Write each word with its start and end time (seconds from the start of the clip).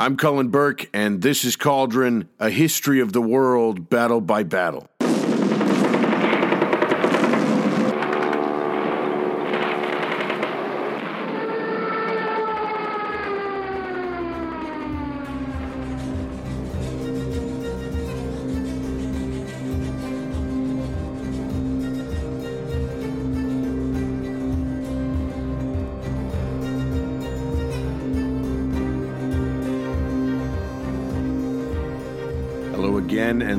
I'm 0.00 0.16
Cullen 0.16 0.50
Burke, 0.50 0.88
and 0.92 1.22
this 1.22 1.44
is 1.44 1.56
Cauldron, 1.56 2.28
a 2.38 2.50
history 2.50 3.00
of 3.00 3.12
the 3.12 3.20
world, 3.20 3.90
battle 3.90 4.20
by 4.20 4.44
battle. 4.44 4.86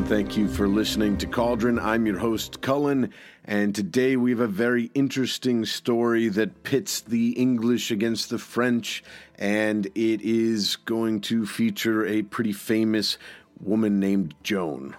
Thank 0.09 0.35
you 0.35 0.47
for 0.47 0.67
listening 0.67 1.15
to 1.15 1.27
Cauldron. 1.27 1.77
I'm 1.77 2.07
your 2.07 2.17
host, 2.17 2.61
Cullen, 2.61 3.13
and 3.45 3.75
today 3.75 4.15
we 4.15 4.31
have 4.31 4.39
a 4.39 4.47
very 4.47 4.89
interesting 4.95 5.65
story 5.65 6.29
that 6.29 6.63
pits 6.63 7.01
the 7.01 7.33
English 7.33 7.91
against 7.91 8.31
the 8.31 8.39
French, 8.39 9.03
and 9.37 9.85
it 9.93 10.21
is 10.21 10.77
going 10.77 11.21
to 11.21 11.45
feature 11.45 12.07
a 12.07 12.23
pretty 12.23 12.53
famous 12.53 13.19
woman 13.61 13.99
named 13.99 14.33
Joan. 14.41 14.95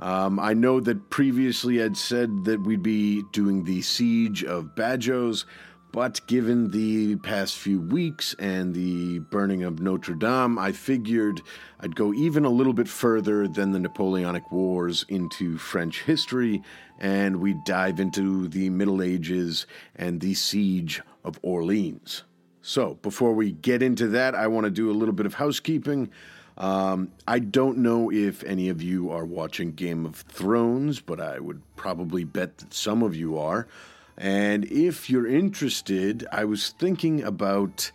Um, 0.00 0.40
I 0.40 0.54
know 0.54 0.80
that 0.80 1.08
previously 1.08 1.80
I'd 1.80 1.96
said 1.96 2.44
that 2.46 2.60
we'd 2.60 2.82
be 2.82 3.22
doing 3.30 3.62
the 3.62 3.82
siege 3.82 4.42
of 4.42 4.74
Badajoz, 4.74 5.44
but 5.92 6.20
given 6.26 6.70
the 6.70 7.16
past 7.16 7.56
few 7.56 7.80
weeks 7.80 8.34
and 8.38 8.74
the 8.74 9.18
burning 9.18 9.62
of 9.62 9.80
Notre 9.80 10.14
Dame, 10.14 10.58
I 10.58 10.72
figured 10.72 11.40
I'd 11.80 11.96
go 11.96 12.12
even 12.12 12.44
a 12.44 12.50
little 12.50 12.72
bit 12.72 12.88
further 12.88 13.48
than 13.48 13.72
the 13.72 13.78
Napoleonic 13.78 14.52
Wars 14.52 15.04
into 15.08 15.58
French 15.58 16.02
history, 16.02 16.62
and 16.98 17.40
we'd 17.40 17.64
dive 17.64 18.00
into 18.00 18.48
the 18.48 18.70
Middle 18.70 19.02
Ages 19.02 19.66
and 19.96 20.20
the 20.20 20.34
siege 20.34 21.00
of 21.24 21.38
Orleans. 21.42 22.24
So, 22.60 22.94
before 22.94 23.32
we 23.32 23.52
get 23.52 23.82
into 23.82 24.08
that, 24.08 24.34
I 24.34 24.46
want 24.48 24.64
to 24.64 24.70
do 24.70 24.90
a 24.90 24.92
little 24.92 25.14
bit 25.14 25.26
of 25.26 25.34
housekeeping. 25.34 26.10
Um, 26.58 27.12
I 27.26 27.38
don't 27.38 27.78
know 27.78 28.10
if 28.10 28.42
any 28.44 28.68
of 28.68 28.82
you 28.82 29.10
are 29.10 29.24
watching 29.24 29.72
Game 29.72 30.04
of 30.04 30.16
Thrones, 30.16 31.00
but 31.00 31.20
I 31.20 31.38
would 31.38 31.62
probably 31.76 32.24
bet 32.24 32.58
that 32.58 32.74
some 32.74 33.02
of 33.02 33.14
you 33.14 33.38
are. 33.38 33.68
And 34.18 34.64
if 34.64 35.08
you're 35.08 35.26
interested, 35.26 36.26
I 36.32 36.44
was 36.44 36.70
thinking 36.70 37.22
about 37.22 37.90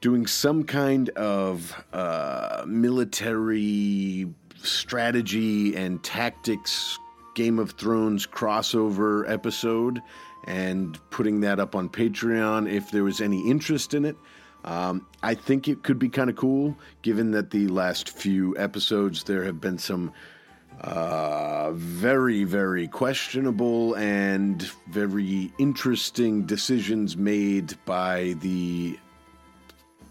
doing 0.00 0.26
some 0.26 0.64
kind 0.64 1.08
of 1.10 1.84
uh, 1.92 2.64
military 2.66 4.26
strategy 4.56 5.76
and 5.76 6.02
tactics 6.02 6.98
Game 7.34 7.58
of 7.58 7.72
Thrones 7.72 8.26
crossover 8.26 9.28
episode 9.30 10.02
and 10.44 10.98
putting 11.10 11.40
that 11.40 11.60
up 11.60 11.74
on 11.74 11.88
Patreon 11.88 12.70
if 12.70 12.90
there 12.90 13.04
was 13.04 13.20
any 13.20 13.48
interest 13.48 13.94
in 13.94 14.04
it. 14.04 14.16
Um, 14.64 15.06
I 15.22 15.34
think 15.34 15.68
it 15.68 15.84
could 15.84 15.98
be 15.98 16.08
kind 16.08 16.28
of 16.28 16.34
cool, 16.34 16.76
given 17.02 17.30
that 17.32 17.50
the 17.50 17.68
last 17.68 18.10
few 18.10 18.56
episodes 18.58 19.22
there 19.24 19.44
have 19.44 19.60
been 19.60 19.78
some 19.78 20.12
uh, 20.80 21.72
very, 21.72 22.44
very 22.44 22.86
questionable 22.88 23.94
and 23.94 24.62
very 24.88 25.52
interesting 25.58 26.46
decisions 26.46 27.16
made 27.16 27.74
by 27.84 28.34
the 28.40 28.98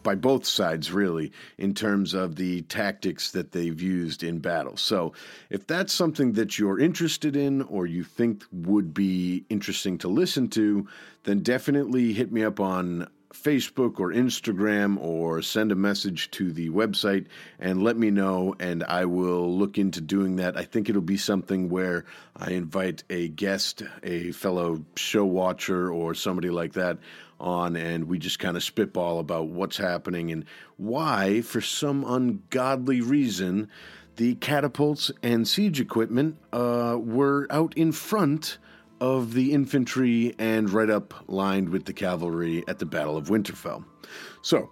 by 0.06 0.16
both 0.16 0.46
sides, 0.46 0.92
really, 0.92 1.32
in 1.58 1.74
terms 1.74 2.14
of 2.14 2.36
the 2.36 2.62
tactics 2.64 3.32
that 3.32 3.52
they've 3.52 3.82
used 3.82 4.24
in 4.24 4.38
battle. 4.38 4.78
So, 4.78 5.14
if 5.50 5.66
that's 5.68 5.92
something 5.92 6.34
that 6.34 6.60
you're 6.60 6.80
interested 6.80 7.36
in 7.36 7.64
or 7.64 7.88
you 7.88 8.04
think 8.04 8.46
would 8.52 8.94
be 8.94 9.46
interesting 9.50 9.98
to 10.00 10.08
listen 10.08 10.48
to, 10.50 10.88
then 11.24 11.40
definitely 11.40 12.14
hit 12.14 12.32
me 12.32 12.44
up 12.44 12.60
on 12.60 13.08
Facebook 13.44 14.00
or 14.00 14.12
Instagram 14.12 14.98
or 15.00 15.42
send 15.42 15.72
a 15.72 15.76
message 15.76 16.32
to 16.32 16.52
the 16.52 16.70
website 16.70 17.26
and 17.60 17.84
let 17.84 17.98
me 17.98 18.10
know, 18.10 18.56
and 18.60 18.84
I 18.84 19.06
will 19.06 19.56
look 19.56 19.78
into 19.78 20.02
doing 20.02 20.38
that. 20.38 20.58
I 20.58 20.64
think 20.64 20.90
it'll 20.90 21.02
be 21.02 21.18
something 21.18 21.70
where 21.70 22.06
I 22.36 22.52
invite 22.52 23.04
a 23.10 23.28
guest, 23.28 23.84
a 24.04 24.32
fellow 24.32 24.84
show 24.96 25.26
watcher, 25.26 25.92
or 25.92 26.14
somebody 26.14 26.50
like 26.50 26.74
that 26.74 26.98
on, 27.40 27.76
and 27.76 28.06
we 28.06 28.18
just 28.18 28.40
kind 28.40 28.56
of 28.56 28.64
spitball 28.64 29.20
about 29.20 29.48
what's 29.48 29.78
happening 29.78 30.32
and 30.32 30.46
why, 30.78 31.42
for 31.42 31.62
some 31.62 32.04
ungodly 32.06 33.02
reason, 33.02 33.70
the 34.16 34.36
catapults 34.36 35.12
and 35.22 35.48
siege 35.48 35.82
equipment 35.82 36.38
uh, 36.54 36.98
were 37.00 37.48
out 37.50 37.78
in 37.78 37.92
front 37.92 38.58
of 39.02 39.34
the 39.34 39.52
infantry 39.52 40.34
and 40.40 40.70
right 40.70 40.90
up 40.90 41.14
lined 41.28 41.70
with 41.70 41.86
the 41.86 41.94
cavalry 41.94 42.64
at 42.68 42.80
the 42.80 42.86
Battle 42.86 43.18
of 43.18 43.28
Winterfell. 43.28 43.84
So, 44.42 44.72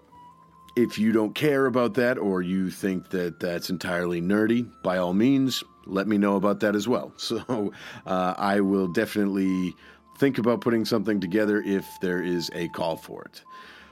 if 0.76 0.98
you 0.98 1.12
don't 1.12 1.36
care 1.36 1.68
about 1.68 1.94
that 1.96 2.18
or 2.18 2.42
you 2.42 2.72
think 2.72 3.10
that 3.10 3.40
that's 3.40 3.70
entirely 3.70 4.22
nerdy, 4.22 4.70
by 4.84 4.98
all 4.98 5.14
means, 5.14 5.64
let 5.86 6.08
me 6.08 6.18
know 6.18 6.36
about 6.36 6.62
that 6.62 6.76
as 6.76 6.88
well. 6.88 7.14
So, 7.18 7.74
uh, 8.06 8.34
I 8.38 8.62
will 8.62 8.88
definitely 8.88 9.76
think 10.18 10.38
about 10.38 10.62
putting 10.62 10.86
something 10.86 11.20
together 11.20 11.62
if 11.62 11.88
there 12.02 12.22
is 12.22 12.50
a 12.54 12.70
call 12.70 12.98
for 12.98 13.24
it. 13.24 13.44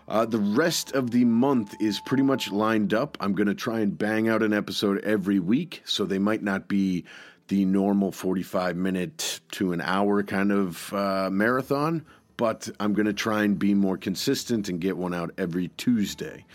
Uh, 0.07 0.25
the 0.25 0.39
rest 0.39 0.91
of 0.91 1.11
the 1.11 1.23
month 1.23 1.75
is 1.79 2.01
pretty 2.01 2.23
much 2.23 2.51
lined 2.51 2.93
up. 2.93 3.17
I'm 3.21 3.33
going 3.33 3.47
to 3.47 3.55
try 3.55 3.79
and 3.79 3.97
bang 3.97 4.27
out 4.27 4.43
an 4.43 4.53
episode 4.53 5.03
every 5.05 5.39
week, 5.39 5.81
so 5.85 6.03
they 6.03 6.19
might 6.19 6.43
not 6.43 6.67
be 6.67 7.05
the 7.51 7.65
normal 7.65 8.13
45 8.13 8.77
minute 8.77 9.41
to 9.51 9.73
an 9.73 9.81
hour 9.81 10.23
kind 10.23 10.53
of 10.53 10.93
uh, 10.93 11.29
marathon, 11.29 12.05
but 12.37 12.69
I'm 12.79 12.93
going 12.93 13.07
to 13.07 13.13
try 13.13 13.43
and 13.43 13.59
be 13.59 13.73
more 13.73 13.97
consistent 13.97 14.69
and 14.69 14.79
get 14.79 14.95
one 14.95 15.13
out 15.13 15.31
every 15.37 15.67
Tuesday. 15.75 16.45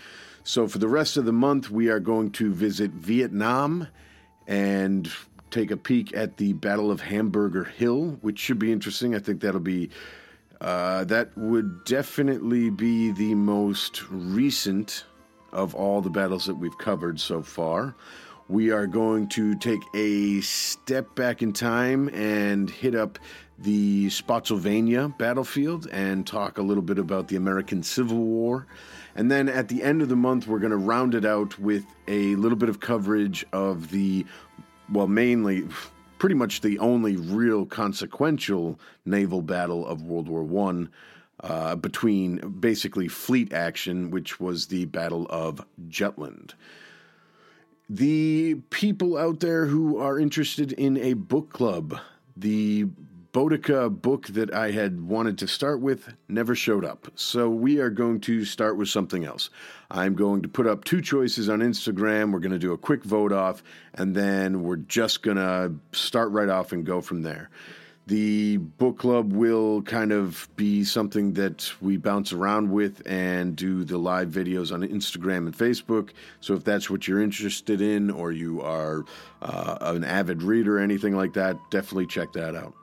So 0.43 0.67
for 0.67 0.79
the 0.79 0.87
rest 0.87 1.15
of 1.15 1.25
the 1.25 1.31
month, 1.31 1.69
we 1.69 1.89
are 1.89 1.99
going 1.99 2.31
to 2.31 2.51
visit 2.51 2.89
Vietnam 2.89 3.87
and 4.47 5.07
take 5.51 5.69
a 5.69 5.77
peek 5.77 6.17
at 6.17 6.37
the 6.37 6.53
Battle 6.53 6.89
of 6.89 7.01
Hamburger 7.01 7.65
Hill, 7.65 8.17
which 8.21 8.39
should 8.39 8.57
be 8.57 8.71
interesting. 8.71 9.13
I 9.13 9.19
think 9.19 9.41
that'll 9.41 9.59
be. 9.59 9.91
Uh, 10.59 11.03
that 11.03 11.37
would 11.37 11.85
definitely 11.85 12.71
be 12.71 13.11
the 13.11 13.35
most 13.35 14.01
recent 14.09 15.05
of 15.53 15.75
all 15.75 16.01
the 16.01 16.09
battles 16.09 16.47
that 16.47 16.55
we've 16.55 16.77
covered 16.79 17.19
so 17.19 17.43
far 17.43 17.93
we 18.49 18.71
are 18.71 18.87
going 18.87 19.27
to 19.27 19.55
take 19.55 19.81
a 19.93 20.39
step 20.41 21.15
back 21.15 21.41
in 21.41 21.51
time 21.51 22.07
and 22.09 22.69
hit 22.69 22.95
up 22.95 23.19
the 23.59 24.09
Spotsylvania 24.09 25.09
battlefield 25.17 25.87
and 25.91 26.25
talk 26.25 26.57
a 26.57 26.61
little 26.61 26.83
bit 26.83 26.97
about 26.97 27.27
the 27.27 27.35
American 27.35 27.83
Civil 27.83 28.17
War. 28.17 28.65
And 29.15 29.29
then 29.29 29.49
at 29.49 29.67
the 29.67 29.83
end 29.83 30.01
of 30.01 30.09
the 30.09 30.15
month, 30.15 30.47
we're 30.47 30.59
going 30.59 30.71
to 30.71 30.77
round 30.77 31.13
it 31.13 31.25
out 31.25 31.59
with 31.59 31.85
a 32.07 32.35
little 32.35 32.57
bit 32.57 32.69
of 32.69 32.79
coverage 32.79 33.45
of 33.51 33.91
the, 33.91 34.25
well, 34.91 35.07
mainly, 35.07 35.67
pretty 36.17 36.35
much 36.35 36.61
the 36.61 36.79
only 36.79 37.17
real 37.17 37.65
consequential 37.65 38.79
naval 39.05 39.41
battle 39.41 39.85
of 39.85 40.03
World 40.03 40.29
War 40.29 40.43
One. 40.43 40.89
Uh, 41.41 41.75
between 41.75 42.37
basically 42.59 43.07
fleet 43.07 43.53
action, 43.53 44.09
which 44.09 44.39
was 44.39 44.65
the 44.65 44.85
Battle 44.85 45.27
of 45.29 45.63
Jutland 45.87 46.55
the 47.89 48.55
people 48.69 49.17
out 49.17 49.39
there 49.39 49.65
who 49.65 49.97
are 49.97 50.19
interested 50.19 50.71
in 50.73 50.97
a 50.97 51.13
book 51.13 51.51
club, 51.51 51.99
the 52.35 52.87
Boudica 53.33 53.89
book 53.89 54.27
that 54.27 54.53
I 54.53 54.71
had 54.71 54.99
wanted 54.99 55.37
to 55.39 55.47
start 55.47 55.79
with 55.79 56.11
never 56.27 56.55
showed 56.55 56.83
up. 56.83 57.07
So 57.15 57.49
we 57.49 57.79
are 57.79 57.89
going 57.89 58.19
to 58.21 58.43
start 58.43 58.77
with 58.77 58.89
something 58.89 59.25
else. 59.25 59.49
I'm 59.91 60.15
going 60.15 60.41
to 60.41 60.47
put 60.47 60.65
up 60.65 60.83
two 60.83 61.01
choices 61.01 61.47
on 61.47 61.59
Instagram. 61.59 62.31
We're 62.31 62.39
going 62.39 62.51
to 62.51 62.59
do 62.59 62.73
a 62.73 62.77
quick 62.77 63.03
vote 63.03 63.31
off, 63.31 63.61
and 63.93 64.15
then 64.15 64.63
we're 64.63 64.77
just 64.77 65.21
going 65.21 65.37
to 65.37 65.73
start 65.91 66.31
right 66.31 66.49
off 66.49 66.71
and 66.71 66.85
go 66.85 66.99
from 66.99 67.21
there. 67.21 67.49
The 68.07 68.55
book 68.55 68.99
club 68.99 69.33
will 69.33 69.81
kind 69.81 70.13
of 70.13 70.47
be 70.55 70.85
something 70.85 71.33
that 71.33 71.69
we 71.81 71.97
bounce 71.97 72.31
around 72.31 72.71
with 72.71 73.05
and 73.05 73.53
do 73.53 73.83
the 73.83 73.97
live 73.97 74.29
videos 74.29 74.71
on 74.73 74.81
Instagram 74.81 75.39
and 75.39 75.57
Facebook. 75.57 76.11
So 76.39 76.53
if 76.53 76.63
that's 76.63 76.89
what 76.89 77.05
you're 77.05 77.21
interested 77.21 77.81
in, 77.81 78.09
or 78.09 78.31
you 78.31 78.61
are 78.61 79.03
uh, 79.41 79.77
an 79.81 80.05
avid 80.05 80.41
reader 80.41 80.77
or 80.77 80.79
anything 80.79 81.17
like 81.17 81.33
that, 81.33 81.57
definitely 81.69 82.07
check 82.07 82.31
that 82.31 82.55
out. 82.55 82.73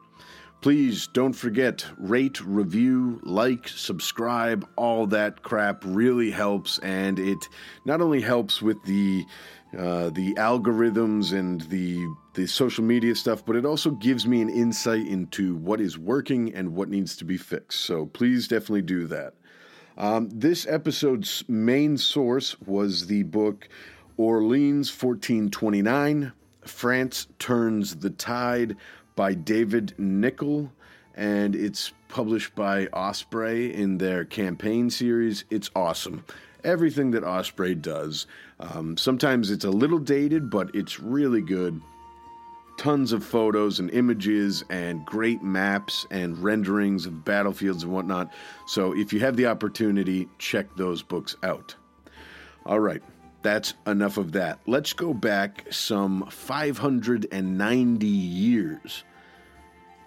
Please 0.60 1.08
don't 1.08 1.32
forget, 1.32 1.86
rate, 1.98 2.40
review, 2.42 3.20
like, 3.22 3.68
subscribe, 3.68 4.66
all 4.76 5.06
that 5.06 5.42
crap 5.42 5.82
really 5.86 6.30
helps. 6.30 6.78
And 6.80 7.18
it 7.18 7.48
not 7.86 8.00
only 8.02 8.20
helps 8.20 8.60
with 8.60 8.82
the 8.84 9.24
uh, 9.76 10.10
the 10.10 10.34
algorithms 10.34 11.32
and 11.32 11.62
the 11.62 12.06
the 12.34 12.46
social 12.46 12.82
media 12.82 13.14
stuff, 13.14 13.44
but 13.44 13.54
it 13.54 13.64
also 13.64 13.90
gives 13.90 14.26
me 14.26 14.42
an 14.42 14.50
insight 14.50 15.06
into 15.06 15.54
what 15.56 15.80
is 15.80 15.96
working 15.96 16.52
and 16.54 16.74
what 16.74 16.88
needs 16.88 17.16
to 17.16 17.24
be 17.24 17.36
fixed. 17.36 17.80
So 17.82 18.06
please 18.06 18.48
definitely 18.48 18.82
do 18.82 19.06
that. 19.06 19.34
Um, 19.96 20.28
this 20.32 20.66
episode's 20.66 21.44
main 21.48 21.96
source 21.96 22.60
was 22.60 23.06
the 23.06 23.22
book 23.22 23.68
Orleans 24.16 24.90
1429 24.90 26.32
France 26.66 27.28
Turns 27.38 27.96
the 27.96 28.10
Tide 28.10 28.76
by 29.16 29.34
David 29.34 29.94
Nicolle, 29.98 30.72
and 31.14 31.54
it's 31.54 31.92
published 32.08 32.54
by 32.54 32.86
Osprey 32.88 33.72
in 33.72 33.98
their 33.98 34.24
campaign 34.24 34.90
series. 34.90 35.44
It's 35.50 35.70
awesome. 35.76 36.24
Everything 36.64 37.10
that 37.12 37.24
Osprey 37.24 37.74
does. 37.74 38.26
Um, 38.58 38.96
sometimes 38.96 39.50
it's 39.50 39.64
a 39.64 39.70
little 39.70 39.98
dated, 39.98 40.50
but 40.50 40.74
it's 40.74 40.98
really 40.98 41.42
good 41.42 41.80
tons 42.76 43.12
of 43.12 43.24
photos 43.24 43.78
and 43.78 43.90
images 43.90 44.64
and 44.68 45.04
great 45.04 45.42
maps 45.42 46.06
and 46.10 46.36
renderings 46.38 47.06
of 47.06 47.24
battlefields 47.24 47.82
and 47.84 47.92
whatnot. 47.92 48.32
So 48.66 48.96
if 48.96 49.12
you 49.12 49.20
have 49.20 49.36
the 49.36 49.46
opportunity, 49.46 50.28
check 50.38 50.66
those 50.76 51.02
books 51.02 51.36
out. 51.42 51.74
All 52.66 52.80
right, 52.80 53.02
that's 53.42 53.74
enough 53.86 54.16
of 54.16 54.32
that. 54.32 54.58
Let's 54.66 54.92
go 54.92 55.12
back 55.14 55.66
some 55.70 56.26
590 56.30 58.06
years. 58.06 59.04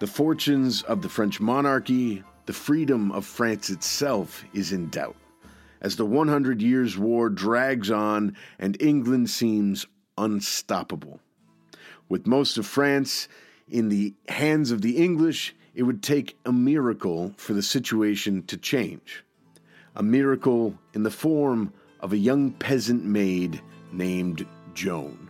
The 0.00 0.06
fortunes 0.06 0.82
of 0.82 1.02
the 1.02 1.08
French 1.08 1.40
monarchy, 1.40 2.22
the 2.46 2.52
freedom 2.52 3.10
of 3.12 3.24
France 3.24 3.70
itself 3.70 4.44
is 4.54 4.72
in 4.72 4.88
doubt. 4.90 5.16
As 5.80 5.96
the 5.96 6.06
100 6.06 6.60
Years' 6.60 6.98
War 6.98 7.28
drags 7.28 7.90
on 7.90 8.36
and 8.58 8.80
England 8.80 9.30
seems 9.30 9.86
unstoppable. 10.16 11.20
With 12.08 12.26
most 12.26 12.58
of 12.58 12.66
France 12.66 13.28
in 13.68 13.88
the 13.88 14.14
hands 14.28 14.70
of 14.70 14.82
the 14.82 14.96
English, 14.96 15.54
it 15.74 15.84
would 15.84 16.02
take 16.02 16.36
a 16.44 16.52
miracle 16.52 17.34
for 17.36 17.52
the 17.52 17.62
situation 17.62 18.42
to 18.44 18.56
change. 18.56 19.24
A 19.94 20.02
miracle 20.02 20.78
in 20.94 21.02
the 21.02 21.10
form 21.10 21.72
of 22.00 22.12
a 22.12 22.18
young 22.18 22.50
peasant 22.50 23.04
maid 23.04 23.60
named 23.92 24.46
Joan. 24.74 25.27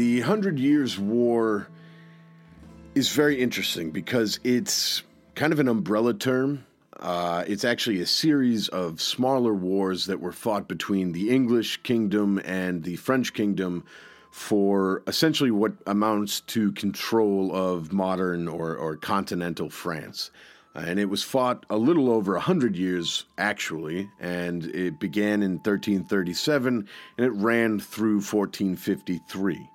The 0.00 0.20
Hundred 0.22 0.58
Years' 0.58 0.98
War 0.98 1.68
is 2.94 3.12
very 3.12 3.38
interesting 3.38 3.90
because 3.90 4.40
it's 4.42 5.02
kind 5.34 5.52
of 5.52 5.60
an 5.60 5.68
umbrella 5.68 6.14
term. 6.14 6.64
Uh, 6.98 7.44
it's 7.46 7.66
actually 7.66 8.00
a 8.00 8.06
series 8.06 8.68
of 8.68 9.02
smaller 9.02 9.52
wars 9.52 10.06
that 10.06 10.18
were 10.18 10.32
fought 10.32 10.68
between 10.68 11.12
the 11.12 11.28
English 11.28 11.82
kingdom 11.82 12.40
and 12.46 12.82
the 12.82 12.96
French 12.96 13.34
kingdom 13.34 13.84
for 14.30 15.02
essentially 15.06 15.50
what 15.50 15.74
amounts 15.86 16.40
to 16.40 16.72
control 16.72 17.54
of 17.54 17.92
modern 17.92 18.48
or, 18.48 18.74
or 18.74 18.96
continental 18.96 19.68
France. 19.68 20.30
Uh, 20.74 20.84
and 20.86 20.98
it 20.98 21.10
was 21.10 21.22
fought 21.22 21.66
a 21.68 21.76
little 21.76 22.10
over 22.10 22.32
100 22.32 22.74
years, 22.74 23.26
actually, 23.36 24.08
and 24.18 24.64
it 24.64 24.98
began 24.98 25.42
in 25.42 25.56
1337 25.56 26.88
and 27.18 27.26
it 27.26 27.32
ran 27.32 27.78
through 27.78 28.22
1453 28.22 29.68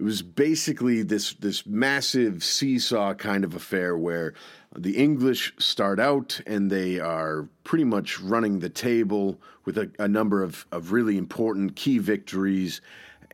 it 0.00 0.04
was 0.04 0.22
basically 0.22 1.02
this 1.02 1.34
this 1.34 1.66
massive 1.66 2.42
seesaw 2.42 3.12
kind 3.12 3.44
of 3.44 3.54
affair 3.54 3.98
where 3.98 4.32
the 4.74 4.96
English 4.96 5.52
start 5.58 6.00
out 6.00 6.40
and 6.46 6.70
they 6.70 6.98
are 6.98 7.46
pretty 7.64 7.84
much 7.84 8.18
running 8.18 8.60
the 8.60 8.70
table 8.70 9.38
with 9.66 9.76
a, 9.76 9.90
a 9.98 10.08
number 10.08 10.42
of, 10.42 10.64
of 10.72 10.92
really 10.92 11.18
important 11.18 11.76
key 11.76 11.98
victories. 11.98 12.80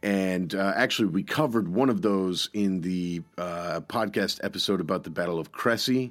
And 0.02 0.56
uh, 0.56 0.72
actually, 0.74 1.08
we 1.08 1.22
covered 1.22 1.68
one 1.68 1.88
of 1.88 2.02
those 2.02 2.50
in 2.52 2.80
the 2.80 3.22
uh, 3.38 3.80
podcast 3.86 4.40
episode 4.42 4.80
about 4.80 5.04
the 5.04 5.10
Battle 5.10 5.38
of 5.38 5.52
Crécy. 5.52 6.10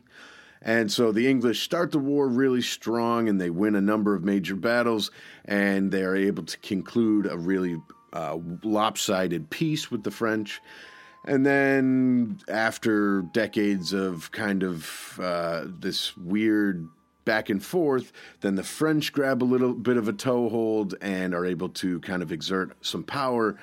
And 0.61 0.89
so 0.89 1.11
the 1.11 1.27
English 1.27 1.63
start 1.63 1.91
the 1.91 1.99
war 1.99 2.29
really 2.29 2.61
strong 2.61 3.27
and 3.27 3.41
they 3.41 3.49
win 3.49 3.75
a 3.75 3.81
number 3.81 4.15
of 4.15 4.23
major 4.23 4.55
battles 4.55 5.11
and 5.43 5.91
they 5.91 6.03
are 6.03 6.15
able 6.15 6.43
to 6.43 6.57
conclude 6.59 7.25
a 7.25 7.37
really 7.37 7.77
uh, 8.15 8.37
lopsided 8.63 9.49
peace 9.49 9.91
with 9.91 10.03
the 10.03 10.11
French. 10.11 10.61
And 11.25 11.45
then, 11.45 12.39
after 12.47 13.23
decades 13.23 13.93
of 13.93 14.31
kind 14.31 14.63
of 14.63 15.19
uh, 15.21 15.65
this 15.67 16.15
weird 16.15 16.87
back 17.25 17.49
and 17.49 17.63
forth, 17.63 18.13
then 18.41 18.55
the 18.55 18.63
French 18.63 19.11
grab 19.11 19.43
a 19.43 19.45
little 19.45 19.73
bit 19.73 19.97
of 19.97 20.07
a 20.07 20.13
toehold 20.13 20.95
and 21.01 21.33
are 21.33 21.45
able 21.45 21.69
to 21.69 21.99
kind 22.01 22.21
of 22.21 22.31
exert 22.31 22.77
some 22.81 23.03
power. 23.03 23.57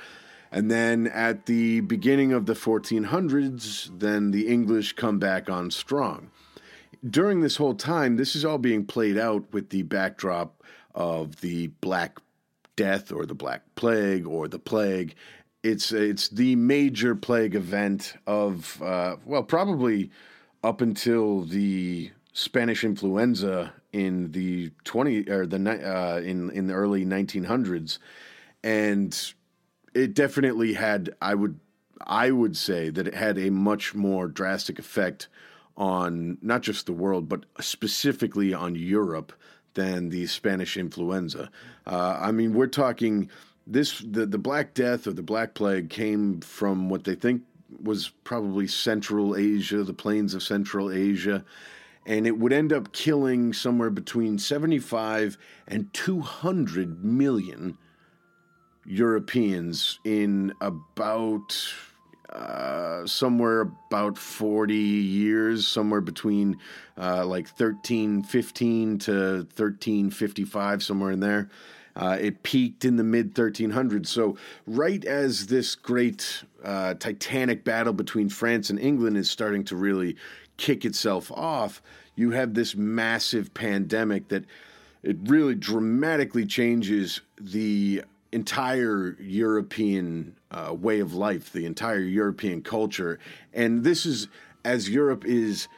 And 0.51 0.71
then 0.71 1.07
at 1.07 1.47
the 1.47 1.81
beginning 1.81 2.33
of 2.33 2.45
the 2.47 2.55
1400s, 2.55 3.99
then 3.99 4.33
the 4.33 4.49
English 4.49 4.95
come 4.95 5.19
back 5.19 5.49
on 5.49 5.71
strong. 5.71 6.31
During 7.09 7.41
this 7.41 7.57
whole 7.57 7.75
time, 7.75 8.17
this 8.17 8.37
is 8.37 8.45
all 8.45 8.59
being 8.59 8.85
played 8.85 9.17
out 9.17 9.53
with 9.53 9.71
the 9.71 9.83
backdrop 9.83 10.63
of 10.95 11.41
the 11.41 11.69
Black 11.81 12.19
Death 12.77 13.13
or 13.13 13.27
the 13.27 13.35
Black 13.35 13.63
Plague 13.75 14.27
or 14.27 14.49
the 14.49 14.59
Plague. 14.59 15.15
It's 15.63 15.93
it's 15.93 16.29
the 16.29 16.57
major 16.57 17.15
plague 17.15 17.55
event 17.55 18.15
of 18.27 18.83
uh, 18.83 19.17
well 19.25 19.45
probably 19.45 20.11
up 20.65 20.81
until 20.81 21.43
the 21.43 22.11
Spanish 22.33 22.83
influenza 22.83 23.73
in 23.93 24.33
the 24.33 24.71
twenty 24.85 25.29
or 25.29 25.47
the 25.47 25.59
uh, 25.59 26.21
in 26.21 26.51
in 26.51 26.67
the 26.67 26.75
early 26.75 27.05
1900s, 27.05 27.99
and 28.65 29.35
it 29.95 30.15
definitely 30.15 30.73
had 30.73 31.11
I 31.21 31.35
would 31.35 31.61
I 32.07 32.31
would 32.31 32.57
say 32.57 32.91
that 32.91 33.07
it 33.07 33.15
had 33.15 33.39
a 33.39 33.51
much 33.51 33.95
more 33.95 34.29
drastic 34.29 34.79
effect 34.79 35.29
on 35.77 36.39
not 36.43 36.63
just 36.63 36.87
the 36.87 36.93
world 36.93 37.29
but 37.29 37.45
specifically 37.61 38.53
on 38.53 38.75
Europe 38.75 39.33
than 39.75 40.09
the 40.09 40.27
Spanish 40.27 40.77
influenza. 40.77 41.51
Uh, 41.87 42.19
I 42.21 42.33
mean, 42.33 42.55
we're 42.55 42.67
talking 42.67 43.31
this 43.67 44.01
the 44.01 44.27
the 44.27 44.39
Black 44.39 44.75
Death 44.75 45.07
or 45.07 45.13
the 45.13 45.23
Black 45.23 45.55
Plague 45.55 45.91
came 45.91 46.41
from 46.41 46.89
what 46.89 47.05
they 47.05 47.15
think 47.15 47.43
was 47.83 48.11
probably 48.25 48.67
Central 48.67 49.37
Asia, 49.37 49.83
the 49.83 49.95
plains 49.95 50.35
of 50.35 50.43
Central 50.43 50.91
Asia, 50.91 51.45
and 52.07 52.27
it 52.27 52.39
would 52.39 52.53
end 52.53 52.73
up 52.73 52.93
killing 52.93 53.53
somewhere 53.53 53.91
between 53.91 54.39
75 54.39 55.39
and 55.67 55.93
200 55.95 57.05
million 57.05 57.79
Europeans 58.85 59.99
in 60.05 60.53
about 60.61 61.57
uh, 62.35 63.07
somewhere 63.07 63.61
about 63.61 64.17
40 64.17 64.75
years, 64.75 65.67
somewhere 65.67 66.01
between 66.01 66.57
uh, 66.99 67.27
like 67.27 67.47
1315 67.47 68.99
to 69.01 69.13
1355, 69.13 70.83
somewhere 70.83 71.11
in 71.11 71.21
there. 71.21 71.49
Uh, 71.95 72.17
it 72.19 72.43
peaked 72.43 72.85
in 72.85 72.97
the 72.97 73.05
mid 73.05 73.35
1300s. 73.35 74.07
So, 74.07 74.37
right 74.67 75.05
as 75.05 75.47
this 75.49 75.75
great 75.75 76.43
uh, 76.65 76.95
titanic 76.95 77.65
battle 77.65 77.93
between 77.93 78.31
France 78.31 78.71
and 78.71 78.79
England 78.79 79.19
is 79.19 79.31
starting 79.31 79.65
to 79.65 79.77
really 79.77 80.17
kick 80.57 80.87
itself 80.87 81.31
off, 81.33 81.83
you 82.15 82.31
have 82.31 82.55
this 82.55 82.75
massive 82.75 83.53
pandemic 83.53 84.29
that 84.29 84.45
it 85.03 85.17
really 85.25 85.55
dramatically 85.55 86.47
changes 86.47 87.21
the 87.39 88.03
entire 88.33 89.17
European 89.21 90.35
uh, 90.51 90.75
way 90.75 91.01
of 91.01 91.15
life, 91.15 91.53
the 91.53 91.67
entire 91.67 92.01
European 92.01 92.63
culture. 92.63 93.19
And 93.53 93.85
this 93.85 94.07
is 94.07 94.29
as 94.65 94.89
Europe 94.89 95.25
is, 95.25 95.69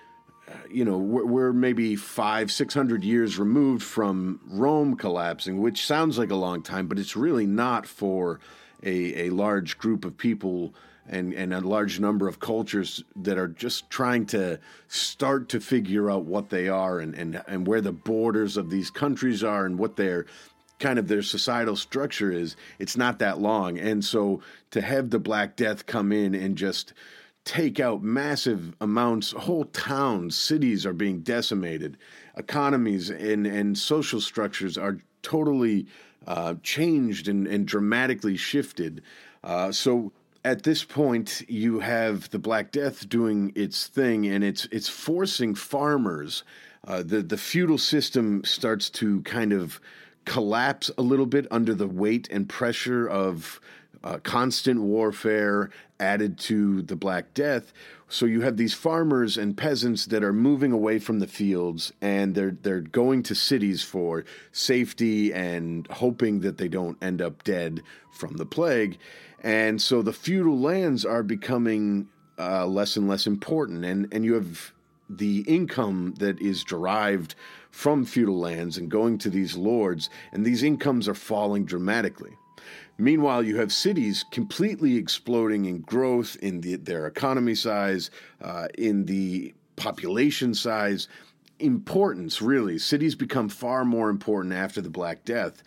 uh, 0.48 0.52
you 0.70 0.84
know, 0.84 0.98
we're, 0.98 1.24
we're, 1.24 1.52
maybe 1.52 1.96
five, 1.96 2.52
six 2.52 2.72
hundred 2.74 3.02
years 3.02 3.38
removed 3.38 3.82
from 3.82 4.40
Rome 4.46 4.96
collapsing, 4.96 5.60
which 5.60 5.84
sounds 5.86 6.18
like 6.18 6.30
a 6.30 6.36
long 6.36 6.62
time, 6.62 6.86
but 6.86 6.98
it's 6.98 7.16
really 7.16 7.46
not 7.46 7.86
for 7.86 8.40
a, 8.82 9.26
a 9.26 9.30
large 9.30 9.78
group 9.78 10.04
of 10.04 10.16
people. 10.16 10.74
And, 11.06 11.34
and 11.34 11.52
a 11.52 11.60
large 11.60 12.00
number 12.00 12.28
of 12.28 12.40
cultures 12.40 13.04
that 13.14 13.36
are 13.36 13.48
just 13.48 13.90
trying 13.90 14.24
to 14.28 14.58
start 14.88 15.50
to 15.50 15.60
figure 15.60 16.10
out 16.10 16.24
what 16.24 16.48
they 16.48 16.66
are 16.66 16.98
and, 16.98 17.14
and, 17.14 17.42
and 17.46 17.66
where 17.66 17.82
the 17.82 17.92
borders 17.92 18.56
of 18.56 18.70
these 18.70 18.90
countries 18.90 19.44
are 19.44 19.66
and 19.66 19.78
what 19.78 19.96
their 19.96 20.24
kind 20.84 20.98
of 20.98 21.08
their 21.08 21.22
societal 21.22 21.76
structure 21.76 22.30
is, 22.30 22.56
it's 22.78 22.94
not 22.94 23.18
that 23.18 23.40
long. 23.40 23.78
And 23.78 24.04
so 24.04 24.42
to 24.70 24.82
have 24.82 25.08
the 25.08 25.18
Black 25.18 25.56
Death 25.56 25.86
come 25.86 26.12
in 26.12 26.34
and 26.34 26.58
just 26.58 26.92
take 27.46 27.80
out 27.80 28.02
massive 28.02 28.74
amounts, 28.82 29.32
whole 29.32 29.64
towns, 29.64 30.36
cities 30.36 30.84
are 30.84 30.92
being 30.92 31.20
decimated, 31.20 31.96
economies 32.36 33.08
and, 33.08 33.46
and 33.46 33.78
social 33.78 34.20
structures 34.20 34.76
are 34.76 34.98
totally 35.22 35.86
uh, 36.26 36.54
changed 36.62 37.28
and, 37.28 37.46
and 37.46 37.66
dramatically 37.66 38.36
shifted. 38.36 39.00
Uh, 39.42 39.72
so 39.72 40.12
at 40.44 40.64
this 40.64 40.84
point, 40.84 41.42
you 41.48 41.80
have 41.80 42.28
the 42.28 42.38
Black 42.38 42.72
Death 42.72 43.08
doing 43.08 43.52
its 43.54 43.86
thing, 43.86 44.26
and 44.26 44.44
it's 44.44 44.68
it's 44.70 44.90
forcing 44.90 45.54
farmers. 45.54 46.44
Uh, 46.86 47.02
the 47.02 47.22
the 47.22 47.38
feudal 47.38 47.78
system 47.78 48.44
starts 48.44 48.90
to 48.90 49.22
kind 49.22 49.54
of 49.54 49.80
collapse 50.24 50.90
a 50.96 51.02
little 51.02 51.26
bit 51.26 51.46
under 51.50 51.74
the 51.74 51.88
weight 51.88 52.28
and 52.30 52.48
pressure 52.48 53.06
of 53.06 53.60
uh, 54.02 54.18
constant 54.22 54.80
warfare 54.82 55.70
added 55.98 56.38
to 56.38 56.82
the 56.82 56.96
Black 56.96 57.32
Death. 57.34 57.72
So 58.08 58.26
you 58.26 58.42
have 58.42 58.56
these 58.56 58.74
farmers 58.74 59.38
and 59.38 59.56
peasants 59.56 60.06
that 60.06 60.22
are 60.22 60.32
moving 60.32 60.72
away 60.72 60.98
from 60.98 61.18
the 61.18 61.26
fields 61.26 61.92
and 62.00 62.34
they're 62.34 62.56
they're 62.62 62.80
going 62.80 63.22
to 63.24 63.34
cities 63.34 63.82
for 63.82 64.24
safety 64.52 65.32
and 65.32 65.86
hoping 65.88 66.40
that 66.40 66.58
they 66.58 66.68
don't 66.68 67.02
end 67.02 67.22
up 67.22 67.42
dead 67.44 67.82
from 68.12 68.36
the 68.36 68.46
plague. 68.46 68.98
And 69.42 69.80
so 69.80 70.02
the 70.02 70.12
feudal 70.12 70.58
lands 70.58 71.04
are 71.04 71.22
becoming 71.22 72.08
uh, 72.38 72.66
less 72.66 72.96
and 72.96 73.08
less 73.08 73.26
important, 73.26 73.84
and 73.84 74.08
and 74.12 74.24
you 74.24 74.34
have 74.34 74.72
the 75.08 75.40
income 75.40 76.14
that 76.18 76.40
is 76.40 76.64
derived 76.64 77.34
from 77.74 78.04
feudal 78.04 78.38
lands 78.38 78.78
and 78.78 78.88
going 78.88 79.18
to 79.18 79.28
these 79.28 79.56
lords, 79.56 80.08
and 80.30 80.46
these 80.46 80.62
incomes 80.62 81.08
are 81.08 81.14
falling 81.14 81.64
dramatically. 81.64 82.30
Meanwhile, 82.98 83.42
you 83.42 83.56
have 83.56 83.72
cities 83.72 84.24
completely 84.30 84.96
exploding 84.96 85.64
in 85.64 85.80
growth, 85.80 86.36
in 86.40 86.60
the, 86.60 86.76
their 86.76 87.08
economy 87.08 87.56
size, 87.56 88.10
uh, 88.40 88.68
in 88.78 89.06
the 89.06 89.52
population 89.74 90.54
size, 90.54 91.08
importance, 91.58 92.40
really. 92.40 92.78
Cities 92.78 93.16
become 93.16 93.48
far 93.48 93.84
more 93.84 94.08
important 94.08 94.54
after 94.54 94.80
the 94.80 94.88
Black 94.88 95.24
Death. 95.24 95.64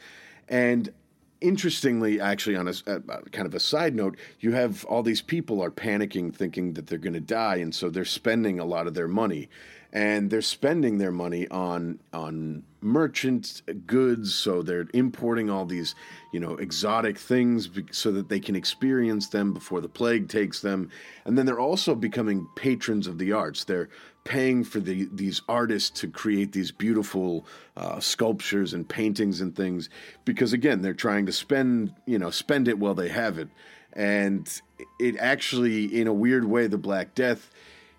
And 0.47 0.93
interestingly, 1.41 2.19
actually, 2.19 2.55
on 2.55 2.67
a, 2.67 2.73
a, 2.85 2.95
uh, 2.95 2.99
uh, 3.09 3.21
kind 3.31 3.45
of 3.45 3.53
a 3.53 3.59
side 3.59 3.95
note, 3.95 4.17
you 4.39 4.51
have 4.53 4.85
all 4.85 5.03
these 5.03 5.21
people 5.21 5.63
are 5.63 5.71
panicking, 5.71 6.33
thinking 6.33 6.73
that 6.73 6.87
they're 6.87 6.97
going 6.97 7.13
to 7.13 7.19
die, 7.19 7.57
and 7.57 7.73
so 7.73 7.89
they're 7.89 8.05
spending 8.05 8.59
a 8.59 8.65
lot 8.65 8.87
of 8.87 8.93
their 8.93 9.07
money, 9.07 9.49
and 9.93 10.29
they're 10.29 10.41
spending 10.41 10.97
their 10.97 11.11
money 11.11 11.47
on 11.49 11.99
on 12.13 12.63
merchant 12.81 13.61
uh, 13.67 13.73
goods. 13.85 14.33
So 14.33 14.61
they're 14.61 14.87
importing 14.93 15.49
all 15.49 15.65
these, 15.65 15.95
you 16.31 16.39
know, 16.39 16.55
exotic 16.55 17.17
things 17.17 17.69
so 17.91 18.11
that 18.11 18.29
they 18.29 18.39
can 18.39 18.55
experience 18.55 19.27
them 19.29 19.53
before 19.53 19.81
the 19.81 19.89
plague 19.89 20.29
takes 20.29 20.61
them, 20.61 20.89
and 21.25 21.37
then 21.37 21.45
they're 21.45 21.59
also 21.59 21.95
becoming 21.95 22.47
patrons 22.55 23.07
of 23.07 23.17
the 23.17 23.31
arts. 23.31 23.63
They're 23.63 23.89
paying 24.27 24.65
for 24.65 24.81
the, 24.81 25.07
these 25.13 25.41
artists 25.47 26.01
to 26.01 26.07
create 26.09 26.51
these 26.51 26.69
beautiful 26.69 27.45
uh, 27.77 27.97
sculptures 28.01 28.73
and 28.73 28.87
paintings 28.87 29.39
and 29.39 29.55
things 29.55 29.89
because 30.25 30.51
again 30.51 30.81
they're 30.81 30.93
trying 30.93 31.25
to 31.25 31.31
spend 31.31 31.93
you 32.05 32.19
know 32.19 32.29
spend 32.29 32.67
it 32.67 32.77
while 32.77 32.93
they 32.93 33.07
have 33.07 33.39
it. 33.39 33.47
And 33.93 34.61
it 34.99 35.15
actually 35.17 35.85
in 35.85 36.07
a 36.07 36.13
weird 36.13 36.43
way 36.43 36.67
the 36.67 36.77
black 36.77 37.15
death 37.15 37.49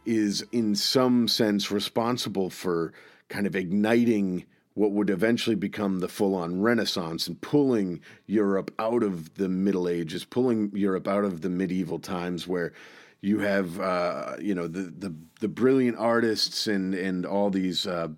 is 0.04 0.44
in 0.52 0.75
some 0.75 1.28
sense 1.28 1.70
responsible 1.70 2.50
for 2.50 2.92
kind 3.30 3.47
of 3.47 3.56
igniting 3.56 4.44
what 4.75 4.92
would 4.92 5.08
eventually 5.08 5.56
become 5.56 6.00
the 6.00 6.08
full 6.08 6.35
on 6.35 6.61
Renaissance 6.61 7.26
and 7.26 7.40
pulling 7.40 8.00
Europe 8.26 8.70
out 8.78 9.02
of 9.02 9.35
the 9.35 9.49
Middle 9.49 9.88
Ages, 9.88 10.25
pulling 10.25 10.70
Europe 10.75 11.08
out 11.08 11.25
of 11.25 11.40
the 11.40 11.50
medieval 11.50 11.99
times 11.99 12.47
where 12.47 12.73
you 13.20 13.40
have 13.40 13.80
uh, 13.80 14.37
you 14.40 14.54
know 14.54 14.68
the, 14.68 14.92
the 14.96 15.14
the 15.40 15.48
brilliant 15.48 15.98
artists 15.98 16.66
and 16.66 16.94
and 16.94 17.26
all 17.26 17.50
these 17.50 17.87
uh, 17.87 18.08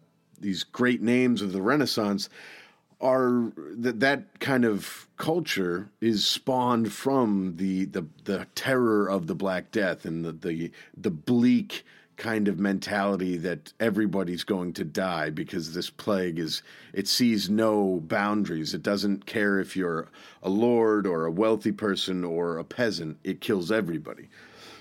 these 0.40 0.64
great 0.64 1.02
names 1.02 1.42
of 1.42 1.52
the 1.52 1.62
Renaissance 1.62 2.28
are 3.00 3.52
that 3.56 4.00
that 4.00 4.40
kind 4.40 4.64
of 4.64 5.08
culture 5.16 5.88
is 6.00 6.26
spawned 6.26 6.92
from 6.92 7.56
the 7.56 7.86
the 7.86 8.06
the 8.24 8.46
terror 8.54 9.08
of 9.08 9.26
the 9.26 9.34
Black 9.34 9.70
Death 9.70 10.04
and 10.04 10.24
the 10.24 10.32
the 10.32 10.70
the 10.96 11.10
bleak 11.10 11.84
kind 12.18 12.48
of 12.48 12.58
mentality 12.58 13.38
that 13.38 13.72
everybody's 13.80 14.44
going 14.44 14.74
to 14.74 14.84
die 14.84 15.30
because 15.30 15.72
this 15.72 15.88
plague 15.88 16.38
is 16.38 16.62
it 16.92 17.08
sees 17.08 17.48
no 17.48 17.98
boundaries. 18.02 18.74
It 18.74 18.82
doesn't 18.82 19.24
care 19.24 19.58
if 19.58 19.74
you're 19.74 20.08
a 20.42 20.50
lord 20.50 21.06
or 21.06 21.24
a 21.24 21.30
wealthy 21.30 21.72
person 21.72 22.22
or 22.22 22.58
a 22.58 22.64
peasant. 22.64 23.16
It 23.24 23.40
kills 23.40 23.72
everybody 23.72 24.28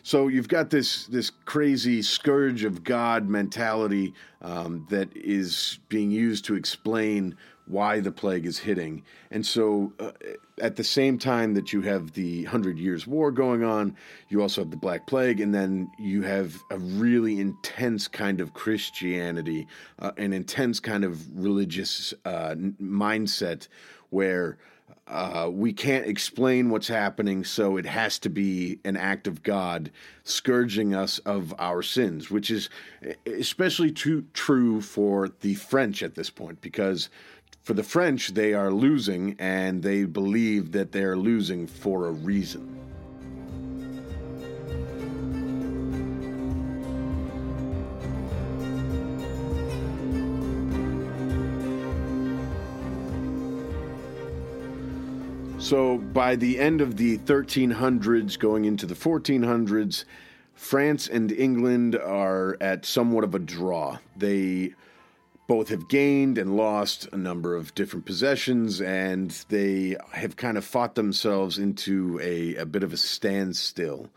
so 0.09 0.27
you've 0.27 0.47
got 0.47 0.71
this 0.71 1.05
this 1.05 1.29
crazy 1.45 2.01
scourge 2.01 2.63
of 2.63 2.83
God 2.83 3.29
mentality 3.29 4.15
um, 4.41 4.87
that 4.89 5.15
is 5.15 5.77
being 5.87 6.09
used 6.09 6.45
to 6.45 6.55
explain 6.55 7.35
why 7.67 7.99
the 7.99 8.11
plague 8.11 8.47
is 8.47 8.57
hitting. 8.57 9.03
And 9.29 9.45
so, 9.45 9.93
uh, 9.99 10.13
at 10.59 10.77
the 10.77 10.83
same 10.83 11.19
time 11.19 11.53
that 11.53 11.71
you 11.71 11.81
have 11.81 12.13
the 12.13 12.45
Hundred 12.45 12.79
Years' 12.79 13.05
War 13.05 13.31
going 13.31 13.63
on, 13.63 13.95
you 14.29 14.41
also 14.41 14.61
have 14.61 14.71
the 14.71 14.77
Black 14.77 15.05
Plague, 15.05 15.41
and 15.41 15.53
then 15.53 15.91
you 15.99 16.23
have 16.23 16.55
a 16.71 16.79
really 16.79 17.39
intense 17.39 18.07
kind 18.07 18.41
of 18.41 18.55
Christianity, 18.55 19.67
uh, 19.99 20.13
an 20.17 20.33
intense 20.33 20.79
kind 20.79 21.03
of 21.03 21.21
religious 21.39 22.15
uh, 22.25 22.55
mindset 22.81 23.67
where 24.09 24.57
uh, 25.09 25.49
we 25.51 25.73
can't 25.73 26.05
explain 26.05 26.69
what's 26.69 26.87
happening, 26.87 27.43
so 27.43 27.77
it 27.77 27.85
has 27.85 28.19
to 28.19 28.29
be 28.29 28.79
an 28.85 28.95
act 28.95 29.25
of 29.25 29.41
God 29.41 29.89
scourging 30.23 30.93
us 30.93 31.17
of 31.19 31.53
our 31.57 31.81
sins, 31.81 32.29
which 32.29 32.51
is 32.51 32.69
especially 33.25 33.91
true, 33.91 34.23
true 34.33 34.81
for 34.81 35.29
the 35.41 35.55
French 35.55 36.03
at 36.03 36.13
this 36.13 36.29
point, 36.29 36.61
because 36.61 37.09
for 37.63 37.73
the 37.73 37.83
French, 37.83 38.29
they 38.29 38.53
are 38.53 38.71
losing 38.71 39.35
and 39.39 39.81
they 39.81 40.03
believe 40.05 40.71
that 40.73 40.91
they're 40.91 41.17
losing 41.17 41.65
for 41.65 42.07
a 42.07 42.11
reason. 42.11 42.88
So 55.69 55.99
by 55.99 56.35
the 56.35 56.57
end 56.57 56.81
of 56.81 56.97
the 56.97 57.19
1300s, 57.19 58.39
going 58.39 58.65
into 58.65 58.87
the 58.87 58.95
1400s, 58.95 60.03
France 60.55 61.07
and 61.07 61.31
England 61.31 61.95
are 61.95 62.57
at 62.59 62.87
somewhat 62.87 63.23
of 63.23 63.35
a 63.35 63.39
draw. 63.39 63.99
They 64.17 64.73
both 65.45 65.69
have 65.69 65.87
gained 65.87 66.39
and 66.39 66.57
lost 66.57 67.07
a 67.11 67.17
number 67.17 67.55
of 67.55 67.75
different 67.75 68.07
possessions, 68.07 68.81
and 68.81 69.29
they 69.49 69.95
have 70.11 70.37
kind 70.37 70.57
of 70.57 70.65
fought 70.65 70.95
themselves 70.95 71.59
into 71.59 72.19
a, 72.19 72.55
a 72.55 72.65
bit 72.65 72.81
of 72.81 72.91
a 72.91 72.97
standstill. 72.97 74.09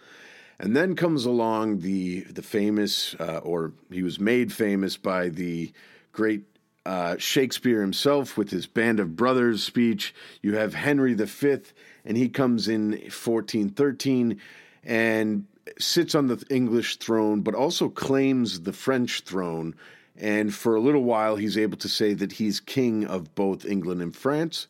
And 0.58 0.74
then 0.74 0.96
comes 0.96 1.26
along 1.26 1.80
the 1.80 2.20
the 2.20 2.40
famous, 2.40 3.14
uh, 3.20 3.42
or 3.42 3.74
he 3.90 4.02
was 4.02 4.18
made 4.18 4.54
famous 4.54 4.96
by 4.96 5.28
the 5.28 5.70
great 6.12 6.44
uh, 6.84 7.16
Shakespeare 7.18 7.80
himself 7.80 8.36
with 8.36 8.50
his 8.50 8.66
Band 8.66 9.00
of 9.00 9.16
Brothers 9.16 9.62
speech. 9.62 10.14
You 10.42 10.56
have 10.56 10.74
Henry 10.74 11.14
V, 11.14 11.58
and 12.04 12.16
he 12.16 12.28
comes 12.28 12.68
in 12.68 12.90
1413 12.90 14.40
and 14.84 15.46
sits 15.78 16.14
on 16.14 16.26
the 16.26 16.44
English 16.50 16.96
throne, 16.96 17.40
but 17.40 17.54
also 17.54 17.88
claims 17.88 18.60
the 18.60 18.72
French 18.72 19.20
throne. 19.20 19.74
And 20.16 20.52
for 20.52 20.74
a 20.74 20.80
little 20.80 21.04
while, 21.04 21.36
he's 21.36 21.56
able 21.56 21.78
to 21.78 21.88
say 21.88 22.14
that 22.14 22.32
he's 22.32 22.60
king 22.60 23.06
of 23.06 23.34
both 23.34 23.64
England 23.64 24.02
and 24.02 24.14
France 24.14 24.66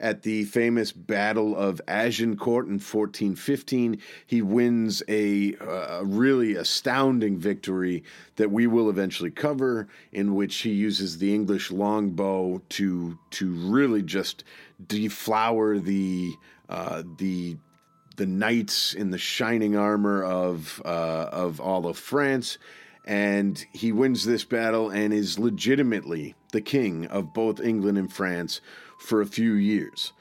at 0.00 0.22
the 0.22 0.44
famous 0.44 0.90
Battle 0.92 1.56
of 1.56 1.80
Agincourt 1.86 2.66
in 2.66 2.74
1415. 2.74 4.00
He 4.26 4.42
wins 4.42 5.02
a, 5.08 5.54
a, 5.54 6.04
really 6.04 6.56
astounding 6.56 7.38
victory 7.38 8.02
that 8.36 8.50
we 8.50 8.66
will 8.66 8.90
eventually 8.90 9.30
cover, 9.30 9.88
in 10.12 10.34
which 10.34 10.56
he 10.56 10.70
uses 10.70 11.18
the 11.18 11.34
English 11.34 11.70
longbow 11.70 12.60
to 12.70 13.18
to 13.30 13.52
really 13.52 14.02
just 14.02 14.44
deflower 14.86 15.78
the 15.78 16.32
uh, 16.68 17.02
the 17.18 17.56
the 18.16 18.26
knights 18.26 18.94
in 18.94 19.10
the 19.10 19.18
shining 19.18 19.76
armor 19.76 20.24
of 20.24 20.82
uh, 20.84 21.28
of 21.32 21.60
all 21.60 21.86
of 21.86 21.96
France. 21.96 22.58
And 23.06 23.62
he 23.72 23.92
wins 23.92 24.24
this 24.24 24.44
battle 24.44 24.88
and 24.88 25.12
is 25.12 25.38
legitimately 25.38 26.34
the 26.52 26.62
king 26.62 27.06
of 27.08 27.34
both 27.34 27.60
England 27.60 27.98
and 27.98 28.10
France 28.10 28.62
for 28.98 29.20
a 29.20 29.26
few 29.26 29.52
years. 29.54 30.12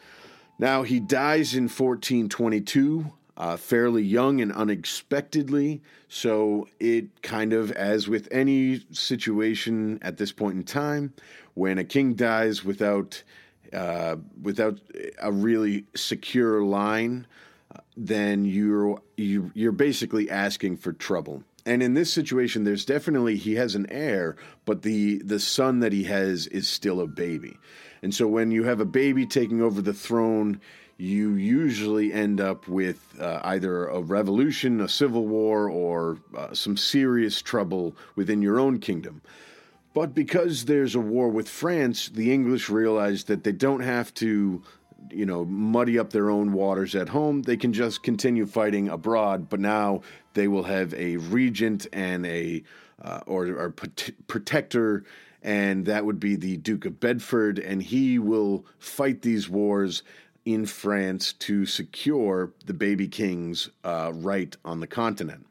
Now, 0.60 0.84
he 0.84 1.00
dies 1.00 1.56
in 1.56 1.63
1422, 1.63 3.12
uh, 3.36 3.58
fairly 3.58 4.03
young 4.03 4.39
and 4.42 4.51
unexpectedly. 4.51 5.82
So, 6.08 6.68
it 6.80 7.22
kind 7.22 7.53
of, 7.53 7.72
as 7.72 8.08
with 8.08 8.27
any 8.32 8.86
situation 8.92 10.00
at 10.01 10.18
this 10.18 10.32
point 10.32 10.56
in 10.56 10.63
time, 10.63 11.13
when 11.56 11.77
a 11.77 11.84
king 11.84 12.13
dies 12.13 12.63
without 12.63 13.24
uh, 13.74 14.18
without 14.42 14.80
a 15.20 15.32
really 15.32 15.86
secure 15.96 16.62
line, 16.62 17.25
then 17.98 18.46
you're 18.46 19.01
you, 19.18 19.51
you're 19.53 19.72
basically 19.72 20.30
asking 20.30 20.77
for 20.77 20.94
trouble. 20.94 21.44
And 21.65 21.82
in 21.82 21.94
this 21.94 22.12
situation, 22.12 22.65
there's 22.65 22.86
definitely 22.86 23.38
he 23.38 23.56
has 23.56 23.74
an 23.75 23.88
heir, 23.89 24.36
but 24.65 24.82
the 24.82 25.20
the 25.20 25.39
son 25.39 25.80
that 25.80 25.94
he 25.94 26.03
has 26.03 26.48
is 26.48 26.68
still 26.68 27.00
a 27.00 27.08
baby. 27.08 27.58
And 28.03 28.13
so 28.13 28.27
when 28.27 28.51
you 28.51 28.65
have 28.65 28.81
a 28.81 28.86
baby 28.86 29.25
taking 29.25 29.62
over 29.62 29.81
the 29.81 29.93
throne, 29.93 30.60
you 30.98 31.36
usually 31.36 32.13
end 32.13 32.41
up 32.41 32.67
with 32.67 33.15
uh, 33.19 33.39
either 33.43 33.88
a 33.88 34.01
revolution, 34.01 34.81
a 34.81 34.89
civil 34.89 35.25
war, 35.25 35.69
or 35.69 36.19
uh, 36.38 36.53
some 36.53 36.77
serious 36.77 37.41
trouble 37.41 37.95
within 38.15 38.41
your 38.41 38.60
own 38.60 38.79
kingdom. 38.79 39.22
But 39.93 40.13
because 40.13 40.65
there's 40.65 40.95
a 40.95 41.00
war 41.00 41.29
with 41.29 41.48
France, 41.48 42.10
the 42.10 42.31
English 42.31 42.69
realize 42.69 43.24
that 43.25 43.43
they 43.43 43.53
don't 43.53 43.81
have 43.81 44.13
to 44.15 44.62
you 45.10 45.25
know, 45.25 45.45
muddy 45.45 46.00
up 46.00 46.12
their 46.12 46.29
own 46.29 46.53
waters 46.53 46.95
at 46.95 47.10
home. 47.10 47.41
They 47.41 47.57
can 47.57 47.74
just 47.74 48.03
continue 48.03 48.45
fighting 48.45 48.89
abroad, 48.89 49.50
but 49.50 49.60
now 49.60 50.01
they 50.33 50.48
will 50.48 50.63
have 50.63 50.93
a 50.93 51.17
regent 51.17 51.88
and 51.93 52.25
a 52.25 52.63
uh, 53.01 53.22
or, 53.25 53.48
or 53.48 53.69
protector, 54.27 55.03
and 55.43 55.85
that 55.85 56.05
would 56.05 56.19
be 56.19 56.35
the 56.35 56.57
Duke 56.57 56.85
of 56.85 57.00
Bedford, 57.00 57.59
and 57.59 57.83
he 57.83 58.17
will 58.17 58.65
fight 58.79 59.21
these 59.21 59.50
wars 59.50 60.01
in 60.45 60.65
France 60.65 61.33
to 61.33 61.65
secure 61.65 62.51
the 62.65 62.73
baby 62.73 63.07
king's 63.07 63.69
uh, 63.83 64.12
right 64.13 64.55
on 64.65 64.79
the 64.79 64.88
continent. 64.88 65.45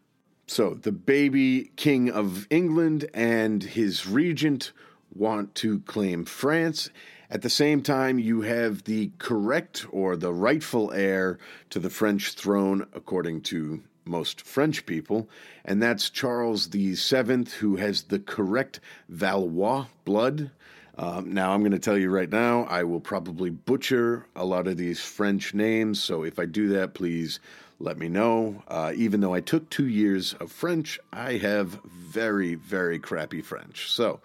So 0.46 0.75
the 0.75 0.92
baby 0.92 1.70
king 1.76 2.11
of 2.11 2.46
England 2.50 3.08
and 3.14 3.62
his 3.62 4.06
regent 4.06 4.72
want 5.14 5.54
to 5.56 5.80
claim 5.80 6.25
France. 6.25 6.90
At 7.30 7.42
the 7.42 7.50
same 7.50 7.82
time, 7.82 8.18
you 8.18 8.42
have 8.42 8.84
the 8.84 9.12
correct 9.18 9.87
or 9.90 10.16
the 10.16 10.32
rightful 10.32 10.92
heir 10.92 11.38
to 11.70 11.78
the 11.78 11.88
French 11.88 12.32
throne, 12.32 12.87
according 12.92 13.42
to 13.42 13.82
most 14.04 14.42
French 14.42 14.87
people, 14.87 15.28
and 15.64 15.82
that's 15.82 16.11
Charles 16.11 16.66
VII, 16.66 17.44
who 17.59 17.76
has 17.76 18.04
the 18.04 18.18
correct 18.18 18.80
Valois 19.09 19.87
blood. 20.04 20.50
Um, 20.99 21.32
now, 21.32 21.52
I'm 21.52 21.61
going 21.61 21.73
to 21.73 21.78
tell 21.78 21.97
you 21.97 22.11
right 22.11 22.30
now, 22.30 22.64
I 22.64 22.85
will 22.85 23.00
probably 23.00 23.50
butcher 23.50 24.26
a 24.37 24.44
lot 24.44 24.66
of 24.66 24.76
these 24.76 25.00
French 25.00 25.54
names, 25.54 26.02
so 26.02 26.23
if 26.23 26.38
I 26.38 26.44
do 26.44 26.68
that, 26.71 26.94
please 26.94 27.40
let 27.78 27.99
me 27.99 28.09
know. 28.09 28.62
Uh, 28.68 28.92
even 28.94 29.21
though 29.21 29.35
I 29.35 29.40
took 29.40 29.68
two 29.68 29.88
years 29.88 30.35
of 30.35 30.52
French, 30.52 31.00
I 31.12 31.38
have 31.38 31.80
very, 31.85 32.54
very 32.54 32.99
crappy 32.99 33.42
French. 33.42 33.90
So, 33.90 34.21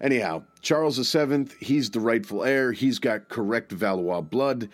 anyhow, 0.00 0.42
Charles 0.60 0.98
VII, 0.98 1.46
he's 1.60 1.90
the 1.90 2.00
rightful 2.00 2.44
heir. 2.44 2.72
He's 2.72 2.98
got 2.98 3.28
correct 3.28 3.72
Valois 3.72 4.20
blood, 4.20 4.68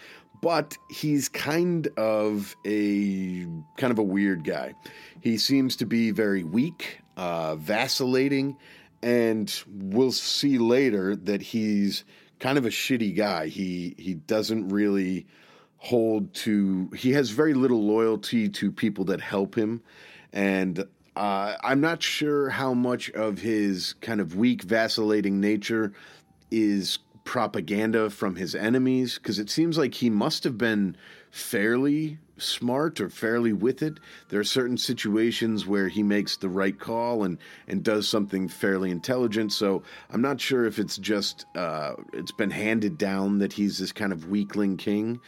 but 0.44 0.76
he's 0.90 1.30
kind 1.30 1.88
of 1.96 2.54
a 2.66 3.46
kind 3.78 3.90
of 3.90 3.98
a 3.98 4.02
weird 4.02 4.44
guy. 4.44 4.74
He 5.22 5.38
seems 5.38 5.74
to 5.76 5.86
be 5.86 6.10
very 6.10 6.44
weak, 6.44 7.00
uh, 7.16 7.56
vacillating, 7.56 8.58
and 9.02 9.50
we'll 9.66 10.12
see 10.12 10.58
later 10.58 11.16
that 11.16 11.40
he's 11.40 12.04
kind 12.40 12.58
of 12.58 12.66
a 12.66 12.68
shitty 12.68 13.16
guy. 13.16 13.46
He 13.46 13.94
he 13.96 14.12
doesn't 14.12 14.68
really 14.68 15.26
hold 15.78 16.34
to 16.34 16.90
he 16.94 17.12
has 17.12 17.30
very 17.30 17.54
little 17.54 17.82
loyalty 17.82 18.50
to 18.50 18.70
people 18.70 19.06
that 19.06 19.22
help 19.22 19.54
him 19.54 19.82
and 20.32 20.86
uh, 21.14 21.56
i'm 21.62 21.82
not 21.82 22.02
sure 22.02 22.48
how 22.48 22.72
much 22.72 23.10
of 23.10 23.38
his 23.38 23.92
kind 24.00 24.18
of 24.18 24.34
weak 24.34 24.62
vacillating 24.62 25.42
nature 25.42 25.92
is 26.50 26.98
propaganda 27.25 28.11
from 28.11 28.37
his 28.37 28.54
enemies 28.54 29.14
because 29.14 29.38
it 29.38 29.50
seems 29.50 29.78
like 29.78 29.95
he 29.95 30.11
must 30.11 30.45
have 30.45 30.59
been 30.59 30.97
fairly 31.31 32.19
smart 32.37 33.00
or 33.00 33.09
fairly 33.09 33.52
with 33.52 33.83
it. 33.83 33.99
There 34.28 34.40
are 34.40 34.45
certain 34.45 34.76
situations 34.76 35.66
where 35.66 35.88
he 35.88 36.02
makes 36.02 36.37
the 36.37 36.49
right 36.49 36.78
call 36.78 37.25
and 37.25 37.38
and 37.66 37.83
does 37.83 38.09
something 38.09 38.49
fairly 38.49 38.90
intelligent. 38.90 39.52
So 39.52 39.83
I'm 40.11 40.23
not 40.23 40.40
sure 40.40 40.64
if 40.64 40.78
it's 40.78 40.97
just 40.97 41.47
uh, 41.57 41.95
it's 42.12 42.33
been 42.33 42.50
handed 42.50 42.99
down 42.99 43.38
that 43.38 43.52
he's 43.52 43.78
this 43.78 43.93
kind 43.93 44.12
of 44.12 44.28
weakling 44.28 44.76
king, 44.76 45.21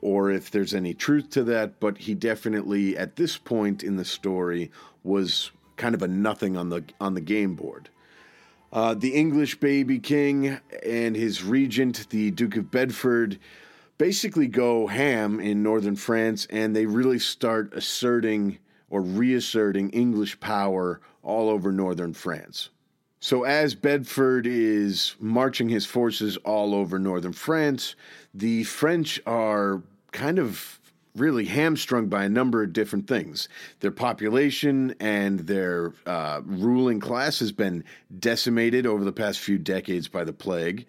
or 0.00 0.30
if 0.30 0.50
there's 0.50 0.74
any 0.74 0.94
truth 0.94 1.30
to 1.30 1.44
that. 1.44 1.80
But 1.80 1.98
he 1.98 2.14
definitely, 2.14 2.96
at 2.96 3.16
this 3.16 3.36
point 3.36 3.82
in 3.82 3.96
the 3.96 4.04
story, 4.04 4.70
was 5.02 5.50
kind 5.76 5.94
of 5.94 6.02
a 6.02 6.08
nothing 6.08 6.56
on 6.56 6.68
the 6.68 6.84
on 7.00 7.14
the 7.14 7.20
game 7.20 7.54
board. 7.54 7.88
Uh, 8.72 8.94
the 8.94 9.14
English 9.14 9.60
baby 9.60 9.98
king 9.98 10.58
and 10.84 11.16
his 11.16 11.42
regent, 11.42 12.08
the 12.10 12.30
Duke 12.30 12.56
of 12.56 12.70
Bedford, 12.70 13.38
basically 13.96 14.46
go 14.46 14.86
ham 14.86 15.40
in 15.40 15.62
northern 15.62 15.96
France 15.96 16.46
and 16.50 16.74
they 16.74 16.86
really 16.86 17.18
start 17.18 17.72
asserting 17.74 18.58
or 18.90 19.02
reasserting 19.02 19.90
English 19.90 20.38
power 20.40 21.00
all 21.22 21.48
over 21.48 21.72
northern 21.72 22.12
France. 22.12 22.70
So, 23.20 23.42
as 23.42 23.74
Bedford 23.74 24.46
is 24.46 25.16
marching 25.18 25.68
his 25.68 25.84
forces 25.84 26.36
all 26.38 26.72
over 26.74 26.98
northern 27.00 27.32
France, 27.32 27.96
the 28.32 28.62
French 28.62 29.20
are 29.26 29.82
kind 30.12 30.38
of 30.38 30.78
really 31.18 31.44
hamstrung 31.44 32.08
by 32.08 32.24
a 32.24 32.28
number 32.28 32.62
of 32.62 32.72
different 32.72 33.06
things. 33.06 33.48
Their 33.80 33.90
population 33.90 34.94
and 35.00 35.40
their 35.40 35.92
uh, 36.06 36.40
ruling 36.44 37.00
class 37.00 37.38
has 37.40 37.52
been 37.52 37.84
decimated 38.18 38.86
over 38.86 39.04
the 39.04 39.12
past 39.12 39.38
few 39.38 39.58
decades 39.58 40.08
by 40.08 40.24
the 40.24 40.32
plague. 40.32 40.86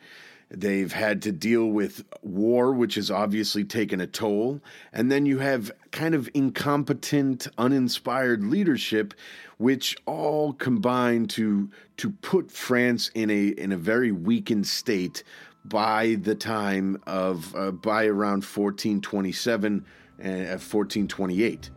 They've 0.51 0.91
had 0.91 1.21
to 1.23 1.31
deal 1.31 1.67
with 1.67 2.03
war, 2.23 2.73
which 2.73 2.95
has 2.95 3.11
obviously 3.11 3.63
taken 3.63 4.01
a 4.01 4.07
toll. 4.07 4.61
And 4.91 5.11
then 5.11 5.27
you 5.27 5.37
have 5.37 5.71
kind 5.91 6.15
of 6.15 6.27
incompetent, 6.33 7.47
uninspired 7.59 8.43
leadership, 8.43 9.13
which 9.57 9.95
all 10.05 10.53
combine 10.53 11.27
to 11.27 11.69
to 11.97 12.09
put 12.09 12.51
France 12.51 13.11
in 13.13 13.29
a 13.29 13.47
in 13.49 13.71
a 13.71 13.77
very 13.77 14.11
weakened 14.11 14.65
state 14.65 15.23
by 15.65 16.15
the 16.15 16.33
time 16.35 16.99
of 17.05 17.55
uh, 17.55 17.69
by 17.71 18.05
around 18.05 18.43
1427 18.43 19.85
and 20.21 20.47
uh, 20.47 20.59
1428. 20.59 21.69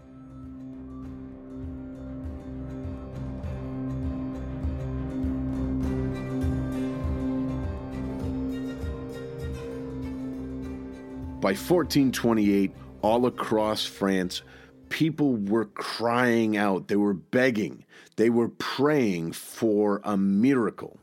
By 11.40 11.54
1428, 11.54 12.72
all 13.00 13.26
across 13.26 13.84
France, 13.84 14.42
people 14.90 15.34
were 15.34 15.64
crying 15.64 16.56
out. 16.56 16.86
They 16.86 16.94
were 16.94 17.14
begging. 17.14 17.84
They 18.14 18.30
were 18.30 18.48
praying 18.48 19.32
for 19.32 20.00
a 20.04 20.16
miracle. 20.16 21.00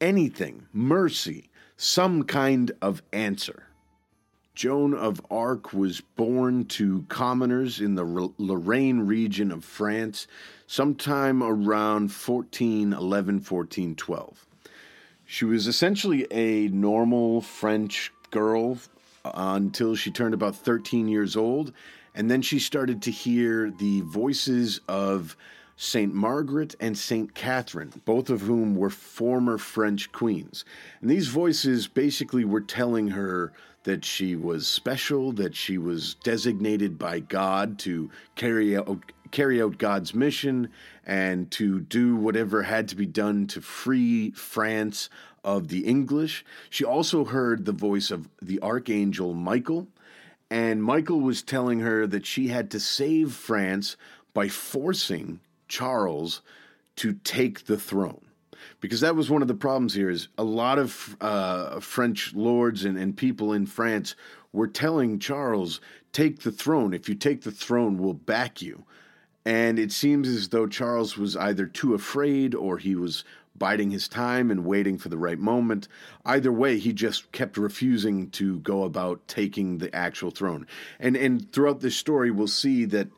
Anything, 0.00 0.66
mercy, 0.72 1.50
some 1.76 2.22
kind 2.22 2.72
of 2.80 3.02
answer. 3.12 3.67
Joan 4.58 4.92
of 4.92 5.24
Arc 5.30 5.72
was 5.72 6.00
born 6.00 6.64
to 6.64 7.04
commoners 7.08 7.80
in 7.80 7.94
the 7.94 8.32
Lorraine 8.38 9.02
region 9.02 9.52
of 9.52 9.64
France 9.64 10.26
sometime 10.66 11.44
around 11.44 12.10
1411, 12.10 13.36
1412. 13.36 14.46
She 15.24 15.44
was 15.44 15.68
essentially 15.68 16.26
a 16.32 16.66
normal 16.70 17.40
French 17.40 18.12
girl 18.32 18.78
uh, 19.24 19.30
until 19.34 19.94
she 19.94 20.10
turned 20.10 20.34
about 20.34 20.56
13 20.56 21.06
years 21.06 21.36
old. 21.36 21.72
And 22.16 22.28
then 22.28 22.42
she 22.42 22.58
started 22.58 23.00
to 23.02 23.12
hear 23.12 23.70
the 23.70 24.00
voices 24.00 24.80
of 24.88 25.36
St. 25.76 26.12
Margaret 26.12 26.74
and 26.80 26.98
St. 26.98 27.32
Catherine, 27.32 27.92
both 28.04 28.28
of 28.28 28.40
whom 28.40 28.74
were 28.74 28.90
former 28.90 29.56
French 29.56 30.10
queens. 30.10 30.64
And 31.00 31.08
these 31.08 31.28
voices 31.28 31.86
basically 31.86 32.44
were 32.44 32.60
telling 32.60 33.06
her 33.10 33.52
that 33.84 34.04
she 34.04 34.36
was 34.36 34.66
special, 34.66 35.32
that 35.32 35.54
she 35.54 35.78
was 35.78 36.14
designated 36.14 36.98
by 36.98 37.20
God 37.20 37.78
to 37.80 38.10
carry 38.34 38.76
out, 38.76 39.12
carry 39.30 39.62
out 39.62 39.78
God's 39.78 40.14
mission 40.14 40.70
and 41.06 41.50
to 41.52 41.80
do 41.80 42.16
whatever 42.16 42.62
had 42.62 42.88
to 42.88 42.96
be 42.96 43.06
done 43.06 43.46
to 43.48 43.60
free 43.60 44.30
France 44.32 45.08
of 45.44 45.68
the 45.68 45.86
English. 45.86 46.44
She 46.70 46.84
also 46.84 47.24
heard 47.24 47.64
the 47.64 47.72
voice 47.72 48.10
of 48.10 48.28
the 48.42 48.60
archangel 48.60 49.34
Michael, 49.34 49.88
and 50.50 50.82
Michael 50.82 51.20
was 51.20 51.42
telling 51.42 51.80
her 51.80 52.06
that 52.06 52.26
she 52.26 52.48
had 52.48 52.70
to 52.72 52.80
save 52.80 53.32
France 53.32 53.96
by 54.34 54.48
forcing 54.48 55.40
Charles 55.68 56.42
to 56.96 57.14
take 57.24 57.66
the 57.66 57.78
throne. 57.78 58.27
Because 58.80 59.00
that 59.00 59.16
was 59.16 59.28
one 59.28 59.42
of 59.42 59.48
the 59.48 59.54
problems 59.54 59.94
here 59.94 60.08
is 60.08 60.28
a 60.38 60.44
lot 60.44 60.78
of 60.78 61.16
uh, 61.20 61.80
French 61.80 62.32
lords 62.34 62.84
and, 62.84 62.96
and 62.96 63.16
people 63.16 63.52
in 63.52 63.66
France 63.66 64.14
were 64.52 64.68
telling 64.68 65.18
Charles, 65.18 65.80
take 66.12 66.40
the 66.40 66.52
throne. 66.52 66.94
If 66.94 67.08
you 67.08 67.14
take 67.14 67.42
the 67.42 67.50
throne, 67.50 67.98
we'll 67.98 68.14
back 68.14 68.62
you. 68.62 68.84
And 69.44 69.78
it 69.78 69.92
seems 69.92 70.28
as 70.28 70.48
though 70.48 70.66
Charles 70.66 71.16
was 71.16 71.36
either 71.36 71.66
too 71.66 71.94
afraid 71.94 72.54
or 72.54 72.78
he 72.78 72.94
was 72.94 73.24
biding 73.56 73.90
his 73.90 74.08
time 74.08 74.50
and 74.50 74.64
waiting 74.64 74.98
for 74.98 75.08
the 75.08 75.18
right 75.18 75.38
moment. 75.38 75.88
Either 76.24 76.52
way, 76.52 76.78
he 76.78 76.92
just 76.92 77.32
kept 77.32 77.56
refusing 77.56 78.30
to 78.30 78.60
go 78.60 78.84
about 78.84 79.26
taking 79.26 79.78
the 79.78 79.94
actual 79.94 80.30
throne. 80.30 80.66
And 81.00 81.16
and 81.16 81.50
throughout 81.52 81.80
this 81.80 81.96
story, 81.96 82.30
we'll 82.30 82.46
see 82.46 82.84
that 82.86 83.08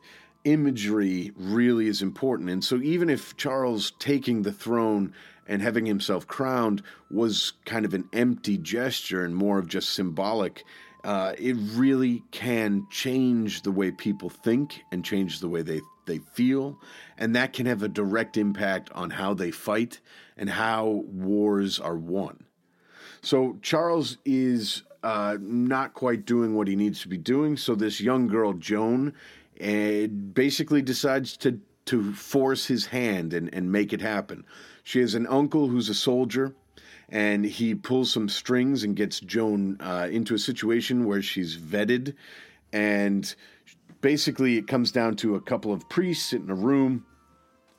imagery 0.43 1.31
really 1.35 1.87
is 1.87 2.01
important. 2.01 2.49
And 2.49 2.63
so 2.63 2.77
even 2.77 3.09
if 3.09 3.37
Charles 3.37 3.91
taking 3.99 4.41
the 4.41 4.51
throne 4.51 5.13
and 5.51 5.61
having 5.61 5.85
himself 5.85 6.25
crowned 6.27 6.81
was 7.09 7.51
kind 7.65 7.83
of 7.83 7.93
an 7.93 8.07
empty 8.13 8.57
gesture 8.57 9.25
and 9.25 9.35
more 9.35 9.59
of 9.59 9.67
just 9.67 9.89
symbolic, 9.89 10.63
uh, 11.03 11.33
it 11.37 11.57
really 11.73 12.23
can 12.31 12.87
change 12.89 13.63
the 13.63 13.71
way 13.71 13.91
people 13.91 14.29
think 14.29 14.81
and 14.93 15.03
change 15.03 15.41
the 15.41 15.49
way 15.49 15.61
they 15.61 15.81
they 16.05 16.19
feel, 16.19 16.79
and 17.17 17.35
that 17.35 17.53
can 17.53 17.65
have 17.67 17.83
a 17.83 17.87
direct 17.87 18.37
impact 18.37 18.89
on 18.93 19.11
how 19.11 19.33
they 19.33 19.51
fight 19.51 19.99
and 20.37 20.49
how 20.49 21.03
wars 21.07 21.79
are 21.79 21.97
won. 21.97 22.45
So 23.21 23.57
Charles 23.61 24.17
is 24.25 24.83
uh, 25.03 25.37
not 25.39 25.93
quite 25.93 26.25
doing 26.25 26.55
what 26.55 26.67
he 26.67 26.75
needs 26.75 27.01
to 27.01 27.07
be 27.07 27.17
doing. 27.17 27.55
So 27.55 27.75
this 27.75 28.01
young 28.01 28.27
girl, 28.27 28.53
Joan, 28.53 29.13
uh, 29.61 30.07
basically 30.07 30.81
decides 30.81 31.37
to 31.37 31.59
to 31.91 32.13
force 32.13 32.67
his 32.67 32.85
hand 32.85 33.33
and, 33.33 33.53
and 33.53 33.69
make 33.69 33.91
it 33.91 33.99
happen. 33.99 34.45
She 34.81 35.01
has 35.01 35.13
an 35.13 35.27
uncle 35.27 35.67
who's 35.67 35.89
a 35.89 35.93
soldier, 35.93 36.55
and 37.09 37.43
he 37.43 37.75
pulls 37.75 38.09
some 38.09 38.29
strings 38.29 38.85
and 38.85 38.95
gets 38.95 39.19
Joan 39.19 39.75
uh, 39.81 40.07
into 40.09 40.33
a 40.33 40.39
situation 40.39 41.03
where 41.03 41.21
she's 41.21 41.57
vetted. 41.57 42.15
And 42.71 43.35
basically, 43.99 44.57
it 44.57 44.69
comes 44.69 44.93
down 44.93 45.17
to 45.17 45.35
a 45.35 45.41
couple 45.41 45.73
of 45.73 45.89
priests 45.89 46.31
in 46.31 46.49
a 46.49 46.55
room, 46.55 47.05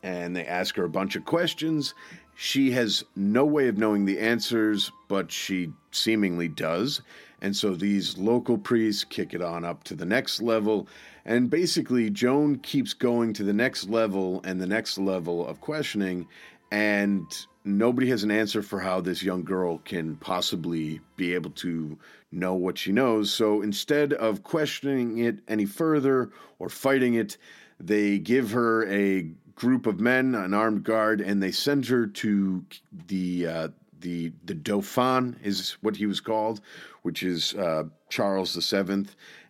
and 0.03 0.37
they 0.37 0.45
ask 0.45 0.77
her 0.77 0.85
a 0.85 0.91
bunch 0.91 1.17
of 1.17 1.25
questions. 1.25 1.95
She 2.37 2.73
has 2.73 3.05
no 3.17 3.47
way 3.47 3.69
of 3.69 3.79
knowing 3.79 4.05
the 4.05 4.19
answers, 4.19 4.93
but 5.09 5.33
she 5.33 5.73
seemingly 5.91 6.49
does. 6.49 7.01
And 7.41 7.57
so 7.57 7.75
these 7.75 8.19
local 8.19 8.59
priests 8.59 9.05
kick 9.05 9.33
it 9.33 9.41
on 9.41 9.65
up 9.65 9.85
to 9.85 9.95
the 9.95 10.05
next 10.05 10.43
level. 10.43 10.87
And 11.25 11.49
basically, 11.51 12.11
Joan 12.11 12.59
keeps 12.59 12.95
going 12.95 13.33
to 13.35 13.45
the 13.45 13.53
next 13.53 13.89
level 13.89 14.41
and 14.45 14.61
the 14.61 14.67
next 14.67 14.99
level 14.99 15.47
of 15.47 15.61
questioning. 15.61 16.27
And 16.71 17.27
nobody 17.65 18.09
has 18.09 18.25
an 18.25 18.31
answer 18.31 18.63
for 18.63 18.81
how 18.81 19.01
this 19.01 19.23
young 19.23 19.45
girl 19.45 19.79
can 19.79 20.17
possibly 20.17 21.01
be 21.17 21.35
able 21.35 21.51
to 21.51 21.99
know 22.33 22.55
what 22.55 22.79
she 22.79 22.93
knows. 22.93 23.33
So 23.33 23.63
instead 23.63 24.13
of 24.15 24.43
questioning 24.43 25.19
it 25.19 25.39
any 25.49 25.67
further 25.67 26.31
or 26.59 26.69
fighting 26.69 27.15
it, 27.15 27.37
they 27.79 28.19
give 28.19 28.51
her 28.53 28.87
a 28.89 29.31
group 29.55 29.87
of 29.87 30.01
men, 30.01 30.35
an 30.35 30.55
armed 30.55 30.85
guard, 30.85 31.21
and 31.21 31.43
they 31.43 31.53
send 31.53 31.87
her 31.87 32.07
to 32.07 32.65
the 33.07 33.47
uh, 33.47 33.69
the 34.01 34.33
the 34.45 34.55
Dauphin 34.55 35.37
is 35.43 35.77
what 35.83 35.97
he 35.97 36.07
was 36.07 36.21
called, 36.21 36.61
which 37.03 37.23
is 37.23 37.55
uh, 37.55 37.85
Charles 38.09 38.55
VII, 38.55 39.07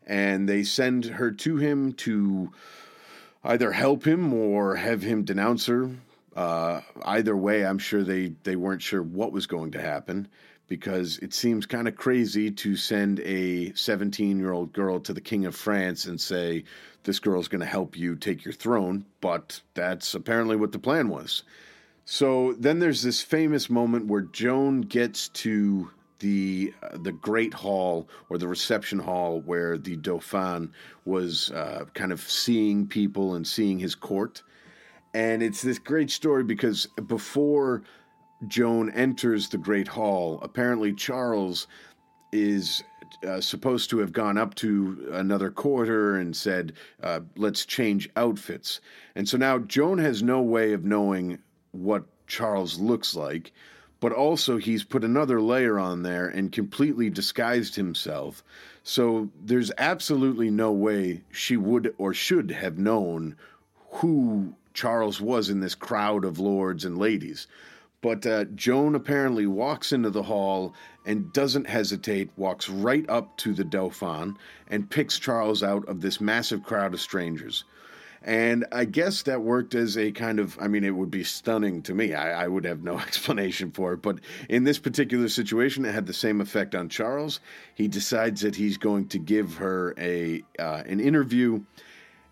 and 0.07 0.49
they 0.49 0.62
send 0.62 1.05
her 1.05 1.31
to 1.31 1.57
him 1.57 1.93
to 1.95 2.51
either 3.45 3.73
help 3.73 4.07
him 4.07 4.33
or 4.33 4.77
have 4.77 5.03
him 5.03 5.25
denounce 5.25 5.67
her. 5.67 5.91
Uh, 6.35 6.81
either 7.05 7.37
way, 7.37 7.65
I'm 7.67 7.79
sure 7.79 8.03
they 8.03 8.35
they 8.43 8.57
weren't 8.57 8.83
sure 8.83 9.03
what 9.03 9.33
was 9.33 9.47
going 9.47 9.73
to 9.73 9.81
happen 9.81 10.29
because 10.73 11.19
it 11.19 11.35
seems 11.35 11.67
kind 11.67 11.87
of 11.87 11.97
crazy 11.97 12.51
to 12.51 12.77
send 12.77 13.21
a 13.21 13.75
17 13.75 14.38
year 14.38 14.53
old 14.53 14.73
girl 14.73 14.99
to 15.01 15.12
the 15.12 15.21
King 15.21 15.45
of 15.45 15.55
France 15.55 16.07
and 16.07 16.19
say, 16.19 16.65
This 17.05 17.19
girl's 17.19 17.49
going 17.49 17.61
to 17.61 17.67
help 17.67 17.95
you 17.95 18.17
take 18.17 18.43
your 18.43 18.55
throne. 18.55 19.05
But 19.21 19.61
that's 19.75 20.15
apparently 20.15 20.57
what 20.57 20.73
the 20.73 20.79
plan 20.79 21.11
was. 21.11 21.43
So 22.07 22.55
then 22.55 22.79
there's 22.79 23.03
this 23.03 23.21
famous 23.21 23.69
moment 23.69 24.07
where 24.07 24.23
Joan 24.23 24.81
gets 24.81 25.29
to 25.29 25.91
the 26.23 26.73
uh, 26.83 26.97
the 27.03 27.13
great 27.13 27.53
hall 27.53 28.09
or 28.31 28.39
the 28.39 28.49
reception 28.49 28.99
hall 28.99 29.41
where 29.41 29.77
the 29.77 29.97
Dauphin 29.97 30.73
was 31.05 31.51
uh, 31.51 31.85
kind 31.95 32.13
of 32.13 32.21
seeing 32.21 32.87
people 32.87 33.35
and 33.35 33.47
seeing 33.47 33.79
his 33.79 33.95
court, 33.95 34.43
and 35.13 35.43
it's 35.43 35.61
this 35.61 35.79
great 35.79 36.11
story 36.11 36.45
because 36.45 36.87
before 37.07 37.83
Joan 38.47 38.91
enters 38.91 39.49
the 39.49 39.59
great 39.59 39.89
hall, 39.89 40.39
apparently 40.43 40.95
Charles 40.95 41.67
is 42.33 42.83
uh, 43.27 43.41
supposed 43.41 43.91
to 43.91 43.99
have 43.99 44.13
gone 44.13 44.39
up 44.39 44.55
to 44.55 45.09
another 45.13 45.51
quarter 45.51 46.17
and 46.17 46.35
said, 46.35 46.73
uh, 47.03 47.21
"Let's 47.37 47.67
change 47.67 48.09
outfits." 48.15 48.81
And 49.17 49.29
so 49.29 49.37
now 49.37 49.59
Joan 49.59 49.99
has 49.99 50.23
no 50.23 50.41
way 50.41 50.73
of 50.73 50.85
knowing 50.85 51.41
what 51.73 52.05
Charles 52.29 52.79
looks 52.79 53.15
like, 53.17 53.53
but 54.03 54.12
also 54.12 54.57
he's 54.57 54.83
put 54.83 55.05
another 55.05 55.41
layer 55.41 55.79
on 55.79 56.03
there 56.03 56.27
and 56.27 56.51
completely 56.51 57.09
disguised 57.09 57.77
himself. 57.77 58.43
So 58.83 59.31
there's 59.41 59.71
absolutely 59.79 60.51
no 60.51 60.73
way 60.73 61.23
she 61.31 61.57
would 61.57 61.95
or 61.99 62.12
should 62.12 62.51
have 62.51 62.79
known 62.79 63.37
who 63.93 64.57
Charles 64.75 65.21
was 65.21 65.49
in 65.49 65.61
this 65.61 65.77
crowd 65.77 66.25
of 66.25 66.41
lords 66.41 66.85
and 66.85 66.99
ladies. 66.99 67.47
But 68.01 68.27
uh, 68.27 68.47
Joan 68.57 68.97
apparently 68.97 69.47
walks 69.47 69.93
into 69.93 70.11
the 70.11 70.25
hall 70.25 70.75
and 71.07 71.33
doesn't 71.33 71.69
hesitate, 71.69 72.31
walks 72.37 72.69
right 72.69 73.09
up 73.09 73.37
to 73.37 73.55
the 73.55 73.62
Dauphin 73.62 74.37
and 74.67 74.91
picks 74.91 75.17
Charles 75.17 75.62
out 75.62 75.87
of 75.88 76.01
this 76.01 76.21
massive 76.21 76.65
crowd 76.65 76.93
of 76.93 77.01
strangers. 77.01 77.62
And 78.25 78.67
I 78.71 78.85
guess 78.85 79.23
that 79.23 79.43
worked 79.43 79.75
as 79.75 79.99
a 79.99 80.13
kind 80.13 80.39
of, 80.39 80.57
I 80.61 80.69
mean, 80.69 80.85
it 80.85 80.91
would 80.91 81.11
be 81.11 81.25
stunning 81.25 81.83
to 81.83 81.95
me. 81.95 82.15
I, 82.15 82.45
I, 82.45 82.49
would 82.49 82.65
have 82.65 82.83
no 82.83 82.99
explanation 82.99 83.71
for 83.73 83.95
it. 83.95 84.03
But 84.03 84.21
in 84.49 84.65
this 84.65 84.79
particular 84.79 85.29
situation, 85.29 85.85
it 85.85 85.95
had 85.95 86.07
the 86.07 86.13
same 86.13 86.41
effect 86.41 86.75
on 86.75 86.89
Charles. 86.89 87.41
He 87.75 87.89
decides 87.89 88.43
that 88.43 88.55
he's 88.55 88.79
going 88.79 89.09
to 89.09 89.19
give 89.19 89.57
her 89.57 89.95
a 89.99 90.43
uh, 90.59 90.83
an 90.87 91.01
interview, 91.01 91.63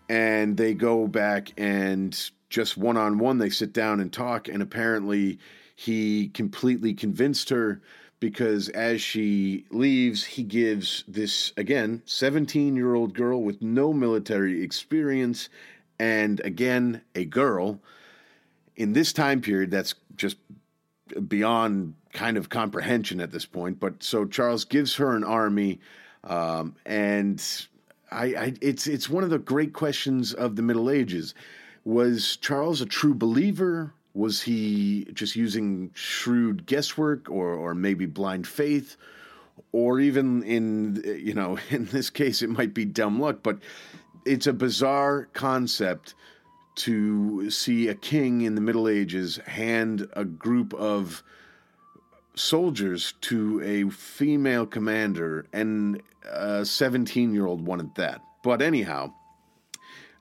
and 0.07 0.55
they 0.55 0.73
go 0.73 1.07
back 1.07 1.51
and 1.57 2.17
just 2.49 2.77
one 2.77 2.97
on 2.97 3.17
one, 3.17 3.37
they 3.37 3.49
sit 3.49 3.73
down 3.73 3.99
and 3.99 4.11
talk. 4.11 4.47
And 4.47 4.61
apparently, 4.61 5.39
he 5.75 6.29
completely 6.29 6.93
convinced 6.93 7.49
her 7.49 7.81
because 8.21 8.69
as 8.69 9.01
she 9.01 9.65
leaves, 9.71 10.23
he 10.23 10.43
gives 10.43 11.03
this, 11.07 11.51
again, 11.57 12.03
17 12.05 12.75
year 12.75 12.93
old 12.93 13.13
girl 13.15 13.41
with 13.41 13.61
no 13.61 13.91
military 13.91 14.63
experience 14.63 15.49
and 16.01 16.39
again, 16.39 17.03
a 17.13 17.25
girl 17.25 17.79
in 18.75 18.93
this 18.93 19.13
time 19.13 19.39
period 19.39 19.69
that's 19.69 19.93
just 20.15 20.37
beyond 21.27 21.93
kind 22.11 22.37
of 22.37 22.49
comprehension 22.49 23.21
at 23.21 23.31
this 23.31 23.45
point. 23.45 23.79
But 23.79 24.01
so 24.01 24.25
Charles 24.25 24.65
gives 24.65 24.95
her 24.95 25.15
an 25.15 25.23
army, 25.23 25.79
um, 26.23 26.75
and 26.87 27.39
I, 28.11 28.25
I, 28.25 28.53
it's 28.61 28.87
it's 28.87 29.11
one 29.11 29.23
of 29.23 29.29
the 29.29 29.37
great 29.37 29.73
questions 29.73 30.33
of 30.33 30.55
the 30.55 30.63
Middle 30.63 30.89
Ages. 30.89 31.35
Was 31.85 32.35
Charles 32.37 32.81
a 32.81 32.87
true 32.87 33.13
believer? 33.13 33.93
Was 34.15 34.41
he 34.41 35.05
just 35.13 35.35
using 35.35 35.91
shrewd 35.93 36.65
guesswork 36.65 37.29
or 37.29 37.53
or 37.53 37.75
maybe 37.75 38.07
blind 38.07 38.47
faith? 38.47 38.97
Or 39.71 39.99
even 39.99 40.41
in 40.41 41.03
you 41.05 41.35
know 41.35 41.59
in 41.69 41.85
this 41.85 42.09
case 42.09 42.41
it 42.41 42.49
might 42.49 42.73
be 42.73 42.85
dumb 42.85 43.19
luck, 43.19 43.41
but 43.43 43.59
it's 44.25 44.47
a 44.47 44.53
bizarre 44.53 45.27
concept 45.33 46.15
to 46.75 47.49
see 47.49 47.87
a 47.87 47.95
king 47.95 48.41
in 48.41 48.55
the 48.55 48.61
Middle 48.61 48.87
Ages 48.87 49.37
hand 49.45 50.07
a 50.13 50.23
group 50.23 50.73
of 50.73 51.23
soldiers 52.35 53.13
to 53.21 53.61
a 53.61 53.89
female 53.89 54.65
commander, 54.65 55.45
and 55.53 56.01
a 56.29 56.65
17 56.65 57.33
year 57.33 57.45
old 57.45 57.65
wanted 57.65 57.93
that. 57.95 58.21
But 58.43 58.61
anyhow, 58.61 59.13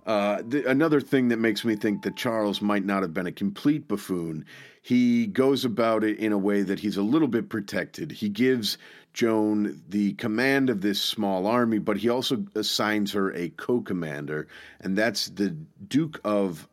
uh, 0.06 0.42
th- 0.42 0.64
another 0.66 1.00
thing 1.00 1.28
that 1.28 1.38
makes 1.38 1.64
me 1.64 1.76
think 1.76 2.02
that 2.02 2.16
Charles 2.16 2.60
might 2.60 2.84
not 2.84 3.02
have 3.02 3.14
been 3.14 3.26
a 3.26 3.32
complete 3.32 3.88
buffoon, 3.88 4.44
he 4.82 5.26
goes 5.26 5.64
about 5.64 6.04
it 6.04 6.18
in 6.18 6.32
a 6.32 6.38
way 6.38 6.62
that 6.62 6.78
he's 6.78 6.96
a 6.96 7.02
little 7.02 7.28
bit 7.28 7.48
protected. 7.48 8.10
He 8.10 8.28
gives 8.28 8.78
Joan 9.12 9.82
the 9.88 10.14
command 10.14 10.70
of 10.70 10.80
this 10.80 11.00
small 11.00 11.46
army, 11.46 11.78
but 11.78 11.98
he 11.98 12.08
also 12.08 12.44
assigns 12.54 13.12
her 13.12 13.32
a 13.34 13.50
co 13.50 13.80
commander, 13.80 14.48
and 14.80 14.96
that's 14.96 15.28
the 15.28 15.50
Duke 15.88 16.20
of, 16.24 16.68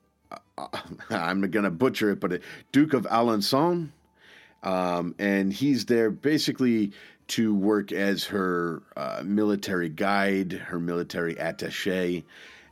uh, 0.58 0.68
I'm 1.10 1.42
going 1.42 1.66
to 1.66 1.72
butcher 1.72 2.12
it, 2.12 2.20
but 2.20 2.42
Duke 2.72 2.94
of 2.94 3.04
Alençon. 3.04 3.90
Um, 4.64 5.14
and 5.20 5.54
he's 5.54 5.86
there 5.86 6.10
basically 6.10 6.92
to 7.28 7.54
work 7.54 7.92
as 7.92 8.26
her 8.26 8.82
uh, 8.96 9.22
military 9.24 9.90
guide, 9.90 10.54
her 10.54 10.80
military 10.80 11.38
attache. 11.38 12.24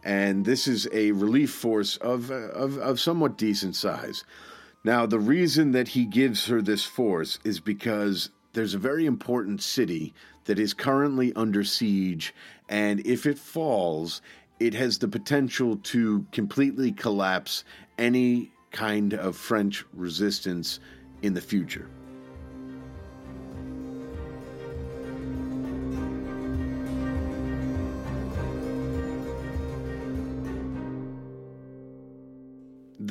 And 0.06 0.46
this 0.46 0.68
is 0.68 0.88
a 0.94 1.12
relief 1.12 1.52
force 1.52 1.98
of, 1.98 2.32
of, 2.32 2.78
of 2.78 3.00
somewhat 3.00 3.38
decent 3.38 3.76
size. 3.76 4.24
Now, 4.84 5.08
the 5.08 5.20
reason 5.20 5.72
that 5.72 5.90
he 5.90 6.06
gives 6.06 6.46
her 6.46 6.62
this 6.62 6.84
force 6.84 7.40
is 7.44 7.60
because 7.60 8.30
there's 8.54 8.76
a 8.76 8.80
very 8.80 9.08
important 9.08 9.64
city 9.64 10.14
that 10.46 10.60
is 10.60 10.76
currently 10.76 11.34
under 11.34 11.64
siege, 11.64 12.36
and 12.70 13.00
if 13.06 13.26
it 13.26 13.40
falls, 13.40 14.22
it 14.60 14.76
has 14.76 15.00
the 15.00 15.08
potential 15.08 15.78
to 15.78 16.26
completely 16.32 16.92
collapse 16.92 17.64
any 17.98 18.52
kind 18.72 19.16
of 19.16 19.36
French 19.36 19.84
resistance 19.92 20.80
in 21.24 21.34
the 21.34 21.42
future. 21.42 21.90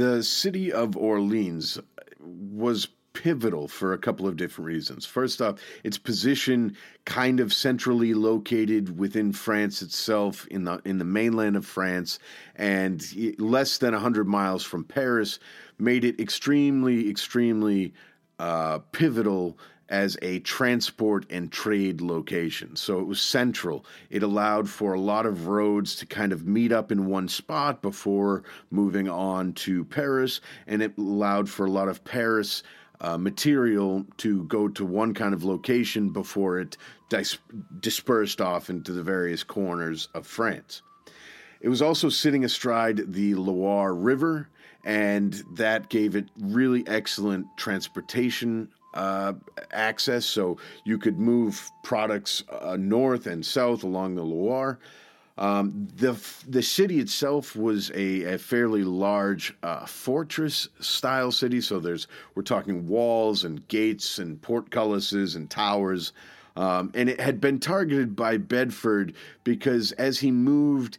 The 0.04 0.22
city 0.22 0.70
of 0.70 0.98
Orleans 0.98 1.78
was 2.20 2.88
pivotal 3.14 3.68
for 3.68 3.94
a 3.94 3.98
couple 3.98 4.28
of 4.28 4.36
different 4.36 4.66
reasons. 4.66 5.06
First 5.06 5.40
off, 5.40 5.58
its 5.82 5.96
position 5.96 6.76
kind 7.06 7.40
of 7.40 7.54
centrally 7.54 8.12
located 8.12 8.98
within 8.98 9.32
France 9.32 9.80
itself 9.80 10.46
in 10.48 10.64
the 10.64 10.78
in 10.84 10.98
the 10.98 11.06
mainland 11.06 11.56
of 11.56 11.64
France 11.64 12.18
and 12.54 13.02
less 13.40 13.78
than 13.78 13.92
100 13.94 14.28
miles 14.28 14.62
from 14.62 14.84
Paris 14.84 15.38
made 15.78 16.04
it 16.04 16.20
extremely 16.20 17.08
extremely 17.08 17.94
uh, 18.38 18.80
pivotal 18.92 19.58
as 19.88 20.16
a 20.22 20.40
transport 20.40 21.26
and 21.30 21.52
trade 21.52 22.00
location. 22.00 22.74
So 22.76 23.00
it 23.00 23.06
was 23.06 23.20
central. 23.20 23.84
It 24.10 24.22
allowed 24.22 24.68
for 24.68 24.94
a 24.94 25.00
lot 25.00 25.26
of 25.26 25.46
roads 25.46 25.96
to 25.96 26.06
kind 26.06 26.32
of 26.32 26.46
meet 26.46 26.72
up 26.72 26.90
in 26.90 27.06
one 27.06 27.28
spot 27.28 27.82
before 27.82 28.44
moving 28.70 29.08
on 29.08 29.52
to 29.54 29.84
Paris, 29.84 30.40
and 30.66 30.82
it 30.82 30.96
allowed 30.98 31.48
for 31.48 31.66
a 31.66 31.70
lot 31.70 31.88
of 31.88 32.04
Paris. 32.04 32.62
Uh, 33.00 33.18
material 33.18 34.06
to 34.16 34.44
go 34.44 34.68
to 34.68 34.86
one 34.86 35.12
kind 35.12 35.34
of 35.34 35.44
location 35.44 36.10
before 36.10 36.60
it 36.60 36.78
dis- 37.10 37.38
dispersed 37.80 38.40
off 38.40 38.70
into 38.70 38.92
the 38.92 39.02
various 39.02 39.42
corners 39.42 40.08
of 40.14 40.26
France. 40.26 40.80
It 41.60 41.68
was 41.68 41.82
also 41.82 42.08
sitting 42.08 42.44
astride 42.44 43.12
the 43.12 43.34
Loire 43.34 43.94
River, 43.94 44.48
and 44.84 45.32
that 45.54 45.88
gave 45.88 46.14
it 46.14 46.28
really 46.38 46.86
excellent 46.86 47.46
transportation 47.56 48.68
uh, 48.94 49.34
access. 49.72 50.24
So 50.24 50.58
you 50.84 50.98
could 50.98 51.18
move 51.18 51.70
products 51.82 52.42
uh, 52.48 52.76
north 52.78 53.26
and 53.26 53.44
south 53.44 53.82
along 53.84 54.14
the 54.14 54.22
Loire. 54.22 54.78
Um, 55.36 55.88
the 55.96 56.16
the 56.48 56.62
city 56.62 57.00
itself 57.00 57.56
was 57.56 57.90
a, 57.90 58.34
a 58.34 58.38
fairly 58.38 58.84
large 58.84 59.52
uh, 59.64 59.84
fortress 59.84 60.68
style 60.78 61.32
city. 61.32 61.60
So 61.60 61.80
there's 61.80 62.06
we're 62.36 62.42
talking 62.42 62.86
walls 62.86 63.42
and 63.42 63.66
gates 63.66 64.18
and 64.20 64.40
portcullises 64.40 65.34
and 65.34 65.50
towers. 65.50 66.12
Um, 66.56 66.92
and 66.94 67.08
it 67.08 67.18
had 67.18 67.40
been 67.40 67.58
targeted 67.58 68.14
by 68.14 68.36
Bedford 68.36 69.14
because 69.42 69.90
as 69.92 70.20
he 70.20 70.30
moved 70.30 70.98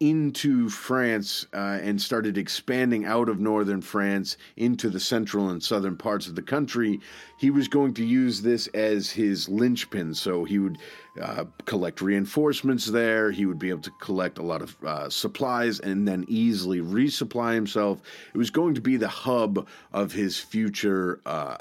into 0.00 0.68
France 0.68 1.46
uh, 1.52 1.78
and 1.82 2.00
started 2.00 2.38
expanding 2.38 3.04
out 3.04 3.28
of 3.28 3.40
northern 3.40 3.80
France 3.80 4.36
into 4.56 4.88
the 4.88 5.00
central 5.00 5.50
and 5.50 5.62
southern 5.62 5.96
parts 5.96 6.28
of 6.28 6.36
the 6.36 6.42
country, 6.42 7.00
he 7.36 7.50
was 7.50 7.66
going 7.66 7.94
to 7.94 8.04
use 8.04 8.40
this 8.40 8.68
as 8.68 9.10
his 9.10 9.48
linchpin. 9.48 10.14
So 10.14 10.44
he 10.44 10.58
would 10.58 10.78
uh, 11.20 11.44
collect 11.64 12.00
reinforcements 12.00 12.86
there. 12.86 13.30
He 13.30 13.46
would 13.46 13.58
be 13.58 13.70
able 13.70 13.82
to 13.82 13.90
collect 14.00 14.38
a 14.38 14.42
lot 14.42 14.62
of 14.62 14.76
uh, 14.84 15.10
supplies 15.10 15.80
and 15.80 16.06
then 16.06 16.24
easily 16.28 16.80
resupply 16.80 17.54
himself. 17.54 18.00
It 18.32 18.38
was 18.38 18.50
going 18.50 18.74
to 18.74 18.80
be 18.80 18.96
the 18.96 19.08
hub 19.08 19.66
of 19.92 20.12
his 20.12 20.38
future 20.38 21.20
uh, 21.26 21.56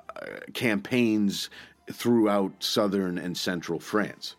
campaigns 0.53 1.49
throughout 1.91 2.51
southern 2.59 3.17
and 3.17 3.35
central 3.35 3.79
France. 3.79 4.35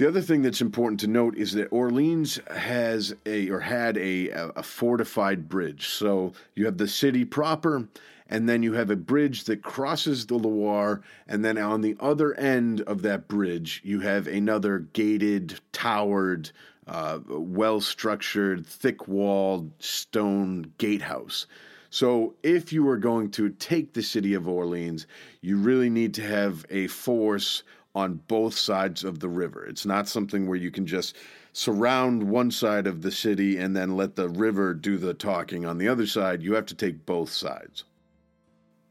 The 0.00 0.08
other 0.08 0.22
thing 0.22 0.40
that's 0.40 0.62
important 0.62 0.98
to 1.00 1.08
note 1.08 1.36
is 1.36 1.52
that 1.52 1.68
Orleans 1.70 2.40
has 2.50 3.14
a 3.26 3.50
or 3.50 3.60
had 3.60 3.98
a, 3.98 4.30
a 4.30 4.62
fortified 4.62 5.46
bridge. 5.46 5.88
So 5.88 6.32
you 6.54 6.64
have 6.64 6.78
the 6.78 6.88
city 6.88 7.26
proper, 7.26 7.86
and 8.26 8.48
then 8.48 8.62
you 8.62 8.72
have 8.72 8.88
a 8.88 8.96
bridge 8.96 9.44
that 9.44 9.62
crosses 9.62 10.24
the 10.24 10.36
Loire, 10.36 11.02
and 11.28 11.44
then 11.44 11.58
on 11.58 11.82
the 11.82 11.98
other 12.00 12.32
end 12.32 12.80
of 12.80 13.02
that 13.02 13.28
bridge, 13.28 13.82
you 13.84 14.00
have 14.00 14.26
another 14.26 14.78
gated, 14.94 15.60
towered, 15.72 16.50
uh, 16.86 17.18
well 17.28 17.82
structured, 17.82 18.66
thick 18.66 19.06
walled 19.06 19.70
stone 19.80 20.72
gatehouse. 20.78 21.46
So, 21.90 22.36
if 22.42 22.72
you 22.72 22.88
are 22.88 22.96
going 22.96 23.32
to 23.32 23.50
take 23.50 23.92
the 23.92 24.02
city 24.02 24.32
of 24.32 24.48
Orleans, 24.48 25.06
you 25.42 25.58
really 25.58 25.90
need 25.90 26.14
to 26.14 26.22
have 26.22 26.64
a 26.70 26.86
force 26.86 27.64
on 27.94 28.20
both 28.28 28.54
sides 28.54 29.04
of 29.04 29.20
the 29.20 29.28
river. 29.28 29.64
It's 29.66 29.86
not 29.86 30.08
something 30.08 30.46
where 30.46 30.58
you 30.58 30.70
can 30.70 30.86
just 30.86 31.16
surround 31.52 32.22
one 32.22 32.50
side 32.50 32.86
of 32.86 33.02
the 33.02 33.10
city 33.10 33.58
and 33.58 33.76
then 33.76 33.96
let 33.96 34.14
the 34.16 34.28
river 34.28 34.74
do 34.74 34.96
the 34.96 35.14
talking 35.14 35.66
on 35.66 35.78
the 35.78 35.88
other 35.88 36.06
side. 36.06 36.42
You 36.42 36.54
have 36.54 36.66
to 36.66 36.74
take 36.74 37.04
both 37.04 37.30
sides. 37.30 37.84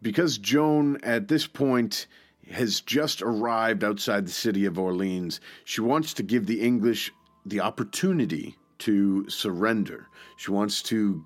Because 0.01 0.38
Joan, 0.38 0.97
at 1.03 1.27
this 1.27 1.47
point, 1.47 2.07
has 2.51 2.81
just 2.81 3.21
arrived 3.21 3.83
outside 3.83 4.25
the 4.25 4.31
city 4.31 4.65
of 4.65 4.79
Orleans, 4.79 5.39
she 5.65 5.81
wants 5.81 6.13
to 6.15 6.23
give 6.23 6.45
the 6.45 6.62
English 6.62 7.12
the 7.45 7.59
opportunity 7.62 8.57
to 8.79 9.29
surrender. 9.29 10.07
She 10.38 10.51
wants 10.51 10.81
to 10.83 11.23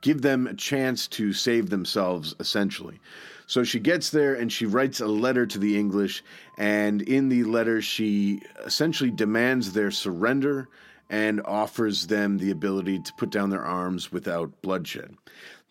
give 0.00 0.22
them 0.22 0.46
a 0.46 0.54
chance 0.54 1.08
to 1.08 1.32
save 1.32 1.70
themselves, 1.70 2.34
essentially. 2.40 3.00
So 3.48 3.64
she 3.64 3.80
gets 3.80 4.10
there 4.10 4.34
and 4.34 4.52
she 4.52 4.66
writes 4.66 5.00
a 5.00 5.06
letter 5.06 5.46
to 5.46 5.58
the 5.58 5.78
English, 5.78 6.22
and 6.58 7.00
in 7.00 7.30
the 7.30 7.44
letter, 7.44 7.80
she 7.80 8.42
essentially 8.64 9.10
demands 9.10 9.72
their 9.72 9.90
surrender 9.90 10.68
and 11.08 11.40
offers 11.46 12.08
them 12.08 12.36
the 12.36 12.50
ability 12.50 12.98
to 12.98 13.12
put 13.14 13.30
down 13.30 13.48
their 13.48 13.64
arms 13.64 14.12
without 14.12 14.60
bloodshed. 14.60 15.16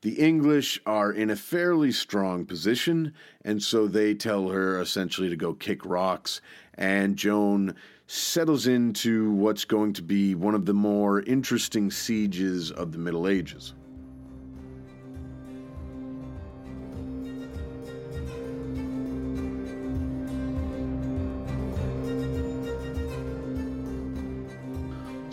The 0.02 0.14
English 0.14 0.82
are 0.88 1.12
in 1.12 1.30
a 1.30 1.36
fairly 1.36 1.92
strong 1.92 2.46
position, 2.46 3.14
and 3.46 3.62
so 3.62 3.88
they 3.88 4.16
tell 4.16 4.50
her 4.50 4.82
essentially 4.82 5.30
to 5.30 5.36
go 5.36 5.54
kick 5.54 5.86
rocks, 5.86 6.42
and 6.74 7.16
Joan 7.16 7.76
settles 8.08 8.66
into 8.66 9.32
what's 9.34 9.66
going 9.66 9.94
to 9.94 10.02
be 10.02 10.34
one 10.34 10.56
of 10.56 10.66
the 10.66 10.74
more 10.74 11.22
interesting 11.22 11.92
sieges 11.92 12.72
of 12.72 12.92
the 12.92 12.98
Middle 12.98 13.28
Ages. 13.28 13.76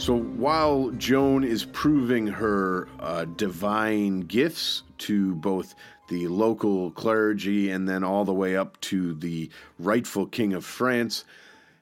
So 0.04 0.18
while 0.18 0.90
Joan 0.90 1.44
is 1.44 1.64
proving 1.64 2.26
her 2.26 2.88
uh, 3.00 3.24
divine 3.24 4.20
gifts 4.20 4.82
to 4.98 5.34
both 5.36 5.74
the 6.10 6.28
local 6.28 6.90
clergy 6.90 7.70
and 7.70 7.88
then 7.88 8.04
all 8.04 8.26
the 8.26 8.34
way 8.34 8.54
up 8.54 8.78
to 8.82 9.14
the 9.14 9.48
rightful 9.78 10.26
king 10.26 10.52
of 10.52 10.62
France, 10.62 11.24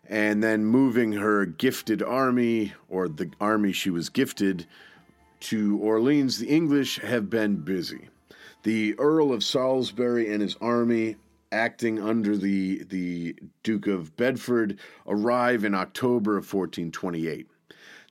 and 0.09 0.41
then 0.41 0.65
moving 0.65 1.15
her 1.15 1.45
gifted 1.47 2.01
army 2.01 2.75
or 2.89 3.09
the 3.09 3.29
army 3.41 3.73
she 3.73 3.91
was 3.91 4.09
gifted 4.09 4.69
to 5.41 5.77
Orleans, 5.79 6.39
the 6.39 6.47
English 6.47 7.01
have 7.01 7.29
been 7.29 7.57
busy. 7.57 8.09
The 8.63 8.97
Earl 9.01 9.33
of 9.33 9.43
Salisbury 9.43 10.33
and 10.33 10.41
his 10.41 10.57
army 10.61 11.17
acting 11.51 12.01
under 12.01 12.37
the 12.37 12.85
the 12.85 13.35
Duke 13.65 13.89
of 13.89 14.17
Bedford 14.17 14.79
arrive 15.09 15.65
in 15.65 15.75
October 15.75 16.37
of 16.37 16.45
1428. 16.45 17.49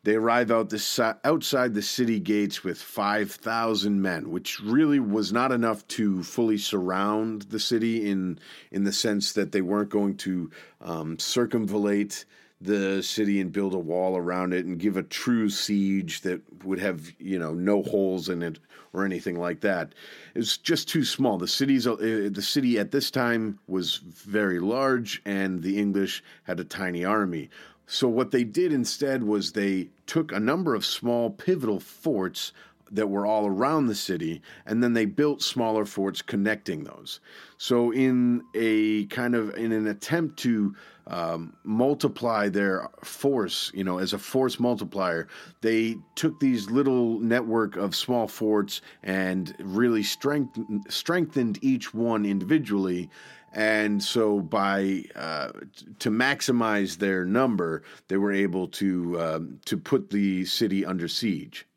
They 0.04 0.16
arrive 0.16 0.50
out 0.50 0.70
the, 0.70 1.18
outside 1.24 1.74
the 1.74 1.82
city 1.84 2.20
gates 2.20 2.64
with 2.64 2.82
5,000 2.82 4.02
men, 4.02 4.32
which 4.32 4.60
really 4.60 5.00
was 5.00 5.32
not 5.32 5.52
enough 5.52 5.88
to 5.90 6.24
fully 6.24 6.58
surround 6.58 7.44
the 7.44 7.60
city 7.60 8.10
in, 8.10 8.40
in 8.72 8.84
the 8.84 8.94
sense 8.94 9.34
that 9.34 9.52
they 9.52 9.62
weren't 9.62 9.90
going 9.90 10.18
to 10.18 10.50
um, 10.82 11.18
circumvallate 11.18 12.26
the 12.62 13.02
city 13.02 13.42
and 13.42 13.52
build 13.52 13.74
a 13.74 13.80
wall 13.80 14.16
around 14.16 14.54
it 14.54 14.66
and 14.66 14.80
give 14.80 14.96
a 14.96 15.04
true 15.04 15.50
siege 15.50 16.22
that 16.22 16.42
would 16.64 16.80
have 16.80 17.12
you 17.18 17.40
know 17.40 17.54
no 17.54 17.82
holes 17.82 18.30
in 18.30 18.44
it 18.44 18.60
or 18.94 19.04
anything 19.06 19.40
like 19.40 19.62
that. 19.62 19.94
It's 20.36 20.58
just 20.58 20.88
too 20.88 21.04
small. 21.04 21.38
The 21.38 21.48
city's 21.48 21.88
uh, 21.88 21.96
the 22.32 22.42
city 22.42 22.78
at 22.78 22.92
this 22.92 23.10
time 23.10 23.60
was 23.68 23.98
very 23.98 24.60
large, 24.60 25.22
and 25.26 25.64
the 25.64 25.80
English 25.80 26.24
had 26.44 26.60
a 26.60 26.64
tiny 26.64 27.04
army. 27.04 27.50
So, 27.88 28.08
what 28.08 28.32
they 28.32 28.44
did 28.44 28.72
instead 28.72 29.24
was 29.24 29.52
they 29.52 29.90
took 30.06 30.32
a 30.32 30.40
number 30.40 30.76
of 30.76 30.86
small 30.86 31.30
pivotal 31.30 31.80
forts 31.80 32.54
that 32.92 33.10
were 33.10 33.26
all 33.26 33.48
around 33.48 33.88
the 33.88 33.96
city, 33.96 34.42
and 34.66 34.84
then 34.84 34.94
they 34.94 35.06
built 35.06 35.42
smaller 35.42 35.86
forts 35.86 36.22
connecting 36.22 36.84
those. 36.84 37.22
So, 37.58 37.92
in 37.92 38.44
a 38.54 39.06
kind 39.08 39.36
of 39.36 39.56
in 39.56 39.72
an 39.72 39.88
attempt 39.88 40.38
to 40.40 40.76
um, 41.08 41.54
multiply 41.64 42.50
their 42.50 42.90
force, 43.04 43.72
you 43.74 43.84
know, 43.84 43.98
as 43.98 44.14
a 44.14 44.20
force 44.20 44.60
multiplier, 44.60 45.28
they 45.62 45.98
took 46.16 46.40
these 46.40 46.70
little 46.70 47.20
network 47.20 47.76
of 47.76 47.96
small 47.96 48.28
forts 48.28 48.82
and 49.04 49.56
really 49.60 50.04
strengthened 50.04 50.86
strengthened 50.90 51.60
each 51.62 51.94
one 51.94 52.26
individually 52.26 53.10
and 53.54 54.02
so 54.02 54.40
by 54.40 55.04
uh, 55.16 55.52
to 56.00 56.10
maximize 56.10 56.98
their 56.98 57.26
number, 57.26 57.84
they 58.08 58.18
were 58.18 58.32
able 58.32 58.68
to 58.68 59.22
um, 59.22 59.60
to 59.66 59.78
put 59.78 60.10
the 60.10 60.46
city 60.46 60.86
under 60.86 61.08
siege. 61.08 61.68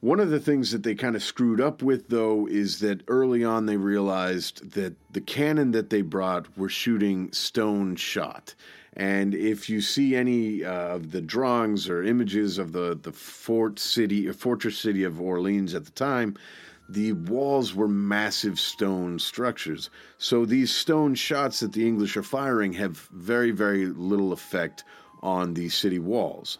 One 0.00 0.20
of 0.20 0.30
the 0.30 0.40
things 0.40 0.72
that 0.72 0.82
they 0.82 0.94
kind 0.94 1.16
of 1.16 1.22
screwed 1.22 1.60
up 1.60 1.82
with, 1.82 2.08
though, 2.08 2.46
is 2.46 2.80
that 2.80 3.02
early 3.08 3.42
on 3.42 3.66
they 3.66 3.76
realized 3.76 4.72
that 4.72 4.94
the 5.10 5.22
cannon 5.22 5.70
that 5.70 5.90
they 5.90 6.02
brought 6.02 6.56
were 6.56 6.68
shooting 6.68 7.32
stone 7.32 7.96
shot. 7.96 8.54
And 8.92 9.34
if 9.34 9.68
you 9.68 9.80
see 9.80 10.14
any 10.14 10.64
uh, 10.64 10.94
of 10.94 11.12
the 11.12 11.20
drawings 11.20 11.88
or 11.88 12.02
images 12.02 12.58
of 12.58 12.72
the, 12.72 12.98
the 13.00 13.12
fort 13.12 13.78
city, 13.78 14.30
fortress 14.32 14.78
city 14.78 15.02
of 15.02 15.20
Orleans 15.20 15.74
at 15.74 15.84
the 15.84 15.90
time, 15.90 16.36
the 16.88 17.12
walls 17.12 17.74
were 17.74 17.88
massive 17.88 18.60
stone 18.60 19.18
structures. 19.18 19.90
So 20.18 20.44
these 20.44 20.72
stone 20.72 21.14
shots 21.14 21.60
that 21.60 21.72
the 21.72 21.86
English 21.86 22.16
are 22.16 22.22
firing 22.22 22.72
have 22.74 23.08
very, 23.12 23.50
very 23.50 23.86
little 23.86 24.32
effect 24.32 24.84
on 25.22 25.54
the 25.54 25.68
city 25.68 25.98
walls. 25.98 26.58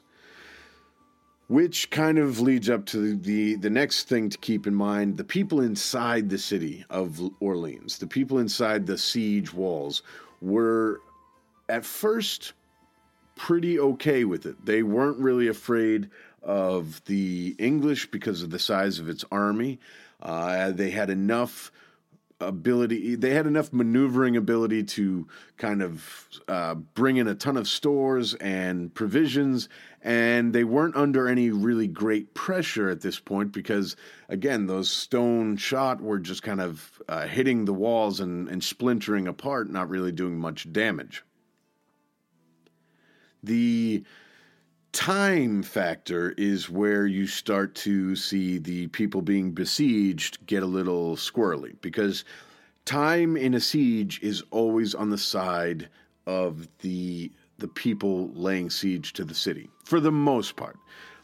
Which 1.49 1.91
kind 1.91 2.19
of 2.19 2.41
leads 2.41 2.69
up 2.69 2.87
to 2.87 3.17
the, 3.17 3.55
the 3.55 3.71
next 3.71 4.09
thing 4.09 4.29
to 4.31 4.39
keep 4.39 4.67
in 4.67 4.75
mind 4.75 5.17
the 5.17 5.23
people 5.23 5.61
inside 5.61 6.29
the 6.29 6.39
city 6.39 6.85
of 6.91 7.21
Orleans, 7.39 7.99
the 7.99 8.07
people 8.09 8.41
inside 8.41 8.87
the 8.87 8.99
siege 8.99 9.53
walls, 9.53 10.03
were 10.41 11.01
at 11.69 11.85
first 11.85 12.53
pretty 13.37 13.79
okay 13.79 14.25
with 14.25 14.47
it. 14.47 14.57
They 14.65 14.83
weren't 14.83 15.19
really 15.19 15.47
afraid 15.47 16.11
of 16.43 17.05
the 17.05 17.55
English 17.59 18.11
because 18.11 18.43
of 18.43 18.51
the 18.51 18.59
size 18.59 18.99
of 18.99 19.09
its 19.09 19.25
army. 19.31 19.79
Uh, 20.20 20.70
they 20.70 20.90
had 20.90 21.11
enough 21.11 21.70
ability 22.38 23.14
they 23.14 23.31
had 23.31 23.46
enough 23.46 23.72
maneuvering 23.72 24.37
ability 24.37 24.83
to 24.83 25.26
kind 25.57 25.81
of 25.83 26.29
uh, 26.48 26.74
bring 26.74 27.16
in 27.16 27.26
a 27.26 27.35
ton 27.35 27.57
of 27.57 27.66
stores 27.66 28.35
and 28.35 28.92
provisions 28.92 29.70
and 30.02 30.52
they 30.52 30.62
weren't 30.62 30.94
under 30.96 31.29
any 31.29 31.50
really 31.50 31.88
great 31.88 32.35
pressure 32.35 32.90
at 32.90 33.00
this 33.00 33.18
point 33.18 33.52
because 33.52 33.96
again 34.29 34.66
those 34.66 34.90
stone 34.90 35.57
shot 35.57 36.02
were 36.02 36.18
just 36.18 36.42
kind 36.42 36.61
of 36.61 37.00
uh, 37.09 37.26
hitting 37.26 37.64
the 37.64 37.72
walls 37.72 38.20
and, 38.20 38.48
and 38.48 38.62
splintering 38.62 39.26
apart 39.26 39.70
not 39.70 39.88
really 39.88 40.12
doing 40.12 40.38
much 40.38 40.70
damage. 40.70 41.24
The 43.42 44.05
time 44.96 45.62
factor 45.62 46.32
is 46.38 46.70
where 46.70 47.06
you 47.06 47.26
start 47.26 47.74
to 47.74 48.16
see 48.16 48.56
the 48.56 48.87
people 48.87 49.20
being 49.20 49.50
besieged 49.50 50.44
get 50.46 50.62
a 50.62 50.66
little 50.66 51.16
squirrely 51.16 51.76
because 51.82 52.24
time 52.87 53.37
in 53.37 53.52
a 53.52 53.61
siege 53.61 54.18
is 54.22 54.42
always 54.50 54.94
on 54.94 55.11
the 55.11 55.18
side 55.18 55.90
of 56.26 56.66
the 56.78 57.30
the 57.59 57.68
people 57.68 58.30
laying 58.32 58.70
siege 58.70 59.12
to 59.12 59.22
the 59.22 59.35
city 59.35 59.68
for 59.85 60.00
the 60.00 60.11
most 60.11 60.56
part. 60.56 60.78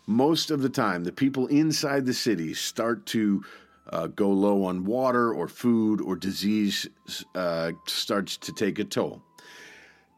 Most 0.06 0.50
of 0.50 0.60
the 0.60 0.68
time 0.68 1.04
the 1.04 1.10
people 1.10 1.46
inside 1.46 2.04
the 2.04 2.12
city 2.12 2.52
start 2.52 3.06
to 3.06 3.42
uh, 3.88 4.06
go 4.08 4.28
low 4.28 4.64
on 4.64 4.84
water 4.84 5.32
or 5.32 5.48
food 5.48 6.02
or 6.02 6.14
disease 6.14 6.86
uh, 7.34 7.72
starts 7.86 8.36
to 8.36 8.52
take 8.52 8.78
a 8.78 8.84
toll 8.84 9.22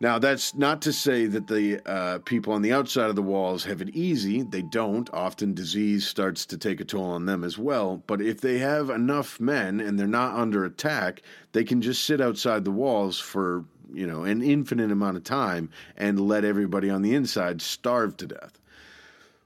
now, 0.01 0.19
that's 0.19 0.55
not 0.55 0.83
to 0.83 0.93
say 0.93 1.27
that 1.27 1.47
the 1.47 1.81
uh, 1.89 2.19
people 2.19 2.53
on 2.53 2.63
the 2.63 2.73
outside 2.73 3.11
of 3.11 3.17
the 3.17 3.23
walls 3.23 3.65
have 3.65 3.81
it 3.81 3.91
easy. 3.91 4.43
They 4.43 4.63
don't. 4.63 5.09
Often 5.15 5.55
disease 5.55 6.07
starts 6.07 6.45
to 6.47 6.59
take 6.59 6.81
a 6.81 6.85
toll 6.85 7.05
on 7.05 7.27
them 7.27 7.45
as 7.45 7.57
well. 7.59 8.03
But 8.09 8.21
if 8.21 8.41
they 8.41 8.59
have 8.59 8.91
enough 8.91 9.39
men 9.39 9.81
and 9.81 9.99
they're 9.99 10.07
not 10.09 10.35
under 10.35 10.65
attack, 10.65 11.23
they 11.53 11.63
can 11.63 11.81
just 11.81 12.05
sit 12.05 12.21
outside 12.21 12.65
the 12.65 12.73
walls 12.73 13.21
for, 13.21 13.65
you 13.93 14.07
know, 14.07 14.25
an 14.25 14.43
infinite 14.43 14.91
amount 14.91 15.17
of 15.17 15.25
time 15.25 15.71
and 15.97 16.19
let 16.21 16.45
everybody 16.45 16.91
on 16.91 17.03
the 17.03 17.15
inside 17.15 17.63
starve 17.63 18.17
to 18.17 18.27
death. 18.27 18.61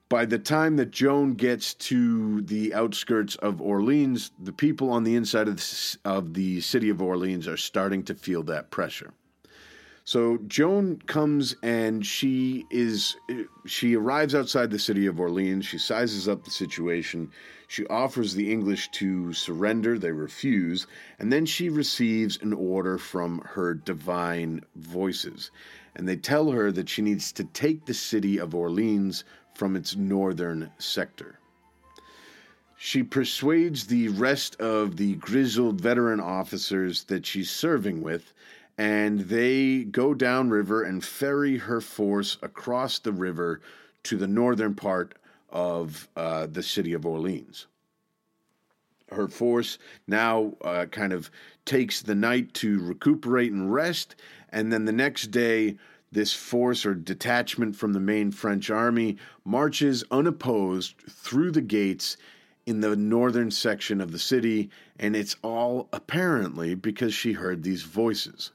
By 0.09 0.25
the 0.25 0.39
time 0.39 0.77
that 0.77 0.91
Joan 0.91 1.35
gets 1.35 1.75
to 1.75 2.41
the 2.41 2.73
outskirts 2.73 3.37
of 3.37 3.61
Orleans, 3.61 4.31
the 4.43 4.55
people 4.55 4.89
on 4.89 5.05
the 5.05 5.15
inside 5.15 5.47
of 5.47 5.57
the, 5.57 5.99
of 6.07 6.33
the 6.33 6.63
city 6.63 6.89
of 6.89 7.03
Orleans 7.03 7.47
are 7.47 7.59
starting 7.59 8.03
to 8.05 8.15
feel 8.15 8.43
that 8.45 8.71
pressure. 8.71 9.13
So 10.09 10.39
Joan 10.47 11.03
comes 11.05 11.55
and 11.63 12.07
she 12.07 12.65
is 12.71 13.15
she 13.67 13.95
arrives 13.95 14.35
outside 14.35 14.71
the 14.71 14.79
city 14.79 15.05
of 15.05 15.21
Orleans. 15.21 15.67
She 15.67 15.77
sizes 15.77 16.27
up 16.27 16.45
the 16.45 16.51
situation. 16.51 17.31
She 17.67 17.87
offers 17.89 18.33
the 18.33 18.51
English 18.51 18.91
to 18.93 19.35
surrender. 19.35 19.99
They 19.99 20.13
refuse, 20.13 20.87
and 21.19 21.31
then 21.31 21.45
she 21.45 21.69
receives 21.69 22.39
an 22.41 22.55
order 22.55 22.97
from 22.97 23.41
her 23.41 23.75
divine 23.75 24.65
voices, 24.77 25.51
and 25.95 26.09
they 26.09 26.17
tell 26.17 26.53
her 26.53 26.73
that 26.73 26.89
she 26.89 27.03
needs 27.03 27.31
to 27.33 27.45
take 27.45 27.85
the 27.85 27.93
city 27.93 28.39
of 28.39 28.55
Orleans 28.55 29.25
from 29.55 29.77
its 29.77 29.95
northern 29.95 30.71
sector. 30.79 31.39
She 32.79 33.03
persuades 33.03 33.89
the 33.89 34.09
rest 34.09 34.59
of 34.59 34.97
the 34.97 35.17
grizzled 35.17 35.83
veteran 35.83 36.21
officers 36.21 37.05
that 37.05 37.27
she's 37.27 37.51
serving 37.51 38.01
with 38.01 38.33
and 38.79 39.23
they 39.23 39.83
go 39.83 40.15
downriver 40.15 40.85
and 40.85 41.05
ferry 41.05 41.59
her 41.59 41.81
force 41.81 42.39
across 42.43 43.01
the 43.01 43.13
river 43.13 43.61
to 44.05 44.17
the 44.17 44.29
northern 44.29 44.75
part 44.75 45.17
of 45.51 46.09
uh, 46.17 46.47
the 46.47 46.63
city 46.63 46.93
of 46.93 47.05
Orleans. 47.05 47.67
Her 49.11 49.27
force 49.27 49.79
now 50.07 50.53
uh, 50.63 50.87
kind 50.87 51.13
of 51.13 51.29
takes 51.65 52.03
the 52.03 52.15
night 52.15 52.55
to 52.55 52.81
recuperate 52.81 53.51
and 53.51 53.73
rest, 53.73 54.15
and 54.51 54.73
then 54.73 54.85
the 54.85 54.93
next 54.93 55.33
day, 55.33 55.77
this 56.13 56.33
force 56.33 56.87
or 56.87 56.95
detachment 56.95 57.75
from 57.75 57.93
the 57.93 58.01
main 58.01 58.31
French 58.31 58.71
army 58.71 59.17
marches 59.45 60.05
unopposed 60.11 60.95
through 61.09 61.51
the 61.51 61.61
gates 61.61 62.17
in 62.65 62.81
the 62.81 62.95
northern 62.95 63.51
section 63.51 64.01
of 64.01 64.13
the 64.13 64.19
city, 64.19 64.71
and 64.99 65.17
it's 65.17 65.37
all 65.43 65.89
apparently 65.93 66.75
because 66.75 67.13
she 67.13 67.33
heard 67.33 67.63
these 67.63 67.83
voices. 67.83 68.53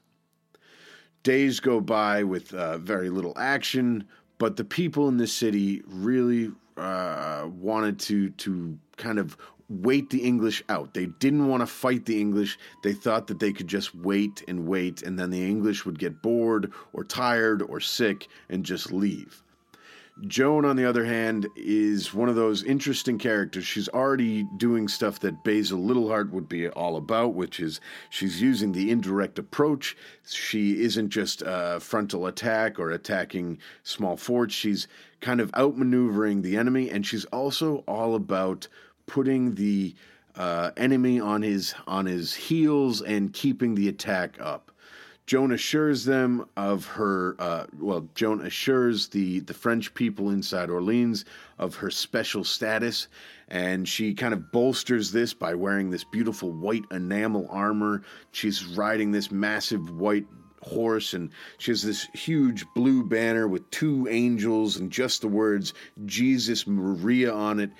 Days 1.24 1.58
go 1.58 1.80
by 1.80 2.22
with 2.22 2.54
uh, 2.54 2.78
very 2.78 3.10
little 3.10 3.32
action, 3.36 4.04
but 4.38 4.56
the 4.56 4.64
people 4.64 5.08
in 5.08 5.16
the 5.16 5.26
city 5.26 5.82
really 5.86 6.52
uh, 6.76 7.48
wanted 7.50 7.98
to 8.00 8.28
to 8.30 8.78
kind 8.96 9.18
of 9.18 9.36
wait 9.70 10.10
the 10.10 10.22
English 10.22 10.62
out. 10.68 10.92
They 10.92 11.06
didn't 11.06 11.48
want 11.48 11.62
to 11.62 11.66
fight 11.66 12.04
the 12.04 12.20
English. 12.20 12.58
They 12.82 12.92
thought 12.92 13.26
that 13.28 13.38
they 13.38 13.52
could 13.52 13.68
just 13.68 13.94
wait 13.94 14.44
and 14.46 14.68
wait, 14.68 15.02
and 15.02 15.18
then 15.18 15.30
the 15.30 15.42
English 15.42 15.86
would 15.86 15.98
get 15.98 16.22
bored 16.22 16.70
or 16.92 17.04
tired 17.04 17.62
or 17.62 17.80
sick 17.80 18.28
and 18.50 18.64
just 18.64 18.92
leave. 18.92 19.42
Joan, 20.22 20.64
on 20.64 20.76
the 20.76 20.84
other 20.84 21.04
hand, 21.04 21.48
is 21.56 22.14
one 22.14 22.28
of 22.28 22.36
those 22.36 22.62
interesting 22.62 23.18
characters. 23.18 23.66
She's 23.66 23.88
already 23.88 24.44
doing 24.56 24.86
stuff 24.86 25.18
that 25.20 25.42
Basil 25.42 25.80
Liddell 25.80 26.08
Hart 26.08 26.32
would 26.32 26.48
be 26.48 26.68
all 26.68 26.96
about, 26.96 27.34
which 27.34 27.58
is 27.58 27.80
she's 28.10 28.40
using 28.40 28.70
the 28.70 28.92
indirect 28.92 29.40
approach. 29.40 29.96
She 30.24 30.82
isn't 30.82 31.08
just 31.10 31.42
a 31.44 31.80
frontal 31.80 32.26
attack 32.26 32.78
or 32.78 32.90
attacking 32.90 33.58
small 33.82 34.16
forts. 34.16 34.54
She's 34.54 34.86
kind 35.20 35.40
of 35.40 35.50
outmaneuvering 35.52 36.42
the 36.42 36.56
enemy, 36.56 36.90
and 36.90 37.04
she's 37.04 37.24
also 37.26 37.78
all 37.88 38.14
about 38.14 38.68
putting 39.06 39.56
the 39.56 39.96
uh, 40.36 40.70
enemy 40.76 41.18
on 41.18 41.42
his 41.42 41.74
on 41.88 42.06
his 42.06 42.34
heels 42.34 43.02
and 43.02 43.32
keeping 43.32 43.74
the 43.74 43.88
attack 43.88 44.40
up. 44.40 44.63
Joan 45.26 45.52
assures 45.52 46.04
them 46.04 46.46
of 46.56 46.84
her, 46.86 47.34
uh, 47.38 47.66
well, 47.78 48.06
Joan 48.14 48.42
assures 48.42 49.08
the, 49.08 49.40
the 49.40 49.54
French 49.54 49.94
people 49.94 50.28
inside 50.30 50.68
Orleans 50.68 51.24
of 51.58 51.76
her 51.76 51.90
special 51.90 52.44
status, 52.44 53.08
and 53.48 53.88
she 53.88 54.12
kind 54.12 54.34
of 54.34 54.52
bolsters 54.52 55.12
this 55.12 55.32
by 55.32 55.54
wearing 55.54 55.88
this 55.88 56.04
beautiful 56.04 56.52
white 56.52 56.84
enamel 56.90 57.46
armor. 57.50 58.02
She's 58.32 58.66
riding 58.66 59.12
this 59.12 59.30
massive 59.30 59.90
white 59.90 60.26
horse, 60.60 61.14
and 61.14 61.30
she 61.56 61.70
has 61.70 61.82
this 61.82 62.06
huge 62.12 62.66
blue 62.74 63.02
banner 63.02 63.48
with 63.48 63.70
two 63.70 64.06
angels 64.10 64.76
and 64.76 64.90
just 64.90 65.22
the 65.22 65.28
words 65.28 65.72
Jesus 66.04 66.66
Maria 66.66 67.32
on 67.32 67.60
it. 67.60 67.70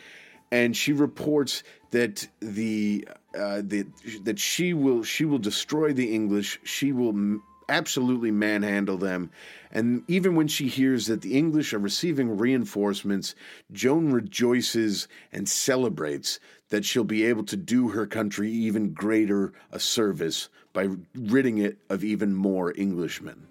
And 0.51 0.77
she 0.77 0.93
reports 0.93 1.63
that 1.95 2.27
the 2.41 3.07
uh, 3.39 3.63
that 3.65 3.87
that 4.25 4.39
she 4.39 4.75
will 4.75 5.05
she 5.05 5.25
will 5.25 5.39
destroy 5.39 5.93
the 5.93 6.13
English. 6.13 6.59
She 6.65 6.91
will 6.91 7.11
m- 7.11 7.43
absolutely 7.69 8.33
manhandle 8.33 8.97
them. 8.97 9.31
And 9.71 10.03
even 10.09 10.35
when 10.35 10.49
she 10.49 10.67
hears 10.67 11.07
that 11.07 11.23
the 11.23 11.39
English 11.39 11.73
are 11.73 11.79
receiving 11.79 12.37
reinforcements, 12.37 13.37
Joan 13.71 14.11
rejoices 14.11 15.07
and 15.33 15.49
celebrates 15.49 16.41
that 16.71 16.85
she'll 16.85 17.05
be 17.05 17.25
able 17.25 17.45
to 17.45 17.57
do 17.57 17.89
her 17.91 18.07
country 18.07 18.51
even 18.51 18.93
greater 18.93 19.53
a 19.71 19.79
service 19.79 20.49
by 20.73 20.89
ridding 21.15 21.59
it 21.59 21.79
of 21.89 22.03
even 22.03 22.35
more 22.35 22.75
Englishmen. 22.77 23.47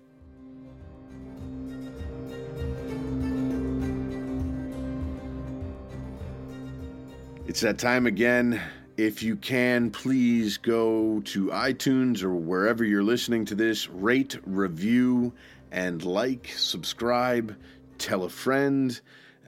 It's 7.45 7.59
that 7.59 7.77
time 7.77 8.07
again. 8.07 8.61
If 8.95 9.21
you 9.21 9.35
can, 9.35 9.91
please 9.91 10.57
go 10.57 11.19
to 11.25 11.47
iTunes 11.47 12.23
or 12.23 12.33
wherever 12.33 12.85
you're 12.85 13.03
listening 13.03 13.43
to 13.45 13.55
this, 13.55 13.89
rate, 13.89 14.37
review, 14.45 15.33
and 15.69 16.05
like, 16.05 16.51
subscribe, 16.55 17.57
tell 17.97 18.23
a 18.23 18.29
friend. 18.29 18.99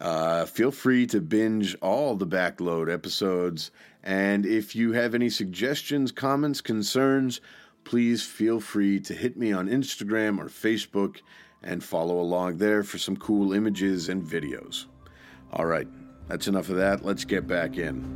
Uh, 0.02 0.46
feel 0.46 0.72
free 0.72 1.08
to 1.08 1.22
binge 1.22 1.76
all 1.76 2.16
the 2.16 2.28
backload 2.28 2.94
episodes. 2.94 3.72
And 4.04 4.46
if 4.46 4.76
you 4.76 4.92
have 4.92 5.16
any 5.16 5.30
suggestions, 5.30 6.12
comments, 6.12 6.60
concerns, 6.60 7.40
please 7.86 8.24
feel 8.24 8.60
free 8.60 9.00
to 9.00 9.14
hit 9.14 9.38
me 9.38 9.54
on 9.54 9.70
Instagram 9.70 10.38
or 10.38 10.46
Facebook 10.46 11.22
and 11.64 11.82
follow 11.82 12.20
along 12.20 12.58
there 12.58 12.84
for 12.84 12.98
some 12.98 13.16
cool 13.16 13.54
images 13.54 14.10
and 14.10 14.22
videos. 14.22 14.86
All 15.54 15.66
right, 15.66 15.88
that's 16.28 16.48
enough 16.48 16.70
of 16.70 16.78
that. 16.78 17.06
Let's 17.06 17.26
get 17.26 17.48
back 17.48 17.78
in. 17.78 18.16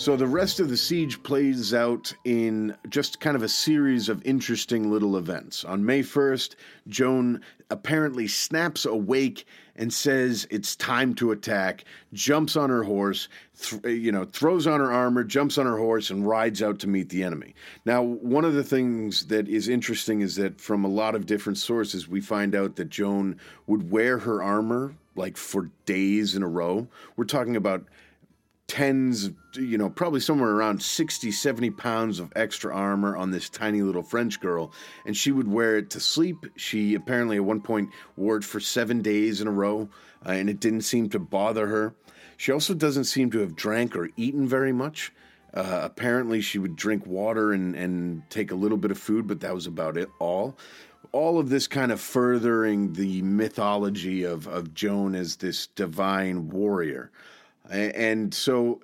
So 0.00 0.16
the 0.16 0.26
rest 0.26 0.60
of 0.60 0.70
the 0.70 0.78
siege 0.78 1.22
plays 1.22 1.74
out 1.74 2.10
in 2.24 2.74
just 2.88 3.20
kind 3.20 3.36
of 3.36 3.42
a 3.42 3.48
series 3.50 4.08
of 4.08 4.24
interesting 4.24 4.90
little 4.90 5.18
events. 5.18 5.62
On 5.62 5.84
May 5.84 6.02
1st, 6.02 6.54
Joan 6.88 7.42
apparently 7.68 8.26
snaps 8.26 8.86
awake 8.86 9.44
and 9.80 9.92
says 9.92 10.46
it's 10.50 10.76
time 10.76 11.14
to 11.14 11.32
attack, 11.32 11.84
jumps 12.12 12.54
on 12.54 12.68
her 12.68 12.84
horse, 12.84 13.28
th- 13.58 13.82
you 13.86 14.12
know, 14.12 14.26
throws 14.26 14.66
on 14.66 14.78
her 14.78 14.92
armor, 14.92 15.24
jumps 15.24 15.56
on 15.56 15.64
her 15.64 15.78
horse 15.78 16.10
and 16.10 16.28
rides 16.28 16.62
out 16.62 16.78
to 16.80 16.86
meet 16.86 17.08
the 17.08 17.24
enemy. 17.24 17.54
Now, 17.86 18.02
one 18.02 18.44
of 18.44 18.52
the 18.52 18.62
things 18.62 19.26
that 19.26 19.48
is 19.48 19.70
interesting 19.70 20.20
is 20.20 20.36
that 20.36 20.60
from 20.60 20.84
a 20.84 20.88
lot 20.88 21.14
of 21.14 21.24
different 21.24 21.56
sources 21.56 22.06
we 22.06 22.20
find 22.20 22.54
out 22.54 22.76
that 22.76 22.90
Joan 22.90 23.40
would 23.66 23.90
wear 23.90 24.18
her 24.18 24.42
armor 24.42 24.94
like 25.16 25.38
for 25.38 25.70
days 25.86 26.36
in 26.36 26.42
a 26.42 26.48
row. 26.48 26.86
We're 27.16 27.24
talking 27.24 27.56
about 27.56 27.82
tens, 28.70 29.30
you 29.54 29.76
know, 29.76 29.90
probably 29.90 30.20
somewhere 30.20 30.52
around 30.52 30.80
60, 30.80 31.32
70 31.32 31.70
pounds 31.70 32.20
of 32.20 32.32
extra 32.36 32.72
armor 32.72 33.16
on 33.16 33.32
this 33.32 33.50
tiny 33.50 33.82
little 33.82 34.04
French 34.04 34.38
girl. 34.38 34.72
And 35.04 35.16
she 35.16 35.32
would 35.32 35.48
wear 35.48 35.76
it 35.76 35.90
to 35.90 35.98
sleep. 35.98 36.46
She 36.54 36.94
apparently 36.94 37.36
at 37.36 37.44
one 37.44 37.62
point 37.62 37.90
wore 38.16 38.36
it 38.36 38.44
for 38.44 38.60
seven 38.60 39.02
days 39.02 39.40
in 39.40 39.48
a 39.48 39.50
row, 39.50 39.88
uh, 40.24 40.30
and 40.30 40.48
it 40.48 40.60
didn't 40.60 40.82
seem 40.82 41.08
to 41.08 41.18
bother 41.18 41.66
her. 41.66 41.94
She 42.36 42.52
also 42.52 42.72
doesn't 42.72 43.04
seem 43.04 43.32
to 43.32 43.40
have 43.40 43.56
drank 43.56 43.96
or 43.96 44.10
eaten 44.16 44.46
very 44.46 44.72
much. 44.72 45.12
Uh, 45.52 45.80
apparently, 45.82 46.40
she 46.40 46.60
would 46.60 46.76
drink 46.76 47.04
water 47.04 47.52
and, 47.52 47.74
and 47.74 48.22
take 48.30 48.52
a 48.52 48.54
little 48.54 48.78
bit 48.78 48.92
of 48.92 48.98
food, 48.98 49.26
but 49.26 49.40
that 49.40 49.52
was 49.52 49.66
about 49.66 49.96
it 49.96 50.08
all. 50.20 50.56
All 51.10 51.40
of 51.40 51.48
this 51.48 51.66
kind 51.66 51.90
of 51.90 52.00
furthering 52.00 52.92
the 52.92 53.20
mythology 53.22 54.22
of, 54.22 54.46
of 54.46 54.74
Joan 54.74 55.16
as 55.16 55.36
this 55.36 55.66
divine 55.66 56.50
warrior. 56.50 57.10
And 57.70 58.34
so 58.34 58.80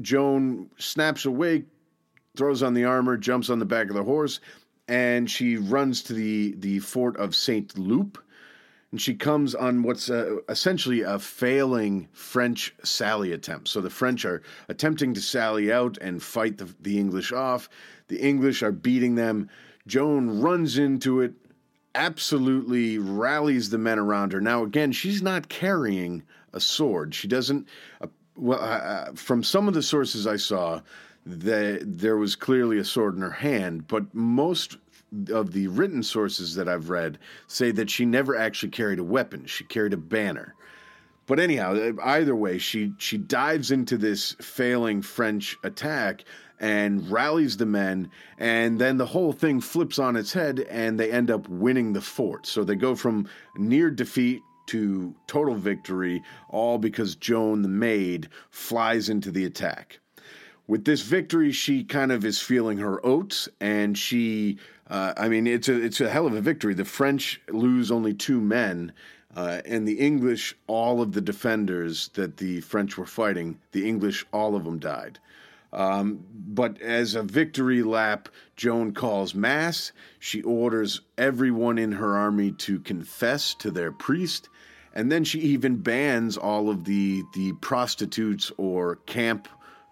Joan 0.00 0.70
snaps 0.78 1.24
awake, 1.24 1.64
throws 2.36 2.62
on 2.62 2.74
the 2.74 2.84
armor, 2.84 3.16
jumps 3.16 3.48
on 3.50 3.58
the 3.58 3.64
back 3.64 3.88
of 3.88 3.94
the 3.94 4.04
horse, 4.04 4.40
and 4.88 5.30
she 5.30 5.56
runs 5.56 6.02
to 6.04 6.12
the, 6.12 6.54
the 6.58 6.78
fort 6.80 7.16
of 7.16 7.34
Saint 7.34 7.78
Loup. 7.78 8.22
And 8.92 9.00
she 9.00 9.14
comes 9.14 9.54
on 9.54 9.82
what's 9.82 10.08
uh, 10.10 10.36
essentially 10.48 11.02
a 11.02 11.18
failing 11.18 12.08
French 12.12 12.74
sally 12.84 13.32
attempt. 13.32 13.68
So 13.68 13.80
the 13.80 13.90
French 13.90 14.24
are 14.24 14.42
attempting 14.68 15.12
to 15.14 15.20
sally 15.20 15.72
out 15.72 15.98
and 15.98 16.22
fight 16.22 16.58
the, 16.58 16.72
the 16.80 16.98
English 16.98 17.32
off. 17.32 17.68
The 18.08 18.20
English 18.20 18.62
are 18.62 18.72
beating 18.72 19.16
them. 19.16 19.48
Joan 19.86 20.40
runs 20.40 20.78
into 20.78 21.20
it, 21.20 21.34
absolutely 21.94 22.98
rallies 22.98 23.70
the 23.70 23.78
men 23.78 23.98
around 23.98 24.32
her. 24.32 24.40
Now, 24.40 24.62
again, 24.62 24.92
she's 24.92 25.22
not 25.22 25.48
carrying 25.48 26.22
a 26.52 26.60
sword. 26.60 27.14
She 27.14 27.28
doesn't. 27.28 27.66
Well, 28.36 28.60
uh, 28.60 29.12
from 29.14 29.42
some 29.42 29.66
of 29.66 29.74
the 29.74 29.82
sources 29.82 30.26
I 30.26 30.36
saw, 30.36 30.80
that 31.24 31.80
there 31.84 32.16
was 32.16 32.36
clearly 32.36 32.78
a 32.78 32.84
sword 32.84 33.16
in 33.16 33.22
her 33.22 33.30
hand, 33.30 33.88
but 33.88 34.14
most 34.14 34.76
of 35.32 35.52
the 35.52 35.66
written 35.68 36.02
sources 36.02 36.54
that 36.54 36.68
I've 36.68 36.90
read 36.90 37.18
say 37.46 37.70
that 37.72 37.90
she 37.90 38.04
never 38.04 38.36
actually 38.36 38.70
carried 38.70 38.98
a 38.98 39.04
weapon. 39.04 39.46
She 39.46 39.64
carried 39.64 39.92
a 39.92 39.98
banner. 39.98 40.54
But 41.26 41.40
anyhow, 41.40 41.92
either 42.04 42.36
way, 42.36 42.58
she 42.58 42.92
she 42.98 43.18
dives 43.18 43.72
into 43.72 43.98
this 43.98 44.36
failing 44.40 45.02
French 45.02 45.56
attack 45.64 46.24
and 46.60 47.10
rallies 47.10 47.56
the 47.56 47.66
men, 47.66 48.10
and 48.38 48.80
then 48.80 48.96
the 48.96 49.06
whole 49.06 49.32
thing 49.32 49.60
flips 49.60 49.98
on 49.98 50.16
its 50.16 50.32
head, 50.32 50.60
and 50.70 50.98
they 50.98 51.10
end 51.10 51.30
up 51.30 51.48
winning 51.48 51.92
the 51.92 52.00
fort. 52.00 52.46
So 52.46 52.62
they 52.62 52.76
go 52.76 52.94
from 52.94 53.28
near 53.56 53.90
defeat 53.90 54.42
to 54.66 55.14
total 55.26 55.54
victory, 55.54 56.22
all 56.48 56.78
because 56.78 57.14
Joan 57.14 57.62
the 57.62 57.68
maid 57.68 58.28
flies 58.50 59.08
into 59.08 59.30
the 59.30 59.44
attack. 59.44 59.98
With 60.66 60.84
this 60.84 61.02
victory, 61.02 61.52
she 61.52 61.84
kind 61.84 62.10
of 62.10 62.24
is 62.24 62.40
feeling 62.40 62.78
her 62.78 63.04
oats, 63.06 63.48
and 63.60 63.96
she, 63.96 64.58
uh, 64.90 65.14
I 65.16 65.28
mean, 65.28 65.46
it's 65.46 65.68
a 65.68 65.80
it's 65.80 66.00
a 66.00 66.10
hell 66.10 66.26
of 66.26 66.34
a 66.34 66.40
victory. 66.40 66.74
The 66.74 66.84
French 66.84 67.40
lose 67.48 67.92
only 67.92 68.14
two 68.14 68.40
men, 68.40 68.92
uh, 69.36 69.60
and 69.64 69.86
the 69.86 70.00
English, 70.00 70.56
all 70.66 71.00
of 71.00 71.12
the 71.12 71.20
defenders 71.20 72.08
that 72.14 72.38
the 72.38 72.60
French 72.62 72.98
were 72.98 73.06
fighting, 73.06 73.58
the 73.72 73.88
English, 73.88 74.26
all 74.32 74.56
of 74.56 74.64
them 74.64 74.78
died. 74.78 75.20
Um, 75.72 76.24
but 76.32 76.80
as 76.80 77.14
a 77.14 77.22
victory 77.22 77.82
lap, 77.82 78.30
Joan 78.56 78.92
calls 78.92 79.34
Mass. 79.34 79.92
She 80.18 80.40
orders 80.42 81.02
everyone 81.18 81.76
in 81.76 81.92
her 81.92 82.16
army 82.16 82.52
to 82.52 82.80
confess 82.80 83.52
to 83.54 83.70
their 83.70 83.92
priest. 83.92 84.48
And 84.96 85.12
then 85.12 85.24
she 85.24 85.38
even 85.40 85.76
bans 85.76 86.36
all 86.36 86.70
of 86.70 86.84
the, 86.84 87.22
the 87.34 87.52
prostitutes 87.60 88.50
or 88.56 88.96
camp 89.06 89.46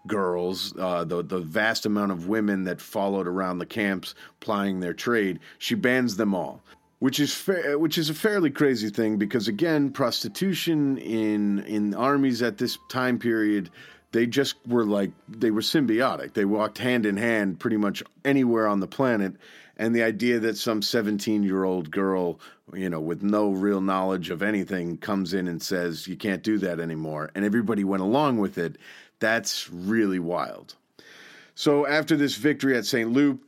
girls, 0.07 0.73
uh, 0.77 1.03
the, 1.03 1.23
the 1.23 1.39
vast 1.39 1.85
amount 1.85 2.11
of 2.11 2.27
women 2.27 2.63
that 2.65 2.81
followed 2.81 3.27
around 3.27 3.59
the 3.59 3.65
camps 3.65 4.15
plying 4.39 4.79
their 4.79 4.93
trade. 4.93 5.39
She 5.59 5.75
bans 5.75 6.17
them 6.17 6.35
all 6.35 6.61
which 6.99 7.19
is 7.19 7.33
fa- 7.33 7.77
which 7.77 7.97
is 7.97 8.09
a 8.09 8.13
fairly 8.13 8.49
crazy 8.49 8.89
thing 8.89 9.17
because 9.17 9.49
again 9.49 9.91
prostitution 9.91 10.97
in 10.97 11.59
in 11.65 11.93
armies 11.93 12.41
at 12.41 12.57
this 12.57 12.77
time 12.89 13.19
period 13.19 13.69
they 14.15 14.25
just 14.25 14.55
were 14.65 14.85
like 14.85 15.11
they 15.27 15.51
were 15.51 15.61
symbiotic. 15.61 16.33
They 16.33 16.45
walked 16.45 16.77
hand 16.77 17.05
in 17.05 17.17
hand 17.17 17.59
pretty 17.59 17.75
much 17.75 18.01
anywhere 18.23 18.65
on 18.65 18.79
the 18.79 18.87
planet. 18.87 19.33
And 19.77 19.95
the 19.95 20.03
idea 20.03 20.39
that 20.39 20.57
some 20.57 20.81
17 20.81 21.43
year 21.43 21.63
old 21.63 21.91
girl, 21.91 22.39
you 22.73 22.89
know, 22.89 22.99
with 22.99 23.23
no 23.23 23.51
real 23.51 23.81
knowledge 23.81 24.29
of 24.29 24.41
anything 24.41 24.97
comes 24.97 25.33
in 25.33 25.47
and 25.47 25.61
says, 25.61 26.07
you 26.07 26.15
can't 26.15 26.43
do 26.43 26.57
that 26.59 26.79
anymore, 26.79 27.31
and 27.35 27.43
everybody 27.43 27.83
went 27.83 28.03
along 28.03 28.37
with 28.37 28.57
it, 28.57 28.77
that's 29.19 29.69
really 29.69 30.19
wild. 30.19 30.75
So 31.55 31.87
after 31.87 32.17
this 32.17 32.35
victory 32.35 32.77
at 32.77 32.85
St. 32.85 33.11
Loup, 33.11 33.41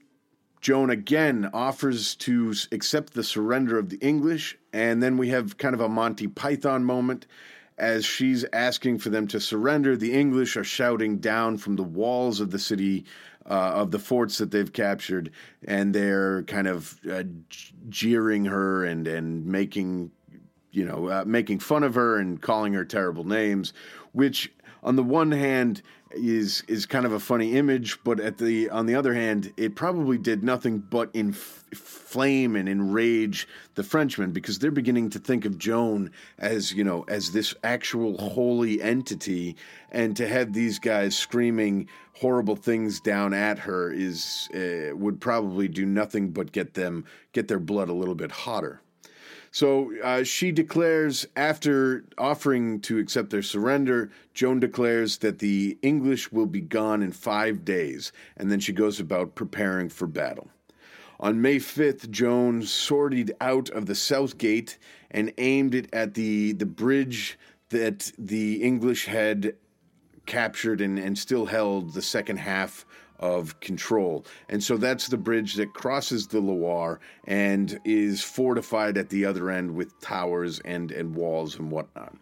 Joan 0.61 0.89
again 0.89 1.49
offers 1.53 2.15
to 2.15 2.53
accept 2.71 3.13
the 3.13 3.23
surrender 3.23 3.77
of 3.77 3.89
the 3.89 3.97
English, 3.97 4.57
and 4.73 5.03
then 5.03 5.17
we 5.17 5.29
have 5.29 5.57
kind 5.57 5.75
of 5.75 5.81
a 5.81 5.89
Monty 5.89 6.27
Python 6.27 6.83
moment 6.83 7.27
as 7.77 8.05
she's 8.05 8.43
asking 8.53 8.97
for 8.97 9.09
them 9.09 9.27
to 9.27 9.39
surrender, 9.39 9.95
the 9.95 10.13
English 10.13 10.57
are 10.57 10.63
shouting 10.63 11.17
down 11.17 11.57
from 11.57 11.75
the 11.75 11.83
walls 11.83 12.39
of 12.39 12.49
the 12.49 12.59
city, 12.59 13.05
uh, 13.47 13.71
of 13.75 13.91
the 13.91 13.99
forts 13.99 14.37
that 14.37 14.51
they've 14.51 14.73
captured, 14.73 15.31
and 15.65 15.93
they're 15.93 16.43
kind 16.43 16.67
of 16.67 16.99
uh, 17.09 17.23
jeering 17.89 18.45
her 18.45 18.85
and 18.85 19.07
and 19.07 19.45
making, 19.45 20.11
you 20.71 20.85
know, 20.85 21.07
uh, 21.07 21.23
making 21.25 21.59
fun 21.59 21.83
of 21.83 21.95
her 21.95 22.17
and 22.17 22.41
calling 22.41 22.73
her 22.73 22.85
terrible 22.85 23.23
names, 23.23 23.73
which 24.11 24.51
on 24.83 24.95
the 24.95 25.03
one 25.03 25.31
hand 25.31 25.81
is 26.11 26.63
is 26.67 26.85
kind 26.85 27.05
of 27.05 27.11
a 27.11 27.19
funny 27.19 27.55
image, 27.55 27.99
but 28.03 28.19
at 28.19 28.37
the 28.37 28.69
on 28.69 28.85
the 28.85 28.95
other 28.95 29.13
hand, 29.13 29.53
it 29.57 29.75
probably 29.75 30.17
did 30.17 30.43
nothing 30.43 30.79
but 30.79 31.09
inflame 31.13 32.55
and 32.55 32.69
enrage 32.69 33.47
the 33.75 33.83
Frenchmen 33.83 34.31
because 34.31 34.59
they're 34.59 34.71
beginning 34.71 35.09
to 35.11 35.19
think 35.19 35.45
of 35.45 35.57
Joan 35.57 36.11
as 36.37 36.73
you 36.73 36.83
know 36.83 37.03
as 37.07 37.31
this 37.31 37.53
actual 37.63 38.17
holy 38.17 38.81
entity, 38.81 39.55
and 39.91 40.15
to 40.17 40.27
have 40.27 40.53
these 40.53 40.79
guys 40.79 41.17
screaming 41.17 41.87
horrible 42.13 42.55
things 42.55 42.99
down 42.99 43.33
at 43.33 43.59
her 43.59 43.91
is 43.91 44.49
uh, 44.55 44.95
would 44.95 45.21
probably 45.21 45.67
do 45.67 45.85
nothing 45.85 46.29
but 46.31 46.51
get 46.51 46.73
them 46.73 47.05
get 47.33 47.47
their 47.47 47.59
blood 47.59 47.89
a 47.89 47.93
little 47.93 48.15
bit 48.15 48.31
hotter. 48.31 48.81
So 49.57 49.91
uh, 50.03 50.21
she 50.21 50.51
declares, 50.51 51.25
after 51.35 52.03
offering 52.15 52.79
to 52.81 52.99
accept 52.99 53.31
their 53.31 53.41
surrender, 53.41 54.11
Joan 54.35 54.59
declares 54.59 55.17
that 55.17 55.39
the 55.39 55.79
English 55.81 56.31
will 56.31 56.45
be 56.45 56.61
gone 56.61 57.01
in 57.01 57.11
five 57.11 57.65
days, 57.65 58.11
and 58.35 58.51
then 58.51 58.59
she 58.59 58.71
goes 58.71 58.99
about 58.99 59.33
preparing 59.33 59.89
for 59.89 60.05
battle. 60.05 60.49
On 61.19 61.41
May 61.41 61.55
5th, 61.55 62.11
Joan 62.11 62.61
sortied 62.61 63.33
out 63.41 63.71
of 63.71 63.87
the 63.87 63.95
south 63.95 64.37
gate 64.37 64.77
and 65.09 65.33
aimed 65.39 65.73
it 65.73 65.91
at 65.91 66.13
the, 66.13 66.51
the 66.51 66.67
bridge 66.67 67.39
that 67.69 68.11
the 68.15 68.61
English 68.61 69.07
had 69.07 69.55
captured 70.27 70.81
and, 70.81 70.99
and 70.99 71.17
still 71.17 71.47
held 71.47 71.95
the 71.95 72.03
second 72.03 72.37
half 72.37 72.85
of 73.19 73.59
control. 73.59 74.25
And 74.49 74.63
so 74.63 74.77
that's 74.77 75.07
the 75.07 75.17
bridge 75.17 75.55
that 75.55 75.73
crosses 75.73 76.27
the 76.27 76.39
Loire 76.39 76.99
and 77.25 77.79
is 77.83 78.23
fortified 78.23 78.97
at 78.97 79.09
the 79.09 79.25
other 79.25 79.49
end 79.49 79.75
with 79.75 79.99
towers 79.99 80.59
and, 80.59 80.91
and 80.91 81.15
walls 81.15 81.57
and 81.57 81.71
whatnot. 81.71 82.15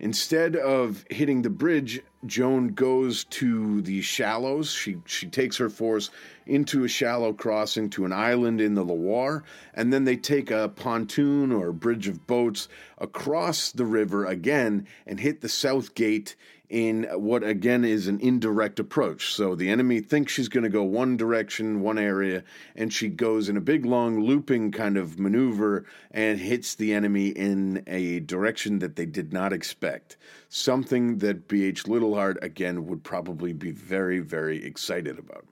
Instead 0.00 0.56
of 0.56 1.04
hitting 1.08 1.42
the 1.42 1.50
bridge, 1.50 2.02
Joan 2.26 2.68
goes 2.68 3.24
to 3.24 3.80
the 3.82 4.02
shallows. 4.02 4.70
She 4.70 4.96
she 5.06 5.26
takes 5.26 5.56
her 5.58 5.70
force 5.70 6.10
into 6.46 6.84
a 6.84 6.88
shallow 6.88 7.32
crossing 7.32 7.88
to 7.90 8.04
an 8.04 8.12
island 8.12 8.60
in 8.60 8.74
the 8.74 8.84
Loire, 8.84 9.44
and 9.72 9.92
then 9.92 10.04
they 10.04 10.16
take 10.16 10.50
a 10.50 10.68
pontoon 10.68 11.52
or 11.52 11.68
a 11.68 11.74
bridge 11.74 12.08
of 12.08 12.26
boats 12.26 12.68
across 12.98 13.70
the 13.70 13.86
river 13.86 14.26
again 14.26 14.86
and 15.06 15.20
hit 15.20 15.40
the 15.42 15.48
south 15.48 15.94
gate 15.94 16.34
in 16.70 17.04
what 17.12 17.44
again 17.44 17.84
is 17.84 18.08
an 18.08 18.20
indirect 18.20 18.80
approach. 18.80 19.34
So 19.34 19.54
the 19.54 19.68
enemy 19.68 20.00
thinks 20.00 20.32
she's 20.32 20.48
going 20.48 20.64
to 20.64 20.70
go 20.70 20.82
one 20.82 21.16
direction, 21.18 21.82
one 21.82 21.98
area, 21.98 22.42
and 22.74 22.90
she 22.90 23.08
goes 23.08 23.50
in 23.50 23.56
a 23.58 23.60
big 23.60 23.84
long 23.84 24.18
looping 24.20 24.72
kind 24.72 24.96
of 24.96 25.18
maneuver 25.18 25.84
and 26.10 26.40
hits 26.40 26.74
the 26.74 26.94
enemy 26.94 27.28
in 27.28 27.82
a 27.86 28.20
direction 28.20 28.78
that 28.78 28.96
they 28.96 29.06
did 29.06 29.32
not 29.32 29.52
expect. 29.52 30.16
Something 30.48 31.18
that 31.18 31.48
B.H. 31.48 31.86
Little 31.86 32.14
Engelhard, 32.14 32.42
again, 32.42 32.86
would 32.86 33.02
probably 33.02 33.52
be 33.52 33.70
very, 33.70 34.20
very 34.20 34.64
excited 34.64 35.18
about. 35.18 35.46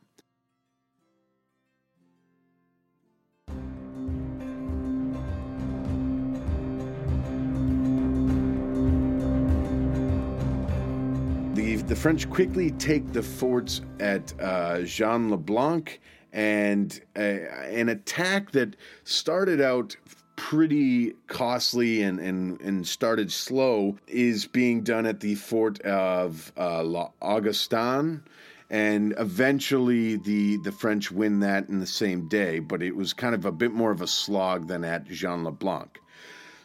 The, 11.86 11.96
French 11.96 12.30
quickly 12.30 12.70
take 12.72 13.12
the 13.12 13.22
forts 13.22 13.82
at 14.00 14.32
uh, 14.40 14.82
Jean 14.82 15.30
Leblanc 15.30 16.00
and 16.32 17.00
uh, 17.16 17.20
an 17.20 17.88
attack 17.88 18.52
that 18.52 18.76
started 19.04 19.60
out 19.60 19.96
pretty 20.36 21.12
costly 21.26 22.02
and, 22.02 22.18
and, 22.18 22.60
and 22.60 22.86
started 22.86 23.30
slow 23.30 23.98
is 24.06 24.46
being 24.46 24.82
done 24.82 25.06
at 25.06 25.20
the 25.20 25.34
fort 25.34 25.80
of 25.82 26.52
uh, 26.56 26.82
La 26.82 27.10
Augustin. 27.20 28.22
And 28.70 29.14
eventually, 29.18 30.16
the, 30.16 30.56
the 30.58 30.72
French 30.72 31.12
win 31.12 31.40
that 31.40 31.68
in 31.68 31.78
the 31.78 31.86
same 31.86 32.26
day, 32.28 32.58
but 32.58 32.82
it 32.82 32.96
was 32.96 33.12
kind 33.12 33.34
of 33.34 33.44
a 33.44 33.52
bit 33.52 33.72
more 33.72 33.90
of 33.90 34.00
a 34.00 34.06
slog 34.06 34.66
than 34.66 34.84
at 34.84 35.06
Jean 35.08 35.44
Leblanc. 35.44 35.98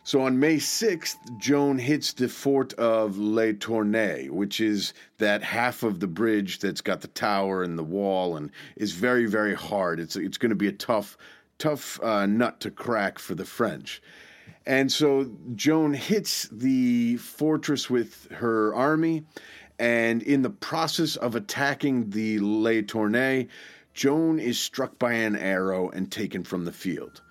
So 0.07 0.21
on 0.21 0.39
May 0.39 0.55
6th, 0.55 1.17
Joan 1.37 1.77
hits 1.77 2.13
the 2.13 2.29
fort 2.29 2.71
of 2.75 3.17
Les 3.17 3.51
Tournées, 3.51 4.29
which 4.29 4.61
is 4.61 4.93
that 5.17 5.43
half 5.43 5.83
of 5.83 5.99
the 5.99 6.07
bridge 6.07 6.59
that's 6.59 6.79
got 6.79 7.01
the 7.01 7.09
tower 7.09 7.61
and 7.61 7.77
the 7.77 7.83
wall 7.83 8.37
and 8.37 8.49
is 8.77 8.93
very, 8.93 9.25
very 9.25 9.53
hard. 9.53 9.99
It's, 9.99 10.15
it's 10.15 10.37
going 10.37 10.51
to 10.51 10.55
be 10.55 10.69
a 10.69 10.71
tough, 10.71 11.17
tough 11.57 12.01
uh, 12.01 12.25
nut 12.25 12.61
to 12.61 12.71
crack 12.71 13.19
for 13.19 13.35
the 13.35 13.43
French. 13.43 14.01
And 14.65 14.89
so 14.89 15.29
Joan 15.55 15.93
hits 15.93 16.47
the 16.53 17.17
fortress 17.17 17.89
with 17.89 18.31
her 18.31 18.73
army, 18.73 19.25
and 19.77 20.23
in 20.23 20.41
the 20.41 20.49
process 20.49 21.17
of 21.17 21.35
attacking 21.35 22.11
the 22.11 22.39
Les 22.39 22.81
Tournées, 22.81 23.49
Joan 23.93 24.39
is 24.39 24.57
struck 24.57 24.97
by 24.97 25.11
an 25.11 25.35
arrow 25.35 25.89
and 25.89 26.09
taken 26.09 26.45
from 26.45 26.63
the 26.63 26.71
field. 26.71 27.23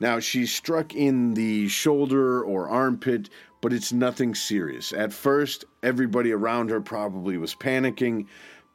Now, 0.00 0.18
she's 0.18 0.50
struck 0.50 0.94
in 0.94 1.34
the 1.34 1.68
shoulder 1.68 2.42
or 2.42 2.68
armpit, 2.68 3.28
but 3.60 3.74
it's 3.74 3.92
nothing 3.92 4.34
serious. 4.34 4.92
At 4.94 5.12
first, 5.12 5.66
everybody 5.82 6.32
around 6.32 6.70
her 6.70 6.80
probably 6.80 7.36
was 7.36 7.54
panicking, 7.54 8.26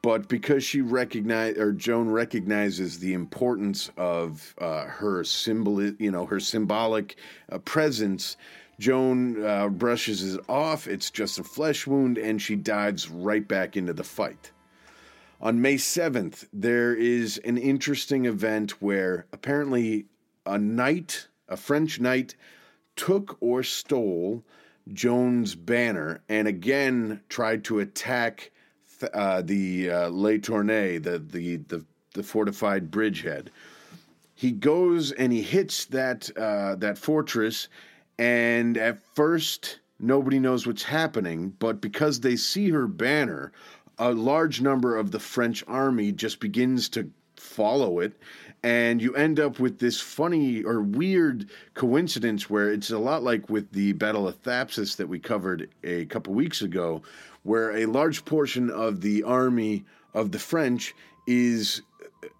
but 0.02 0.28
because 0.28 0.62
she 0.62 0.80
recognized 0.80 1.58
or 1.58 1.72
Joan 1.72 2.08
recognizes 2.08 3.00
the 3.00 3.12
importance 3.12 3.90
of 3.96 4.54
uh, 4.58 4.84
her 4.84 5.24
symbol, 5.24 5.82
you 5.82 6.12
know, 6.12 6.26
her 6.26 6.38
symbolic 6.38 7.16
uh, 7.50 7.58
presence, 7.58 8.36
Joan 8.78 9.44
uh, 9.44 9.68
brushes 9.68 10.34
it 10.34 10.40
off. 10.48 10.86
It's 10.86 11.10
just 11.10 11.40
a 11.40 11.44
flesh 11.44 11.88
wound, 11.88 12.18
and 12.18 12.40
she 12.40 12.54
dives 12.54 13.10
right 13.10 13.46
back 13.46 13.76
into 13.76 13.92
the 13.92 14.04
fight. 14.04 14.52
On 15.40 15.60
May 15.60 15.74
7th, 15.74 16.46
there 16.52 16.94
is 16.94 17.38
an 17.38 17.58
interesting 17.58 18.26
event 18.26 18.80
where 18.80 19.26
apparently 19.32 20.06
a 20.46 20.58
knight, 20.58 21.28
a 21.48 21.56
French 21.56 22.00
knight, 22.00 22.34
took 22.94 23.36
or 23.40 23.62
stole 23.62 24.42
Joan's 24.92 25.54
banner 25.54 26.22
and 26.28 26.46
again 26.46 27.20
tried 27.28 27.64
to 27.64 27.80
attack 27.80 28.52
uh, 29.12 29.42
the 29.42 29.90
uh, 29.90 30.08
Les 30.10 30.38
Tournées, 30.38 31.02
the, 31.02 31.18
the, 31.18 31.56
the, 31.56 31.84
the 32.14 32.22
fortified 32.22 32.90
bridgehead. 32.90 33.50
He 34.34 34.52
goes 34.52 35.12
and 35.12 35.32
he 35.32 35.42
hits 35.42 35.86
that 35.86 36.30
uh, 36.36 36.74
that 36.76 36.98
fortress, 36.98 37.68
and 38.18 38.76
at 38.76 38.98
first 39.14 39.80
nobody 39.98 40.38
knows 40.38 40.66
what's 40.66 40.82
happening. 40.82 41.54
But 41.58 41.80
because 41.80 42.20
they 42.20 42.36
see 42.36 42.68
her 42.68 42.86
banner, 42.86 43.52
a 43.98 44.12
large 44.12 44.60
number 44.60 44.96
of 44.96 45.10
the 45.10 45.18
French 45.18 45.64
army 45.66 46.12
just 46.12 46.38
begins 46.38 46.90
to 46.90 47.10
follow 47.36 48.00
it 48.00 48.12
and 48.66 49.00
you 49.00 49.14
end 49.14 49.38
up 49.38 49.60
with 49.60 49.78
this 49.78 50.00
funny 50.00 50.64
or 50.64 50.82
weird 50.82 51.48
coincidence 51.74 52.50
where 52.50 52.72
it's 52.72 52.90
a 52.90 52.98
lot 52.98 53.22
like 53.22 53.48
with 53.48 53.70
the 53.70 53.92
Battle 53.92 54.26
of 54.26 54.42
Thapsus 54.42 54.96
that 54.96 55.08
we 55.08 55.20
covered 55.20 55.70
a 55.84 56.06
couple 56.06 56.34
weeks 56.34 56.62
ago, 56.62 57.00
where 57.44 57.76
a 57.76 57.86
large 57.86 58.24
portion 58.24 58.68
of 58.68 59.02
the 59.02 59.22
army 59.22 59.84
of 60.14 60.32
the 60.32 60.40
French 60.40 60.96
is 61.28 61.80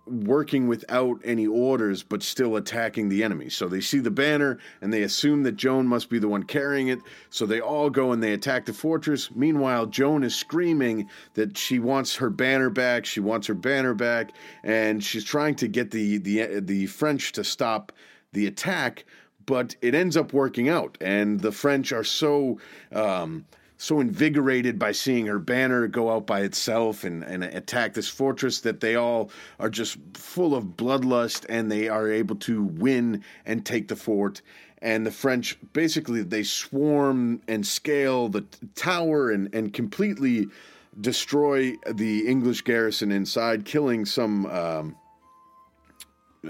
working 0.07 0.69
without 0.69 1.21
any 1.25 1.47
orders 1.47 2.03
but 2.03 2.23
still 2.23 2.57
attacking 2.57 3.09
the 3.09 3.23
enemy. 3.25 3.49
So 3.49 3.69
they 3.69 3.81
see 3.81 3.99
the 3.99 4.11
banner 4.11 4.59
and 4.81 4.93
they 4.93 5.03
assume 5.03 5.43
that 5.45 5.57
Joan 5.57 5.87
must 5.87 6.09
be 6.11 6.19
the 6.19 6.29
one 6.29 6.45
carrying 6.45 6.89
it. 6.89 7.01
So 7.31 7.47
they 7.47 7.61
all 7.61 7.91
go 7.91 8.13
and 8.13 8.23
they 8.23 8.33
attack 8.33 8.67
the 8.67 8.73
fortress. 8.73 9.31
Meanwhile, 9.35 9.87
Joan 9.87 10.23
is 10.23 10.35
screaming 10.35 11.09
that 11.35 11.57
she 11.59 11.79
wants 11.79 12.17
her 12.17 12.31
banner 12.31 12.71
back. 12.71 13.05
She 13.05 13.21
wants 13.21 13.47
her 13.47 13.55
banner 13.55 13.95
back 13.95 14.33
and 14.63 15.03
she's 15.03 15.25
trying 15.25 15.55
to 15.57 15.69
get 15.69 15.91
the 15.91 16.19
the 16.19 16.61
the 16.61 16.87
French 16.87 17.33
to 17.33 17.45
stop 17.45 17.93
the 18.33 18.47
attack, 18.47 19.05
but 19.45 19.75
it 19.83 19.95
ends 19.95 20.17
up 20.17 20.33
working 20.33 20.69
out 20.69 20.99
and 21.01 21.41
the 21.41 21.53
French 21.53 21.93
are 21.93 22.05
so 22.05 22.59
um, 22.93 23.47
so 23.79 24.01
invigorated 24.01 24.79
by 24.79 24.93
seeing 24.93 25.27
her 25.27 25.39
banner 25.39 25.87
go 25.87 26.11
out 26.11 26.27
by 26.27 26.41
itself 26.41 27.05
and, 27.05 27.23
and 27.23 27.45
attack 27.45 27.95
this 27.95 28.09
fortress 28.09 28.61
that 28.61 28.81
they 28.81 28.97
all 28.97 29.31
are 29.61 29.69
just 29.69 29.99
full 30.15 30.55
of 30.55 30.65
bloodlust 30.77 31.45
and 31.49 31.71
they 31.71 31.89
are 31.89 32.11
able 32.11 32.37
to 32.37 32.63
win 32.63 33.23
and 33.45 33.67
take 33.67 33.89
the 33.89 33.97
fort. 33.97 34.41
And 34.81 35.07
the 35.07 35.11
French 35.11 35.59
basically 35.73 36.23
they 36.23 36.43
swarm 36.43 37.43
and 37.49 37.67
scale 37.67 38.29
the 38.29 38.43
tower 38.75 39.31
and, 39.31 39.55
and 39.55 39.73
completely 39.73 40.47
destroy 41.01 41.75
the 41.93 42.27
English 42.27 42.63
garrison 42.63 43.13
inside, 43.13 43.65
killing 43.65 44.07
some 44.07 44.47
um, 44.47 44.97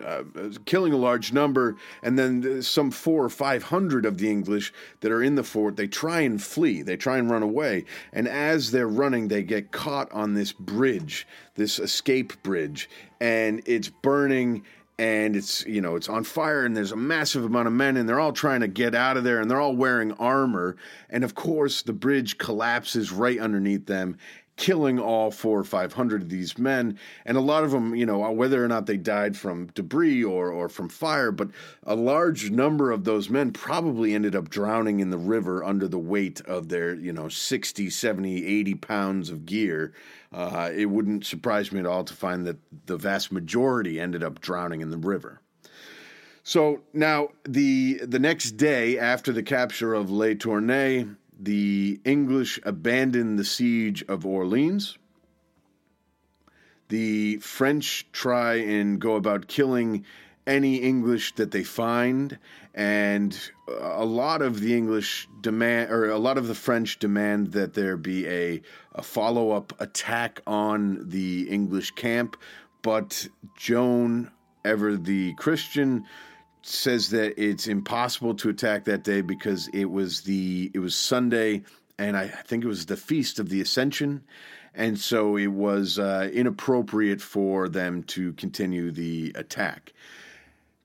uh, 0.04 0.22
killing 0.64 0.92
a 0.92 0.96
large 0.96 1.32
number, 1.32 1.76
and 2.02 2.18
then 2.18 2.62
some 2.62 2.90
four 2.90 3.24
or 3.24 3.28
five 3.28 3.62
hundred 3.62 4.06
of 4.06 4.18
the 4.18 4.30
English 4.30 4.72
that 5.00 5.12
are 5.12 5.22
in 5.22 5.34
the 5.34 5.44
fort, 5.44 5.76
they 5.76 5.86
try 5.86 6.20
and 6.20 6.42
flee, 6.42 6.82
they 6.82 6.96
try 6.96 7.18
and 7.18 7.30
run 7.30 7.42
away. 7.42 7.84
And 8.12 8.28
as 8.28 8.70
they're 8.70 8.88
running, 8.88 9.28
they 9.28 9.42
get 9.42 9.72
caught 9.72 10.10
on 10.12 10.34
this 10.34 10.52
bridge, 10.52 11.26
this 11.54 11.78
escape 11.78 12.42
bridge, 12.42 12.88
and 13.20 13.62
it's 13.66 13.88
burning 13.88 14.64
and 14.98 15.36
it's 15.36 15.64
you 15.66 15.80
know 15.80 15.94
it's 15.96 16.08
on 16.08 16.24
fire 16.24 16.64
and 16.64 16.76
there's 16.76 16.92
a 16.92 16.96
massive 16.96 17.44
amount 17.44 17.66
of 17.66 17.72
men 17.72 17.96
and 17.96 18.08
they're 18.08 18.20
all 18.20 18.32
trying 18.32 18.60
to 18.60 18.68
get 18.68 18.94
out 18.94 19.16
of 19.16 19.24
there 19.24 19.40
and 19.40 19.50
they're 19.50 19.60
all 19.60 19.76
wearing 19.76 20.12
armor 20.12 20.76
and 21.10 21.22
of 21.22 21.34
course 21.34 21.82
the 21.82 21.92
bridge 21.92 22.38
collapses 22.38 23.12
right 23.12 23.38
underneath 23.38 23.86
them 23.86 24.16
killing 24.56 24.98
all 24.98 25.30
four 25.30 25.58
or 25.58 25.64
five 25.64 25.92
hundred 25.92 26.22
of 26.22 26.28
these 26.28 26.58
men, 26.58 26.98
and 27.24 27.36
a 27.36 27.40
lot 27.40 27.64
of 27.64 27.70
them, 27.70 27.94
you 27.94 28.06
know, 28.06 28.30
whether 28.30 28.64
or 28.64 28.68
not 28.68 28.86
they 28.86 28.96
died 28.96 29.36
from 29.36 29.66
debris 29.74 30.24
or 30.24 30.50
or 30.50 30.68
from 30.68 30.88
fire, 30.88 31.30
but 31.30 31.48
a 31.84 31.94
large 31.94 32.50
number 32.50 32.90
of 32.90 33.04
those 33.04 33.30
men 33.30 33.52
probably 33.52 34.14
ended 34.14 34.34
up 34.34 34.48
drowning 34.48 35.00
in 35.00 35.10
the 35.10 35.18
river 35.18 35.62
under 35.62 35.86
the 35.86 35.98
weight 35.98 36.40
of 36.42 36.68
their, 36.68 36.94
you 36.94 37.12
know, 37.12 37.28
60, 37.28 37.90
70, 37.90 38.46
80 38.46 38.74
pounds 38.74 39.30
of 39.30 39.46
gear. 39.46 39.92
Uh, 40.32 40.70
it 40.74 40.86
wouldn't 40.86 41.24
surprise 41.24 41.70
me 41.72 41.80
at 41.80 41.86
all 41.86 42.04
to 42.04 42.14
find 42.14 42.46
that 42.46 42.58
the 42.86 42.96
vast 42.96 43.30
majority 43.30 44.00
ended 44.00 44.22
up 44.22 44.40
drowning 44.40 44.80
in 44.80 44.90
the 44.90 44.98
river. 44.98 45.40
So 46.46 46.82
now 46.92 47.30
the 47.44 47.94
the 48.04 48.20
next 48.20 48.52
day 48.52 49.00
after 49.00 49.32
the 49.32 49.42
capture 49.42 49.94
of 49.94 50.12
Les 50.12 50.36
Tournées, 50.36 51.16
the 51.38 52.00
English 52.04 52.58
abandon 52.64 53.36
the 53.36 53.44
siege 53.44 54.04
of 54.08 54.24
Orleans. 54.24 54.98
The 56.88 57.38
French 57.38 58.06
try 58.12 58.54
and 58.54 59.00
go 59.00 59.16
about 59.16 59.48
killing 59.48 60.04
any 60.46 60.76
English 60.76 61.34
that 61.34 61.50
they 61.50 61.64
find, 61.64 62.38
and 62.72 63.50
a 63.80 64.04
lot 64.04 64.42
of 64.42 64.60
the 64.60 64.76
English 64.76 65.28
demand, 65.40 65.90
or 65.90 66.08
a 66.08 66.18
lot 66.18 66.38
of 66.38 66.46
the 66.46 66.54
French 66.54 67.00
demand 67.00 67.52
that 67.52 67.74
there 67.74 67.96
be 67.96 68.28
a, 68.28 68.62
a 68.94 69.02
follow 69.02 69.50
up 69.50 69.72
attack 69.80 70.40
on 70.46 71.08
the 71.08 71.48
English 71.50 71.90
camp. 71.92 72.36
But 72.82 73.26
Joan, 73.56 74.30
ever 74.64 74.96
the 74.96 75.34
Christian, 75.34 76.04
says 76.66 77.10
that 77.10 77.40
it's 77.40 77.68
impossible 77.68 78.34
to 78.34 78.48
attack 78.48 78.84
that 78.84 79.04
day 79.04 79.20
because 79.20 79.68
it 79.68 79.86
was 79.86 80.22
the 80.22 80.70
it 80.74 80.78
was 80.78 80.94
Sunday 80.94 81.62
and 81.98 82.16
I 82.16 82.28
think 82.28 82.64
it 82.64 82.68
was 82.68 82.86
the 82.86 82.96
feast 82.96 83.38
of 83.38 83.48
the 83.48 83.60
Ascension, 83.60 84.22
and 84.74 84.98
so 84.98 85.36
it 85.36 85.46
was 85.46 85.98
uh, 85.98 86.28
inappropriate 86.32 87.22
for 87.22 87.68
them 87.68 88.02
to 88.04 88.32
continue 88.34 88.90
the 88.90 89.32
attack. 89.34 89.92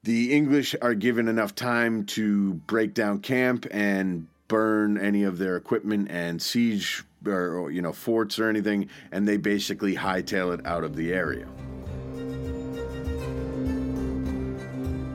The 0.04 0.34
English 0.34 0.76
are 0.82 0.94
given 0.94 1.28
enough 1.28 1.54
time 1.54 2.06
to 2.06 2.54
break 2.54 2.94
down 2.94 3.20
camp 3.20 3.68
and 3.72 4.28
burn 4.48 4.98
any 4.98 5.24
of 5.24 5.38
their 5.38 5.58
equipment 5.58 6.10
and 6.10 6.42
siege 6.42 7.04
or 7.26 7.70
you 7.72 7.82
know 7.82 7.94
forts 7.94 8.40
or 8.40 8.48
anything, 8.48 8.90
and 9.12 9.28
they 9.28 9.38
basically 9.38 9.96
hightail 9.96 10.54
it 10.54 10.66
out 10.66 10.84
of 10.84 10.96
the 10.96 11.14
area. 11.14 11.48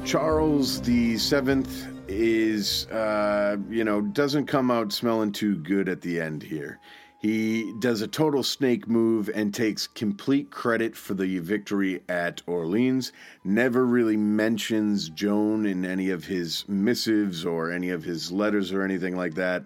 Charles 0.07 0.81
the 0.83 1.19
Seventh 1.19 1.89
is, 2.07 2.87
uh, 2.93 3.57
you 3.69 3.83
know, 3.83 4.01
doesn't 4.01 4.47
come 4.47 4.71
out 4.71 4.93
smelling 4.93 5.33
too 5.33 5.57
good 5.57 5.89
at 5.89 6.01
the 6.01 6.21
end 6.21 6.45
here. 6.45 6.79
He 7.19 7.73
does 7.81 8.03
a 8.03 8.07
total 8.07 8.45
snake 8.45 8.87
move 8.87 9.29
and 9.35 9.53
takes 9.53 9.89
complete 9.89 10.53
credit 10.53 10.95
for 10.95 11.15
the 11.15 11.41
victory 11.41 12.05
at 12.09 12.41
Orleans. 12.47 13.11
Never 13.43 13.85
really 13.85 14.17
mentions 14.17 15.09
Joan 15.09 15.67
in 15.67 15.85
any 15.85 16.11
of 16.11 16.25
his 16.25 16.65
missives 16.69 17.45
or 17.45 17.73
any 17.73 17.91
of 17.91 18.05
his 18.05 18.31
letters 18.31 18.73
or 18.73 18.83
anything 18.83 19.17
like 19.17 19.35
that. 19.35 19.65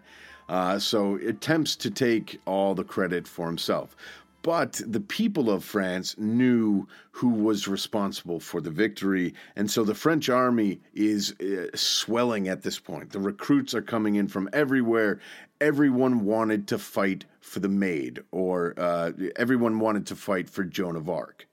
Uh, 0.48 0.78
so 0.78 1.16
attempts 1.16 1.76
to 1.76 1.90
take 1.90 2.40
all 2.44 2.74
the 2.74 2.82
credit 2.82 3.28
for 3.28 3.46
himself. 3.46 3.94
But 4.42 4.80
the 4.86 5.00
people 5.00 5.50
of 5.50 5.64
France 5.64 6.16
knew 6.16 6.86
who 7.12 7.28
was 7.28 7.68
responsible 7.68 8.40
for 8.40 8.60
the 8.60 8.70
victory. 8.70 9.34
And 9.56 9.70
so 9.70 9.84
the 9.84 9.94
French 9.94 10.30
army 10.30 10.80
is 10.94 11.34
uh, 11.40 11.66
swelling 11.74 12.48
at 12.48 12.62
this 12.62 12.78
point. 12.78 13.12
The 13.12 13.20
recruits 13.20 13.74
are 13.74 13.82
coming 13.82 14.14
in 14.14 14.28
from 14.28 14.48
everywhere. 14.52 15.20
Everyone 15.60 16.24
wanted 16.24 16.66
to 16.68 16.78
fight 16.78 17.26
for 17.40 17.60
the 17.60 17.68
Maid, 17.68 18.22
or 18.30 18.74
uh, 18.78 19.12
everyone 19.36 19.78
wanted 19.78 20.06
to 20.06 20.16
fight 20.16 20.48
for 20.48 20.64
Joan 20.64 20.96
of 20.96 21.10
Arc. 21.10 21.46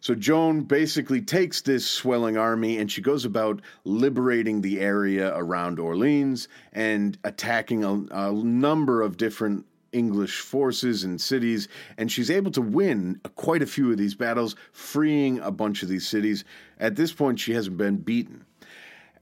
So 0.00 0.14
Joan 0.14 0.60
basically 0.60 1.20
takes 1.20 1.62
this 1.62 1.84
swelling 1.84 2.36
army 2.36 2.78
and 2.78 2.90
she 2.90 3.00
goes 3.00 3.24
about 3.24 3.60
liberating 3.84 4.60
the 4.60 4.80
area 4.80 5.36
around 5.36 5.80
Orleans 5.80 6.48
and 6.72 7.18
attacking 7.24 7.82
a, 7.82 8.04
a 8.12 8.32
number 8.32 9.02
of 9.02 9.16
different 9.16 9.66
English 9.96 10.40
forces 10.40 11.04
and 11.04 11.18
cities, 11.18 11.68
and 11.96 12.12
she's 12.12 12.30
able 12.30 12.50
to 12.50 12.60
win 12.60 13.18
quite 13.34 13.62
a 13.62 13.66
few 13.66 13.90
of 13.90 13.96
these 13.96 14.14
battles, 14.14 14.54
freeing 14.72 15.38
a 15.40 15.50
bunch 15.50 15.82
of 15.82 15.88
these 15.88 16.06
cities. 16.06 16.44
At 16.78 16.96
this 16.96 17.12
point, 17.12 17.40
she 17.40 17.54
hasn't 17.54 17.78
been 17.78 17.96
beaten. 17.96 18.44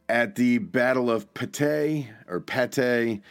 At 0.08 0.34
the 0.34 0.58
Battle 0.58 1.10
of 1.10 1.32
Patay 1.32 2.08
or 2.28 2.40
Patay, 2.40 3.22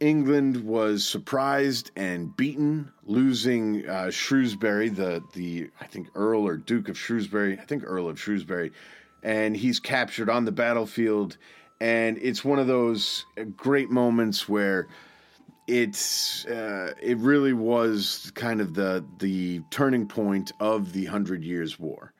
England 0.00 0.64
was 0.64 1.06
surprised 1.06 1.90
and 1.96 2.36
beaten, 2.36 2.92
losing 3.04 3.88
uh, 3.88 4.10
Shrewsbury, 4.10 4.88
the 4.88 5.22
the 5.34 5.70
I 5.80 5.86
think 5.86 6.08
Earl 6.14 6.46
or 6.46 6.56
Duke 6.56 6.88
of 6.88 6.98
Shrewsbury, 6.98 7.58
I 7.58 7.64
think 7.64 7.82
Earl 7.84 8.08
of 8.08 8.20
Shrewsbury, 8.20 8.72
and 9.22 9.56
he's 9.56 9.80
captured 9.80 10.28
on 10.28 10.44
the 10.44 10.52
battlefield. 10.52 11.36
And 11.80 12.18
it's 12.18 12.44
one 12.44 12.58
of 12.58 12.66
those 12.66 13.24
great 13.56 13.88
moments 13.88 14.48
where 14.48 14.88
it's 15.68 16.46
uh, 16.46 16.94
it 17.00 17.18
really 17.18 17.52
was 17.52 18.32
kind 18.34 18.60
of 18.60 18.74
the 18.74 19.04
the 19.18 19.60
turning 19.70 20.08
point 20.08 20.50
of 20.58 20.92
the 20.92 21.04
Hundred 21.04 21.44
Years' 21.44 21.78
War. 21.78 22.12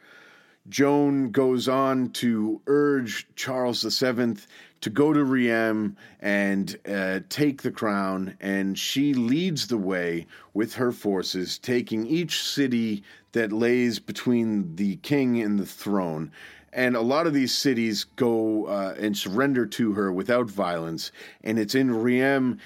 Joan 0.69 1.31
goes 1.31 1.67
on 1.67 2.11
to 2.11 2.61
urge 2.67 3.27
Charles 3.37 3.83
VII 3.83 4.37
to 4.83 4.91
go 4.91 5.15
to 5.15 5.25
Rheims 5.25 5.97
and 6.21 6.79
uh, 6.87 7.21
take 7.31 7.63
the 7.63 7.71
crown, 7.71 8.37
and 8.39 8.79
she 8.79 9.15
leads 9.15 9.69
the 9.69 9.79
way 9.79 10.27
with 10.53 10.75
her 10.75 10.93
forces, 10.93 11.59
taking 11.59 12.07
each 12.07 12.43
city 12.43 13.03
that 13.33 13.51
lays 13.51 13.99
between 13.99 14.77
the 14.77 14.97
king 14.97 15.41
and 15.41 15.59
the 15.59 15.67
throne. 15.67 16.31
And 16.73 16.97
a 16.97 17.01
lot 17.01 17.27
of 17.27 17.35
these 17.35 17.57
cities 17.57 18.05
go 18.05 18.67
uh, 18.67 18.95
and 18.99 19.17
surrender 19.17 19.67
to 19.67 19.93
her 19.93 20.13
without 20.13 20.51
violence. 20.51 21.13
And 21.43 21.59
it's 21.59 21.75
in 21.75 21.91
Rheims 21.91 22.61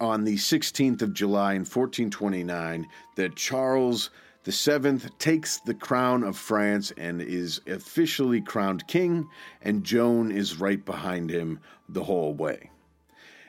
on 0.00 0.24
the 0.24 0.36
16th 0.36 1.02
of 1.02 1.14
July 1.14 1.52
in 1.52 1.60
1429 1.60 2.86
that 3.16 3.36
Charles 3.36 4.10
the 4.46 4.52
seventh 4.52 5.18
takes 5.18 5.58
the 5.58 5.74
crown 5.74 6.22
of 6.22 6.38
France 6.38 6.92
and 6.96 7.20
is 7.20 7.60
officially 7.66 8.40
crowned 8.40 8.86
king, 8.86 9.28
and 9.60 9.82
Joan 9.82 10.30
is 10.30 10.60
right 10.60 10.84
behind 10.84 11.30
him 11.30 11.58
the 11.88 12.04
whole 12.04 12.32
way. 12.32 12.70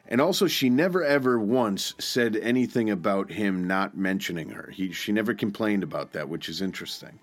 And 0.08 0.20
also, 0.20 0.48
she 0.48 0.72
never 0.72 1.04
ever 1.04 1.40
once 1.40 1.94
said 2.00 2.36
anything 2.38 2.90
about 2.90 3.30
him 3.30 3.68
not 3.68 3.96
mentioning 3.96 4.50
her. 4.50 4.72
He, 4.74 4.92
she 4.92 5.12
never 5.12 5.36
complained 5.36 5.84
about 5.84 6.14
that, 6.14 6.30
which 6.30 6.50
is 6.50 6.64
interesting. 6.64 7.20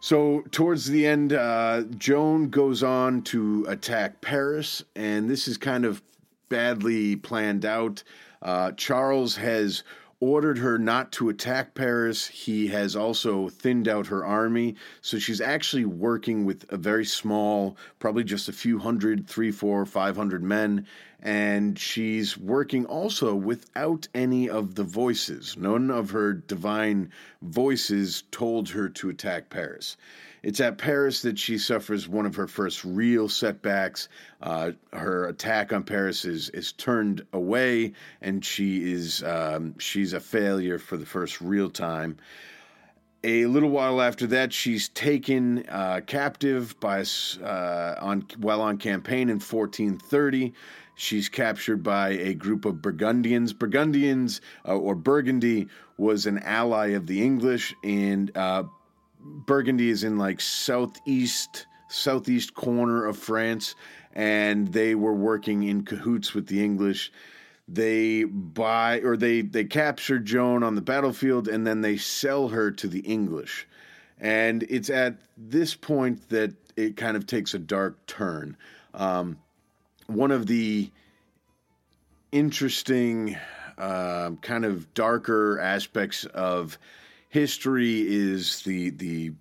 So, 0.00 0.42
towards 0.52 0.86
the 0.86 1.06
end, 1.06 1.32
uh, 1.32 1.82
Joan 1.96 2.50
goes 2.50 2.84
on 2.84 3.22
to 3.22 3.66
attack 3.68 4.20
Paris, 4.20 4.84
and 4.94 5.28
this 5.28 5.48
is 5.48 5.56
kind 5.56 5.84
of 5.84 6.02
badly 6.48 7.16
planned 7.16 7.64
out. 7.64 8.04
Uh, 8.40 8.72
Charles 8.72 9.34
has 9.36 9.82
ordered 10.20 10.58
her 10.58 10.78
not 10.78 11.12
to 11.12 11.28
attack 11.28 11.74
Paris. 11.74 12.26
He 12.26 12.68
has 12.68 12.96
also 12.96 13.48
thinned 13.48 13.86
out 13.86 14.08
her 14.08 14.24
army. 14.24 14.74
So 15.00 15.18
she's 15.18 15.40
actually 15.40 15.84
working 15.84 16.44
with 16.44 16.64
a 16.72 16.76
very 16.76 17.04
small, 17.04 17.76
probably 17.98 18.24
just 18.24 18.48
a 18.48 18.52
few 18.52 18.78
hundred, 18.78 19.28
three, 19.28 19.52
four, 19.52 19.84
five 19.86 20.16
hundred 20.16 20.42
men. 20.42 20.86
And 21.20 21.78
she's 21.78 22.38
working 22.38 22.86
also 22.86 23.34
without 23.34 24.06
any 24.14 24.48
of 24.48 24.76
the 24.76 24.84
voices. 24.84 25.56
None 25.56 25.90
of 25.90 26.10
her 26.10 26.32
divine 26.32 27.10
voices 27.42 28.22
told 28.30 28.68
her 28.70 28.88
to 28.88 29.10
attack 29.10 29.50
Paris. 29.50 29.96
It's 30.42 30.60
at 30.60 30.78
Paris 30.78 31.22
that 31.22 31.38
she 31.38 31.58
suffers 31.58 32.08
one 32.08 32.26
of 32.26 32.34
her 32.36 32.46
first 32.46 32.84
real 32.84 33.28
setbacks. 33.28 34.08
Uh, 34.40 34.72
her 34.92 35.26
attack 35.26 35.72
on 35.72 35.82
Paris 35.82 36.24
is 36.24 36.48
is 36.50 36.72
turned 36.72 37.24
away, 37.32 37.92
and 38.20 38.44
she 38.44 38.92
is 38.92 39.22
um, 39.24 39.78
she's 39.78 40.12
a 40.12 40.20
failure 40.20 40.78
for 40.78 40.96
the 40.96 41.06
first 41.06 41.40
real 41.40 41.70
time. 41.70 42.16
A 43.24 43.46
little 43.46 43.70
while 43.70 44.00
after 44.00 44.28
that, 44.28 44.52
she's 44.52 44.88
taken 44.90 45.64
uh, 45.68 46.00
captive 46.06 46.78
by 46.78 47.04
uh, 47.42 47.96
on 48.00 48.24
while 48.38 48.60
on 48.60 48.78
campaign 48.78 49.28
in 49.28 49.40
1430. 49.40 50.52
She's 50.94 51.28
captured 51.28 51.82
by 51.82 52.10
a 52.10 52.34
group 52.34 52.64
of 52.64 52.80
Burgundians. 52.82 53.52
Burgundians 53.52 54.40
uh, 54.66 54.76
or 54.76 54.94
Burgundy 54.94 55.68
was 55.96 56.26
an 56.26 56.38
ally 56.38 56.88
of 56.88 57.06
the 57.06 57.22
English, 57.22 57.74
and 57.82 58.36
uh, 58.36 58.64
Burgundy 59.46 59.90
is 59.90 60.04
in 60.04 60.18
like 60.18 60.40
southeast 60.40 61.66
southeast 61.88 62.54
corner 62.54 63.06
of 63.06 63.16
France, 63.16 63.74
and 64.14 64.68
they 64.68 64.94
were 64.94 65.14
working 65.14 65.62
in 65.62 65.84
cahoots 65.84 66.34
with 66.34 66.46
the 66.46 66.62
English. 66.62 67.10
They 67.66 68.24
buy 68.24 69.00
or 69.00 69.16
they 69.16 69.42
they 69.42 69.64
capture 69.64 70.18
Joan 70.18 70.62
on 70.62 70.74
the 70.74 70.80
battlefield, 70.80 71.48
and 71.48 71.66
then 71.66 71.80
they 71.80 71.96
sell 71.96 72.48
her 72.48 72.70
to 72.72 72.88
the 72.88 73.00
English. 73.00 73.66
And 74.20 74.64
it's 74.64 74.90
at 74.90 75.16
this 75.36 75.74
point 75.74 76.28
that 76.30 76.54
it 76.76 76.96
kind 76.96 77.16
of 77.16 77.26
takes 77.26 77.54
a 77.54 77.58
dark 77.58 78.04
turn. 78.06 78.56
Um, 78.94 79.38
one 80.06 80.30
of 80.30 80.46
the 80.46 80.90
interesting, 82.32 83.36
uh, 83.76 84.30
kind 84.42 84.64
of 84.64 84.92
darker 84.94 85.60
aspects 85.60 86.24
of 86.24 86.78
history 87.28 88.04
is 88.06 88.62
the 88.62 88.90
the 88.90 89.32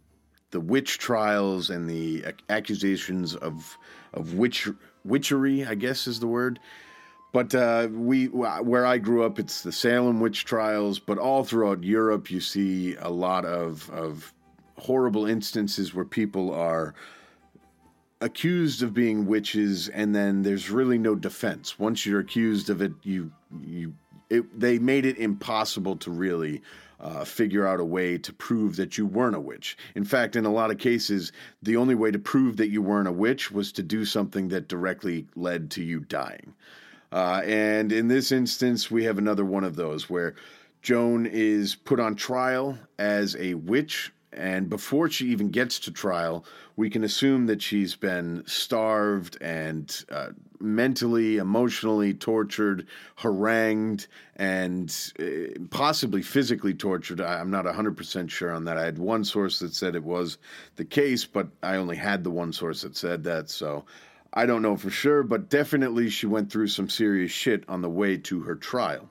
the 0.51 0.59
witch 0.59 0.97
trials 0.97 1.69
and 1.69 1.89
the 1.89 2.25
accusations 2.49 3.35
of 3.35 3.77
of 4.13 4.33
witch 4.33 4.69
witchery, 5.03 5.65
I 5.65 5.75
guess 5.75 6.07
is 6.07 6.19
the 6.19 6.27
word. 6.27 6.59
But 7.33 7.53
uh, 7.53 7.89
we 7.91 8.25
where 8.27 8.85
I 8.85 8.97
grew 8.97 9.23
up, 9.23 9.37
it's 9.39 9.61
the 9.61 9.71
Salem 9.71 10.19
witch 10.19 10.45
trials. 10.45 10.99
But 10.99 11.17
all 11.17 11.43
throughout 11.43 11.83
Europe, 11.83 12.31
you 12.31 12.39
see 12.39 12.95
a 12.95 13.09
lot 13.09 13.45
of 13.45 13.89
of 13.91 14.33
horrible 14.77 15.25
instances 15.25 15.93
where 15.93 16.05
people 16.05 16.53
are 16.53 16.93
accused 18.21 18.81
of 18.81 18.93
being 18.93 19.25
witches, 19.25 19.89
and 19.89 20.15
then 20.15 20.41
there's 20.41 20.69
really 20.69 20.97
no 20.97 21.15
defense. 21.15 21.77
Once 21.77 22.05
you're 22.05 22.21
accused 22.21 22.69
of 22.69 22.81
it, 22.81 22.93
you 23.03 23.31
you 23.61 23.93
it, 24.29 24.59
they 24.59 24.79
made 24.79 25.05
it 25.05 25.17
impossible 25.17 25.95
to 25.97 26.11
really 26.11 26.61
uh, 26.99 27.23
figure 27.23 27.65
out 27.67 27.79
a 27.79 27.85
way 27.85 28.17
to 28.17 28.33
prove 28.33 28.75
that 28.77 28.97
you 28.97 29.05
weren't 29.05 29.35
a 29.35 29.39
witch. 29.39 29.77
In 29.95 30.03
fact, 30.03 30.35
in 30.35 30.45
a 30.45 30.51
lot 30.51 30.71
of 30.71 30.77
cases, 30.77 31.31
the 31.61 31.77
only 31.77 31.95
way 31.95 32.11
to 32.11 32.19
prove 32.19 32.57
that 32.57 32.69
you 32.69 32.81
weren't 32.81 33.07
a 33.07 33.11
witch 33.11 33.51
was 33.51 33.71
to 33.73 33.83
do 33.83 34.03
something 34.03 34.49
that 34.49 34.67
directly 34.67 35.27
led 35.35 35.69
to 35.71 35.83
you 35.83 35.99
dying. 35.99 36.53
Uh, 37.11 37.41
and 37.45 37.91
in 37.91 38.07
this 38.07 38.31
instance, 38.31 38.91
we 38.91 39.03
have 39.03 39.17
another 39.17 39.45
one 39.45 39.63
of 39.63 39.75
those 39.75 40.09
where 40.09 40.35
Joan 40.81 41.25
is 41.25 41.75
put 41.75 41.99
on 41.99 42.15
trial 42.15 42.77
as 42.99 43.35
a 43.37 43.53
witch 43.53 44.11
and 44.37 44.69
before 44.69 45.09
she 45.09 45.27
even 45.27 45.49
gets 45.49 45.79
to 45.79 45.91
trial, 45.91 46.45
we 46.75 46.89
can 46.89 47.03
assume 47.03 47.47
that 47.47 47.61
she's 47.61 47.95
been 47.95 48.43
starved 48.45 49.37
and 49.41 50.05
uh, 50.11 50.29
mentally, 50.59 51.37
emotionally 51.37 52.13
tortured, 52.13 52.85
harangued, 53.15 54.07
and 54.35 55.11
uh, 55.19 55.59
possibly 55.71 56.21
physically 56.21 56.73
tortured. 56.73 57.19
I'm 57.19 57.49
not 57.49 57.65
100% 57.65 58.29
sure 58.29 58.53
on 58.53 58.65
that. 58.65 58.77
I 58.77 58.85
had 58.85 58.99
one 58.99 59.23
source 59.23 59.59
that 59.59 59.73
said 59.73 59.95
it 59.95 60.03
was 60.03 60.37
the 60.75 60.85
case, 60.85 61.25
but 61.25 61.47
I 61.63 61.77
only 61.77 61.95
had 61.95 62.23
the 62.23 62.31
one 62.31 62.53
source 62.53 62.83
that 62.83 62.95
said 62.95 63.23
that. 63.23 63.49
So 63.49 63.85
I 64.33 64.45
don't 64.45 64.61
know 64.61 64.77
for 64.77 64.91
sure, 64.91 65.23
but 65.23 65.49
definitely 65.49 66.09
she 66.09 66.27
went 66.27 66.51
through 66.51 66.67
some 66.67 66.89
serious 66.89 67.31
shit 67.31 67.63
on 67.67 67.81
the 67.81 67.89
way 67.89 68.17
to 68.17 68.41
her 68.41 68.55
trial 68.55 69.09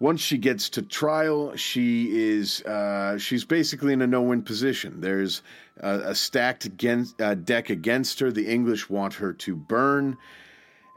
once 0.00 0.22
she 0.22 0.38
gets 0.38 0.70
to 0.70 0.82
trial, 0.82 1.54
she 1.56 2.08
is 2.10 2.62
uh, 2.62 3.18
she's 3.18 3.44
basically 3.44 3.92
in 3.92 4.00
a 4.00 4.06
no-win 4.06 4.42
position. 4.42 5.00
There's 5.00 5.42
a, 5.78 5.98
a 6.06 6.14
stacked 6.14 6.64
against, 6.64 7.20
uh, 7.20 7.34
deck 7.34 7.68
against 7.68 8.18
her. 8.20 8.32
The 8.32 8.48
English 8.48 8.88
want 8.88 9.14
her 9.14 9.34
to 9.34 9.54
burn, 9.54 10.16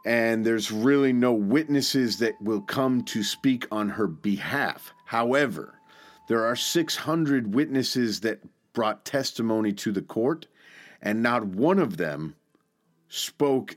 and 0.05 0.45
there's 0.45 0.71
really 0.71 1.11
no 1.11 1.33
witnesses 1.33 2.17
that 2.19 2.41
will 2.41 2.61
come 2.61 3.03
to 3.03 3.23
speak 3.23 3.67
on 3.71 3.89
her 3.89 4.07
behalf. 4.07 4.93
However, 5.05 5.75
there 6.29 6.45
are 6.45 6.55
600 6.55 7.53
witnesses 7.53 8.21
that 8.21 8.39
brought 8.71 9.03
testimony 9.03 9.73
to 9.73 9.91
the 9.91 10.01
court, 10.01 10.47
and 11.01 11.21
not 11.21 11.45
one 11.45 11.77
of 11.77 11.97
them 11.97 12.35
spoke 13.09 13.75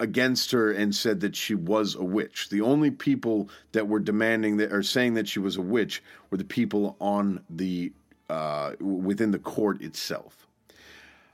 against 0.00 0.50
her 0.50 0.72
and 0.72 0.94
said 0.94 1.20
that 1.20 1.36
she 1.36 1.54
was 1.54 1.94
a 1.94 2.02
witch. 2.02 2.48
The 2.48 2.62
only 2.62 2.90
people 2.90 3.48
that 3.72 3.86
were 3.86 4.00
demanding 4.00 4.56
that 4.56 4.72
or 4.72 4.82
saying 4.82 5.14
that 5.14 5.28
she 5.28 5.38
was 5.38 5.56
a 5.56 5.62
witch 5.62 6.02
were 6.30 6.38
the 6.38 6.44
people 6.44 6.96
on 7.00 7.44
the 7.50 7.92
uh, 8.28 8.72
within 8.80 9.30
the 9.30 9.38
court 9.38 9.82
itself. 9.82 10.46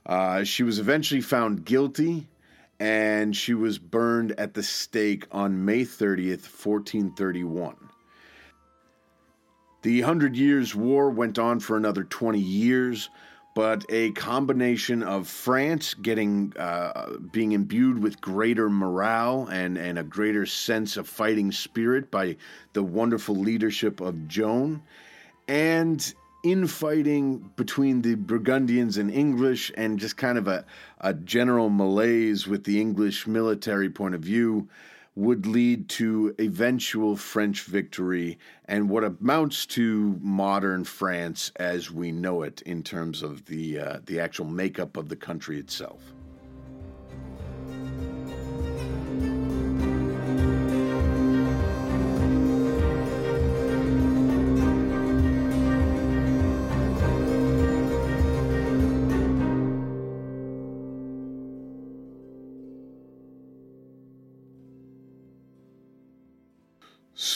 Uh, 0.05 0.45
she 0.45 0.63
was 0.63 0.79
eventually 0.79 1.21
found 1.21 1.65
guilty 1.65 2.27
and 2.79 3.35
she 3.35 3.55
was 3.55 3.79
burned 3.79 4.33
at 4.33 4.55
the 4.55 4.63
stake 4.63 5.27
on 5.33 5.65
May 5.65 5.83
30th, 5.83 6.45
1431. 6.45 7.77
The 9.83 10.01
Hundred 10.01 10.37
Years' 10.37 10.75
War 10.75 11.11
went 11.11 11.39
on 11.39 11.61
for 11.61 11.77
another 11.77 12.05
20 12.05 12.39
years, 12.39 13.09
but 13.57 13.87
a 13.89 14.11
combination 14.11 15.03
of 15.03 15.27
France 15.27 15.95
getting 15.95 16.53
uh, 16.59 17.17
being 17.33 17.53
imbued 17.53 17.99
with 17.99 18.21
greater 18.21 18.69
morale 18.69 19.49
and, 19.51 19.79
and 19.79 19.99
a 19.99 20.03
greater 20.03 20.45
sense 20.45 20.99
of 20.99 21.09
fighting 21.09 21.51
spirit 21.51 22.11
by 22.11 22.37
the 22.75 22.83
wonderful 22.83 23.35
leadership 23.35 24.03
of 24.03 24.29
Joan, 24.29 24.83
and 25.49 26.15
infighting 26.43 27.51
between 27.57 28.03
the 28.03 28.17
Burgundians 28.17 28.99
and 28.99 29.11
English, 29.11 29.73
and 29.75 29.99
just 29.99 30.19
kind 30.19 30.37
of 30.37 30.49
a, 30.49 30.67
a 31.01 31.15
general 31.15 31.71
malaise 31.71 32.47
with 32.47 32.65
the 32.65 32.79
English 32.79 33.27
military 33.27 33.89
point 33.89 34.15
of 34.15 34.21
view, 34.21 34.69
would 35.17 35.47
lead 35.47 35.89
to 35.89 36.35
eventual 36.39 37.17
French 37.17 37.63
victory 37.63 38.39
and 38.67 38.89
what 38.89 39.03
amounts 39.03 39.65
to 39.65 40.19
modern 40.21 40.85
France 40.85 41.51
as 41.57 41.91
we 41.91 42.13
know 42.13 42.43
it 42.43 42.61
in 42.63 42.83
terms 42.83 43.23
of 43.23 43.47
the 43.47 43.79
uh, 43.79 43.99
the 44.05 44.21
actual 44.21 44.45
makeup 44.45 44.97
of 44.97 45.09
the 45.09 45.17
country 45.17 45.59
itself. 45.59 46.13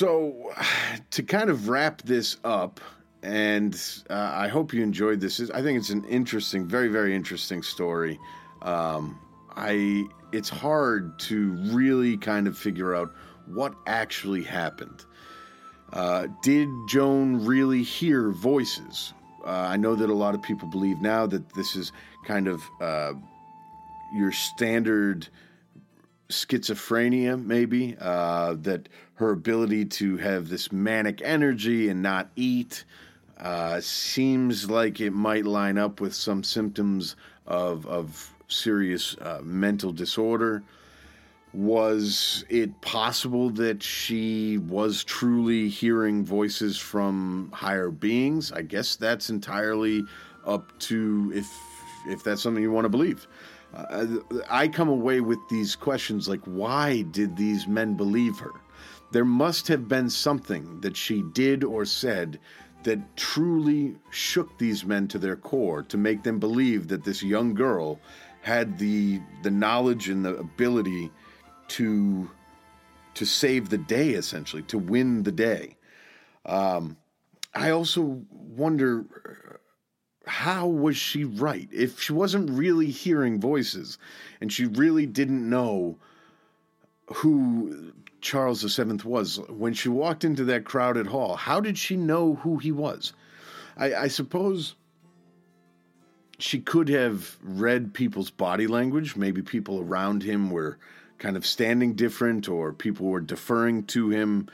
So, 0.01 0.51
to 1.11 1.23
kind 1.23 1.51
of 1.51 1.69
wrap 1.69 2.01
this 2.01 2.39
up, 2.43 2.81
and 3.23 3.79
uh, 4.09 4.33
I 4.35 4.49
hope 4.49 4.73
you 4.73 4.83
enjoyed 4.83 5.21
this. 5.21 5.51
I 5.51 5.61
think 5.61 5.79
it's 5.79 5.91
an 5.91 6.07
interesting, 6.07 6.67
very, 6.67 6.89
very 6.89 7.15
interesting 7.15 7.63
story. 7.63 8.19
Um, 8.63 9.21
I 9.57 10.07
it's 10.33 10.49
hard 10.49 11.19
to 11.29 11.53
really 11.71 12.17
kind 12.17 12.47
of 12.47 12.57
figure 12.57 12.95
out 12.95 13.13
what 13.45 13.75
actually 13.87 14.43
happened. 14.43 15.05
Uh, 15.93 16.29
did 16.43 16.71
Joan 16.89 17.45
really 17.45 17.83
hear 17.83 18.31
voices? 18.31 19.13
Uh, 19.45 19.51
I 19.51 19.77
know 19.77 19.95
that 19.97 20.09
a 20.09 20.15
lot 20.15 20.35
of 20.35 20.41
people 20.41 20.67
believe 20.67 21.03
now 21.03 21.27
that 21.27 21.53
this 21.55 21.77
is 21.77 21.93
kind 22.25 22.49
of 22.49 22.63
uh, 22.81 23.13
your 24.15 24.33
standard 24.33 25.29
schizophrenia, 26.31 27.43
maybe, 27.43 27.97
uh, 28.01 28.55
that 28.61 28.89
her 29.21 29.31
ability 29.31 29.85
to 29.85 30.17
have 30.17 30.49
this 30.49 30.73
manic 30.73 31.21
energy 31.23 31.91
and 31.91 32.03
not 32.03 32.29
eat 32.37 32.85
uh, 33.39 33.79
seems 33.81 34.71
like 34.71 35.01
it 35.01 35.13
might 35.13 35.45
line 35.45 35.79
up 35.79 36.01
with 36.01 36.15
some 36.15 36.43
symptoms 36.43 37.17
of, 37.47 37.87
of 37.87 38.31
serious 38.49 39.17
uh, 39.21 39.41
mental 39.43 39.93
disorder. 39.93 40.63
Was 41.53 42.45
it 42.49 42.81
possible 42.81 43.51
that 43.51 43.83
she 43.83 44.57
was 44.57 45.05
truly 45.05 45.69
hearing 45.69 46.25
voices 46.25 46.79
from 46.79 47.51
higher 47.53 47.91
beings? 47.91 48.53
I 48.53 48.63
guess 48.63 48.97
that's 48.97 49.31
entirely 49.31 50.03
up 50.47 50.79
to 50.81 51.33
if 51.35 51.47
if 52.09 52.23
that's 52.25 52.41
something 52.41 52.63
you 52.63 52.73
want 52.73 52.87
to 52.87 52.91
believe. 52.91 53.27
Uh, 53.75 54.07
I 54.49 54.69
come 54.69 54.89
away 54.89 55.21
with 55.21 55.39
these 55.51 55.77
questions 55.77 56.29
like, 56.29 56.41
why 56.45 57.03
did 57.03 57.37
these 57.37 57.67
men 57.69 57.95
believe 57.95 58.39
her? 58.39 58.53
There 59.13 59.25
must 59.25 59.69
have 59.69 59.89
been 59.89 60.09
something 60.11 60.81
that 60.81 60.97
she 60.97 61.23
did 61.23 61.65
or 61.65 61.85
said 61.85 62.39
that 62.83 63.17
truly 63.17 63.97
shook 64.11 64.57
these 64.59 64.85
men 64.85 65.09
to 65.09 65.19
their 65.19 65.37
core 65.37 65.83
to 65.83 65.99
make 65.99 66.23
them 66.23 66.39
believe 66.39 66.89
that 66.89 67.05
this 67.05 67.23
young 67.23 67.55
girl 67.55 68.01
had 68.43 68.79
the 68.79 69.21
the 69.43 69.51
knowledge 69.51 70.09
and 70.09 70.25
the 70.25 70.37
ability 70.37 71.11
to 71.69 72.31
to 73.13 73.27
save 73.27 73.69
the 73.69 73.77
day 73.77 74.11
essentially 74.11 74.63
to 74.63 74.79
win 74.79 75.23
the 75.25 75.33
day 75.33 75.77
um, 76.47 76.97
i 77.55 77.69
also 77.69 78.23
wonder 78.31 79.05
how 80.31 80.69
was 80.69 80.97
she 80.97 81.25
right? 81.25 81.69
If 81.73 82.01
she 82.01 82.13
wasn't 82.13 82.51
really 82.51 82.91
hearing 82.91 83.41
voices 83.41 83.99
and 84.41 84.53
she 84.53 84.65
really 84.65 85.05
didn't 85.05 85.49
know 85.49 85.99
who 87.07 87.93
Charles 88.21 88.63
VII 88.63 89.01
was, 89.05 89.41
when 89.49 89.75
she 89.75 89.89
walked 89.89 90.25
into 90.25 90.45
that 90.45 90.65
crowded 90.65 91.07
hall, 91.07 91.37
how 91.37 91.61
did 91.61 91.79
she 91.79 91.97
know 91.97 92.35
who 92.37 92.59
he 92.59 92.73
was? 92.73 93.13
I, 93.77 93.95
I 93.95 94.09
suppose 94.09 94.75
she 96.39 96.61
could 96.61 96.89
have 96.89 97.37
read 97.43 97.95
people's 97.95 98.31
body 98.31 98.67
language. 98.67 99.17
Maybe 99.17 99.43
people 99.43 99.81
around 99.81 100.23
him 100.23 100.51
were 100.51 100.79
kind 101.19 101.37
of 101.37 101.47
standing 101.47 101.95
different 101.95 102.49
or 102.49 102.73
people 102.73 103.07
were 103.07 103.21
deferring 103.21 103.85
to 103.85 104.11
him 104.11 104.49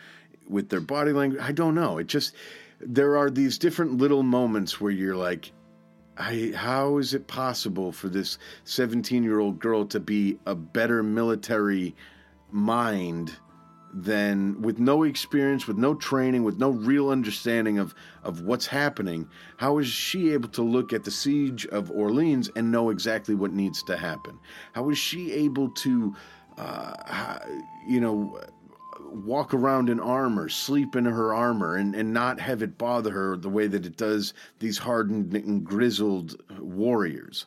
with 0.49 0.69
their 0.69 0.81
body 0.81 1.13
language. 1.13 1.41
I 1.43 1.53
don't 1.53 1.75
know. 1.75 1.99
It 1.99 2.07
just, 2.09 2.35
there 2.81 3.17
are 3.17 3.31
these 3.31 3.59
different 3.59 3.99
little 3.99 4.23
moments 4.23 4.81
where 4.81 4.93
you're 4.93 5.17
like, 5.17 5.53
I, 6.19 6.53
how 6.57 6.99
is 6.99 7.15
it 7.15 7.27
possible 7.27 7.93
for 7.93 8.09
this 8.09 8.39
17 8.65 9.23
year 9.23 9.39
old 9.39 9.59
girl 9.59 9.85
to 9.87 10.01
be 10.01 10.39
a 10.47 10.55
better 10.55 11.03
military 11.03 11.95
mind 12.51 13.33
than 13.99 14.61
with 14.61 14.79
no 14.79 15.05
experience, 15.05 15.67
with 15.67 15.79
no 15.79 15.95
training, 15.95 16.45
with 16.45 16.59
no 16.59 16.69
real 16.69 17.09
understanding 17.09 17.79
of, 17.79 17.95
of 18.25 18.43
what's 18.43 18.67
happening? 18.67 19.27
How 19.57 19.79
is 19.79 19.89
she 19.89 20.35
able 20.35 20.51
to 20.51 20.63
look 20.63 20.93
at 20.93 21.03
the 21.03 21.11
siege 21.11 21.67
of 21.69 21.91
Orleans 21.91 22.51
and 22.57 22.71
know 22.71 22.91
exactly 22.91 23.35
what 23.35 23.53
needs 23.53 23.83
to 23.85 23.97
happen? 23.97 24.39
How 24.75 24.91
is 24.91 24.99
she 24.99 25.33
able 25.33 25.71
to, 25.71 26.15
uh, 26.59 27.39
you 27.89 28.01
know, 28.01 28.39
walk 29.01 29.55
around 29.55 29.89
in 29.89 29.99
armor, 29.99 30.51
sleep 30.51 30.95
in 30.95 31.07
her 31.07 31.33
armor, 31.33 31.77
and, 31.77 31.95
and 31.95 32.13
not 32.13 32.39
have 32.39 32.61
it 32.63 32.77
bother 32.77 33.11
her 33.13 33.39
the 33.39 33.49
way 33.49 33.67
that 33.67 33.87
it 33.87 33.97
does 33.97 34.35
these 34.59 34.77
hardened 34.77 35.33
and 35.33 35.65
grizzled 35.65 36.37
warriors. 36.61 37.47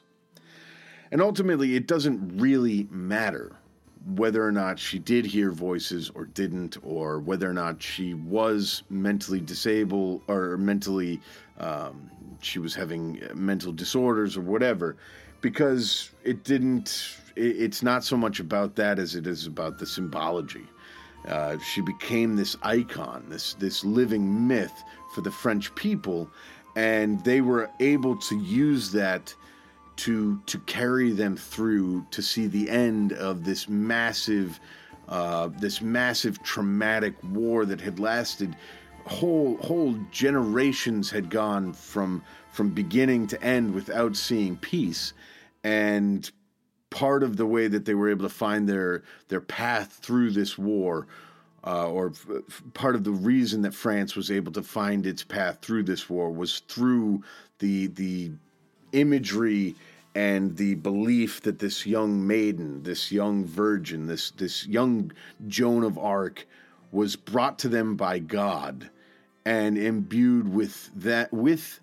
And 1.11 1.21
ultimately, 1.21 1.75
it 1.75 1.85
doesn't 1.85 2.39
really 2.39 2.87
matter 2.89 3.58
whether 4.05 4.45
or 4.45 4.51
not 4.51 4.79
she 4.79 4.99
did 4.99 5.25
hear 5.25 5.51
voices 5.51 6.09
or 6.15 6.25
didn't, 6.25 6.77
or 6.83 7.19
whether 7.19 7.49
or 7.49 7.53
not 7.53 7.81
she 7.81 8.13
was 8.13 8.83
mentally 8.89 9.39
disabled 9.41 10.21
or 10.27 10.57
mentally, 10.57 11.19
um, 11.59 12.09
she 12.41 12.59
was 12.59 12.73
having 12.73 13.21
mental 13.33 13.71
disorders 13.71 14.37
or 14.37 14.41
whatever, 14.41 14.95
because 15.41 16.11
it 16.23 16.43
didn't, 16.43 17.17
it's 17.35 17.83
not 17.83 18.03
so 18.03 18.15
much 18.17 18.39
about 18.39 18.75
that 18.75 18.99
as 18.99 19.15
it 19.15 19.27
is 19.27 19.47
about 19.47 19.77
the 19.77 19.85
symbology. 19.85 20.65
Uh, 21.27 21.57
she 21.59 21.81
became 21.81 22.37
this 22.37 22.55
icon, 22.63 23.25
this 23.27 23.53
this 23.55 23.83
living 23.83 24.47
myth 24.47 24.83
for 25.13 25.19
the 25.21 25.31
French 25.31 25.73
people, 25.75 26.29
and 26.77 27.21
they 27.25 27.41
were 27.41 27.69
able 27.81 28.15
to 28.15 28.37
use 28.39 28.91
that 28.91 29.35
to 29.99 30.41
to 30.45 30.57
carry 30.59 31.11
them 31.11 31.35
through 31.35 32.05
to 32.11 32.21
see 32.21 32.47
the 32.47 32.69
end 32.69 33.13
of 33.13 33.43
this 33.43 33.67
massive 33.67 34.59
uh, 35.09 35.49
this 35.59 35.81
massive 35.81 36.41
traumatic 36.43 37.15
war 37.31 37.65
that 37.65 37.81
had 37.81 37.99
lasted 37.99 38.55
whole 39.05 39.57
whole 39.57 39.95
generations 40.11 41.09
had 41.09 41.29
gone 41.29 41.73
from 41.73 42.23
from 42.51 42.69
beginning 42.69 43.27
to 43.27 43.41
end 43.43 43.73
without 43.73 44.15
seeing 44.15 44.55
peace. 44.57 45.13
And 45.63 46.29
part 46.89 47.23
of 47.23 47.37
the 47.37 47.45
way 47.45 47.67
that 47.67 47.85
they 47.85 47.93
were 47.93 48.09
able 48.09 48.23
to 48.23 48.33
find 48.33 48.69
their 48.69 49.03
their 49.27 49.41
path 49.41 49.99
through 50.01 50.31
this 50.31 50.57
war, 50.57 51.07
uh, 51.65 51.89
or 51.89 52.11
f- 52.11 52.63
part 52.73 52.95
of 52.95 53.03
the 53.03 53.11
reason 53.11 53.63
that 53.63 53.73
France 53.73 54.15
was 54.15 54.31
able 54.31 54.51
to 54.53 54.63
find 54.63 55.05
its 55.05 55.23
path 55.23 55.57
through 55.61 55.83
this 55.83 56.09
war 56.09 56.31
was 56.31 56.59
through 56.67 57.23
the 57.59 57.87
the 57.87 58.31
imagery 58.91 59.75
and 60.15 60.57
the 60.57 60.75
belief 60.75 61.41
that 61.41 61.59
this 61.59 61.85
young 61.85 62.25
maiden, 62.25 62.83
this 62.83 63.11
young 63.11 63.45
virgin, 63.45 64.07
this 64.07 64.31
this 64.31 64.65
young 64.67 65.11
Joan 65.47 65.83
of 65.83 65.97
Arc 65.97 66.47
was 66.91 67.15
brought 67.15 67.59
to 67.59 67.69
them 67.69 67.95
by 67.95 68.19
God 68.19 68.89
and 69.45 69.77
imbued 69.77 70.51
with 70.53 70.91
that 70.95 71.31
with 71.31 71.79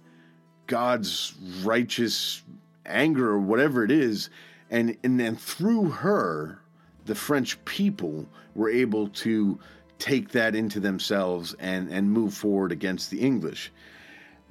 God's 0.67 1.35
righteous 1.63 2.43
anger 2.85 3.31
or 3.31 3.39
whatever 3.39 3.85
it 3.85 3.91
is 3.91 4.31
and 4.71 4.97
and 5.03 5.19
then 5.19 5.37
through 5.37 5.91
her 5.91 6.61
the 7.07 7.15
French 7.15 7.63
people 7.65 8.27
were 8.55 8.71
able 8.71 9.09
to 9.09 9.59
take 9.99 10.31
that 10.31 10.55
into 10.55 10.81
themselves 10.81 11.55
and 11.59 11.89
and 11.91 12.11
move 12.11 12.35
forward 12.35 12.73
against 12.73 13.11
the 13.11 13.21
English. 13.21 13.73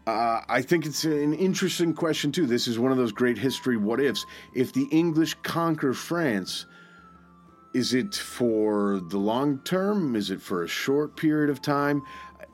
Uh, 0.07 0.41
I 0.47 0.61
think 0.61 0.85
it's 0.85 1.03
an 1.03 1.33
interesting 1.33 1.93
question 1.93 2.31
too. 2.31 2.45
This 2.45 2.67
is 2.67 2.77
one 2.77 2.91
of 2.91 2.97
those 2.97 3.11
great 3.11 3.37
history 3.37 3.75
what 3.75 3.99
ifs. 3.99 4.25
If 4.53 4.71
the 4.71 4.87
English 4.91 5.33
conquer 5.41 5.93
France, 5.93 6.67
is 7.73 7.93
it 7.93 8.13
for 8.13 9.01
the 9.09 9.17
long 9.17 9.59
term? 9.59 10.15
Is 10.15 10.29
it 10.29 10.41
for 10.41 10.63
a 10.63 10.67
short 10.67 11.17
period 11.17 11.49
of 11.49 11.61
time? 11.61 12.03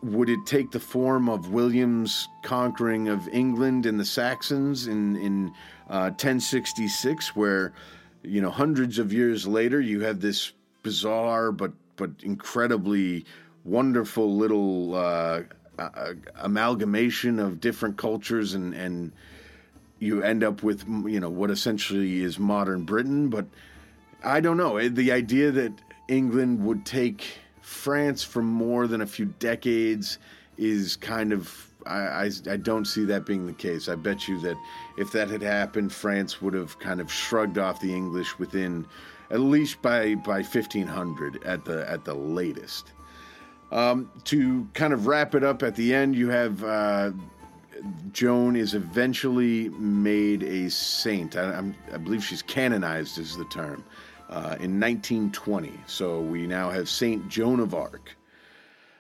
Would 0.02 0.30
it 0.30 0.46
take 0.46 0.72
the 0.72 0.80
form 0.80 1.28
of 1.28 1.52
William's 1.52 2.28
conquering 2.42 3.10
of 3.10 3.28
England 3.28 3.86
and 3.86 4.00
the 4.00 4.06
Saxons 4.06 4.88
in 4.88 5.18
in 5.18 5.50
uh, 5.90 6.10
1066, 6.10 7.36
where 7.36 7.74
you 8.24 8.42
know 8.42 8.50
hundreds 8.50 8.98
of 8.98 9.12
years 9.12 9.46
later 9.46 9.82
you 9.82 10.00
have 10.02 10.22
this 10.22 10.54
bizarre 10.84 11.52
but 11.52 11.74
but 11.98 12.12
incredibly 12.24 13.26
wonderful 13.64 14.36
little 14.36 14.96
uh, 14.96 15.42
uh, 15.80 16.14
amalgamation 16.36 17.40
of 17.40 17.60
different 17.60 17.98
cultures 17.98 18.54
and 18.54 18.74
and 18.74 19.12
you 20.00 20.24
end 20.24 20.44
up 20.44 20.64
with 20.64 20.84
you 21.06 21.20
know 21.20 21.30
what 21.30 21.52
essentially 21.52 22.24
is 22.24 22.40
modern 22.40 22.84
Britain. 22.84 23.30
But 23.30 23.46
I 24.24 24.40
don't 24.40 24.58
know 24.58 24.90
the 24.90 25.12
idea 25.12 25.52
that 25.52 25.74
England 26.08 26.64
would 26.66 26.86
take 26.86 27.26
France 27.62 28.24
for 28.24 28.42
more 28.42 28.88
than 28.88 29.02
a 29.02 29.08
few 29.08 29.26
decades 29.40 30.18
is 30.58 30.96
kind 30.98 31.32
of 31.32 31.68
I, 31.86 32.00
I, 32.00 32.32
I, 32.50 32.58
don't 32.58 32.86
see 32.86 33.06
that 33.06 33.26
being 33.26 33.48
the 33.48 33.54
case. 33.54 33.90
I 33.90 33.96
bet 33.96 34.28
you 34.28 34.40
that 34.42 34.56
if 34.98 35.12
that 35.14 35.30
had 35.30 35.42
happened, 35.42 35.92
France 35.92 36.40
would 36.42 36.54
have 36.54 36.78
kind 36.78 37.02
of 37.02 37.12
shrugged 37.12 37.58
off 37.58 37.80
the 37.80 37.94
English 37.94 38.38
within 38.38 38.86
at 39.32 39.40
least 39.40 39.82
by 39.82 40.16
by 40.16 40.42
1500 40.42 41.44
at 41.44 41.66
the 41.66 41.90
at 41.90 42.06
the 42.06 42.14
latest. 42.14 42.92
Um, 43.72 44.12
to 44.26 44.68
kind 44.74 44.92
of 44.92 45.08
wrap 45.08 45.34
it 45.34 45.44
up 45.44 45.64
at 45.64 45.76
the 45.76 45.94
end, 45.94 46.16
you 46.16 46.30
have 46.30 46.64
uh, 46.64 47.12
Joan 48.12 48.56
is 48.56 48.74
eventually 48.74 49.70
made 49.70 50.44
a 50.44 50.70
saint. 50.70 51.36
I, 51.36 51.64
I, 51.94 51.98
believe 51.98 52.24
she's 52.24 52.42
canonized, 52.42 53.18
is 53.18 53.38
the 53.38 53.46
term, 53.46 53.84
uh, 54.30 54.58
in 54.60 54.80
1920. 54.80 55.72
So 55.88 56.20
we 56.22 56.48
now 56.48 56.70
have 56.70 56.90
Saint 56.90 57.28
Joan 57.30 57.60
of 57.60 57.74
Arc. 57.74 58.16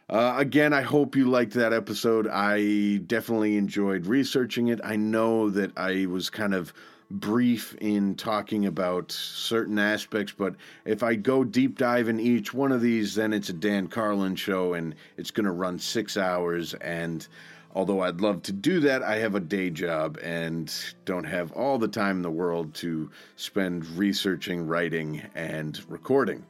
Uh, 0.09 0.35
again, 0.37 0.73
I 0.73 0.81
hope 0.81 1.15
you 1.15 1.29
liked 1.29 1.53
that 1.53 1.71
episode. 1.71 2.27
I 2.27 2.97
definitely 3.07 3.55
enjoyed 3.55 4.05
researching 4.07 4.67
it. 4.67 4.81
I 4.83 4.97
know 4.97 5.49
that 5.51 5.71
I 5.77 6.05
was 6.05 6.29
kind 6.29 6.53
of 6.53 6.73
brief 7.19 7.75
in 7.81 8.15
talking 8.15 8.65
about 8.65 9.11
certain 9.11 9.77
aspects, 9.77 10.33
but 10.37 10.55
if 10.85 11.03
I 11.03 11.15
go 11.15 11.43
deep 11.43 11.77
dive 11.77 12.09
in 12.09 12.19
each 12.19 12.53
one 12.53 12.71
of 12.71 12.81
these, 12.81 13.15
then 13.15 13.33
it's 13.33 13.49
a 13.49 13.53
Dan 13.53 13.87
Carlin 13.87 14.35
show 14.35 14.73
and 14.73 14.95
it's 15.17 15.31
going 15.31 15.45
to 15.45 15.51
run 15.51 15.79
six 15.79 16.17
hours. 16.17 16.73
And 16.75 17.27
although 17.75 18.01
I'd 18.01 18.21
love 18.21 18.41
to 18.43 18.51
do 18.51 18.79
that, 18.81 19.03
I 19.03 19.17
have 19.17 19.35
a 19.35 19.39
day 19.39 19.69
job 19.69 20.17
and 20.23 20.73
don't 21.05 21.25
have 21.25 21.51
all 21.51 21.77
the 21.77 21.87
time 21.87 22.17
in 22.17 22.21
the 22.23 22.31
world 22.31 22.73
to 22.75 23.09
spend 23.35 23.85
researching, 23.97 24.65
writing, 24.67 25.21
and 25.35 25.79
recording. 25.89 26.45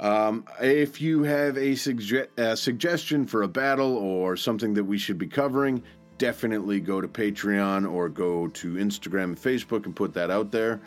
Um, 0.00 0.44
if 0.60 1.00
you 1.00 1.24
have 1.24 1.56
a, 1.56 1.72
suge- 1.72 2.28
a 2.36 2.56
suggestion 2.56 3.26
for 3.26 3.42
a 3.42 3.48
battle 3.48 3.96
or 3.96 4.36
something 4.36 4.74
that 4.74 4.84
we 4.84 4.96
should 4.96 5.18
be 5.18 5.26
covering, 5.26 5.82
definitely 6.18 6.80
go 6.80 7.00
to 7.00 7.08
Patreon 7.08 7.90
or 7.90 8.08
go 8.08 8.48
to 8.48 8.74
Instagram 8.74 9.24
and 9.24 9.38
Facebook 9.38 9.86
and 9.86 9.94
put 9.94 10.14
that 10.14 10.30
out 10.30 10.50
there. 10.50 10.80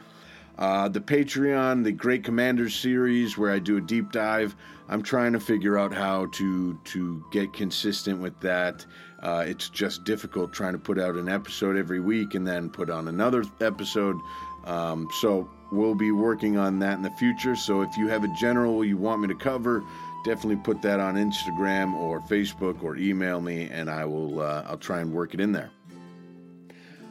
Uh, 0.57 0.87
the 0.87 0.99
Patreon, 0.99 1.83
the 1.83 1.91
Great 1.91 2.23
Commanders 2.23 2.75
series, 2.75 3.37
where 3.37 3.51
I 3.51 3.59
do 3.59 3.77
a 3.77 3.81
deep 3.81 4.11
dive. 4.11 4.55
I'm 4.89 5.01
trying 5.01 5.33
to 5.33 5.39
figure 5.39 5.77
out 5.77 5.93
how 5.93 6.27
to 6.27 6.77
to 6.83 7.25
get 7.31 7.53
consistent 7.53 8.19
with 8.19 8.39
that. 8.41 8.85
Uh, 9.21 9.45
it's 9.47 9.69
just 9.69 10.03
difficult 10.03 10.51
trying 10.51 10.73
to 10.73 10.79
put 10.79 10.99
out 10.99 11.15
an 11.15 11.29
episode 11.29 11.77
every 11.77 11.99
week 11.99 12.35
and 12.35 12.45
then 12.45 12.69
put 12.69 12.89
on 12.89 13.07
another 13.07 13.43
episode. 13.61 14.17
Um, 14.65 15.07
so 15.19 15.49
we'll 15.71 15.95
be 15.95 16.11
working 16.11 16.57
on 16.57 16.79
that 16.79 16.97
in 16.97 17.01
the 17.01 17.11
future. 17.11 17.55
So 17.55 17.81
if 17.81 17.95
you 17.97 18.07
have 18.09 18.23
a 18.23 18.33
general 18.39 18.83
you 18.83 18.97
want 18.97 19.21
me 19.21 19.27
to 19.29 19.35
cover, 19.35 19.83
definitely 20.23 20.57
put 20.57 20.81
that 20.81 20.99
on 20.99 21.15
Instagram 21.15 21.93
or 21.93 22.19
Facebook 22.21 22.83
or 22.83 22.95
email 22.95 23.41
me, 23.41 23.69
and 23.69 23.89
I 23.89 24.05
will 24.05 24.41
uh, 24.41 24.63
I'll 24.67 24.77
try 24.77 24.99
and 24.99 25.11
work 25.11 25.33
it 25.33 25.39
in 25.39 25.51
there. 25.51 25.71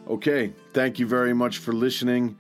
Okay, 0.09 0.53
thank 0.73 0.99
you 0.99 1.07
very 1.07 1.35
much 1.35 1.59
for 1.59 1.73
listening. 1.73 2.37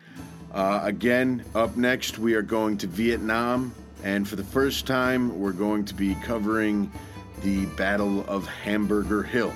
Uh, 0.52 0.80
again, 0.82 1.44
up 1.54 1.76
next 1.76 2.18
we 2.18 2.34
are 2.34 2.42
going 2.42 2.76
to 2.78 2.86
Vietnam, 2.86 3.72
and 4.02 4.28
for 4.28 4.36
the 4.36 4.44
first 4.44 4.86
time 4.86 5.38
we're 5.38 5.52
going 5.52 5.84
to 5.84 5.94
be 5.94 6.14
covering 6.16 6.90
the 7.42 7.66
Battle 7.76 8.24
of 8.28 8.46
Hamburger 8.46 9.22
Hill. 9.22 9.52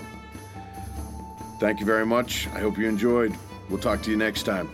Thank 1.59 1.81
you 1.81 1.87
very 1.87 2.07
much. 2.07 2.47
I 2.49 2.61
hope 2.61 2.79
you 2.79 2.89
enjoyed. 2.89 3.35
We'll 3.69 3.81
talk 3.81 4.03
to 4.03 4.11
you 4.11 4.17
next 4.17 4.45
time. 4.45 4.71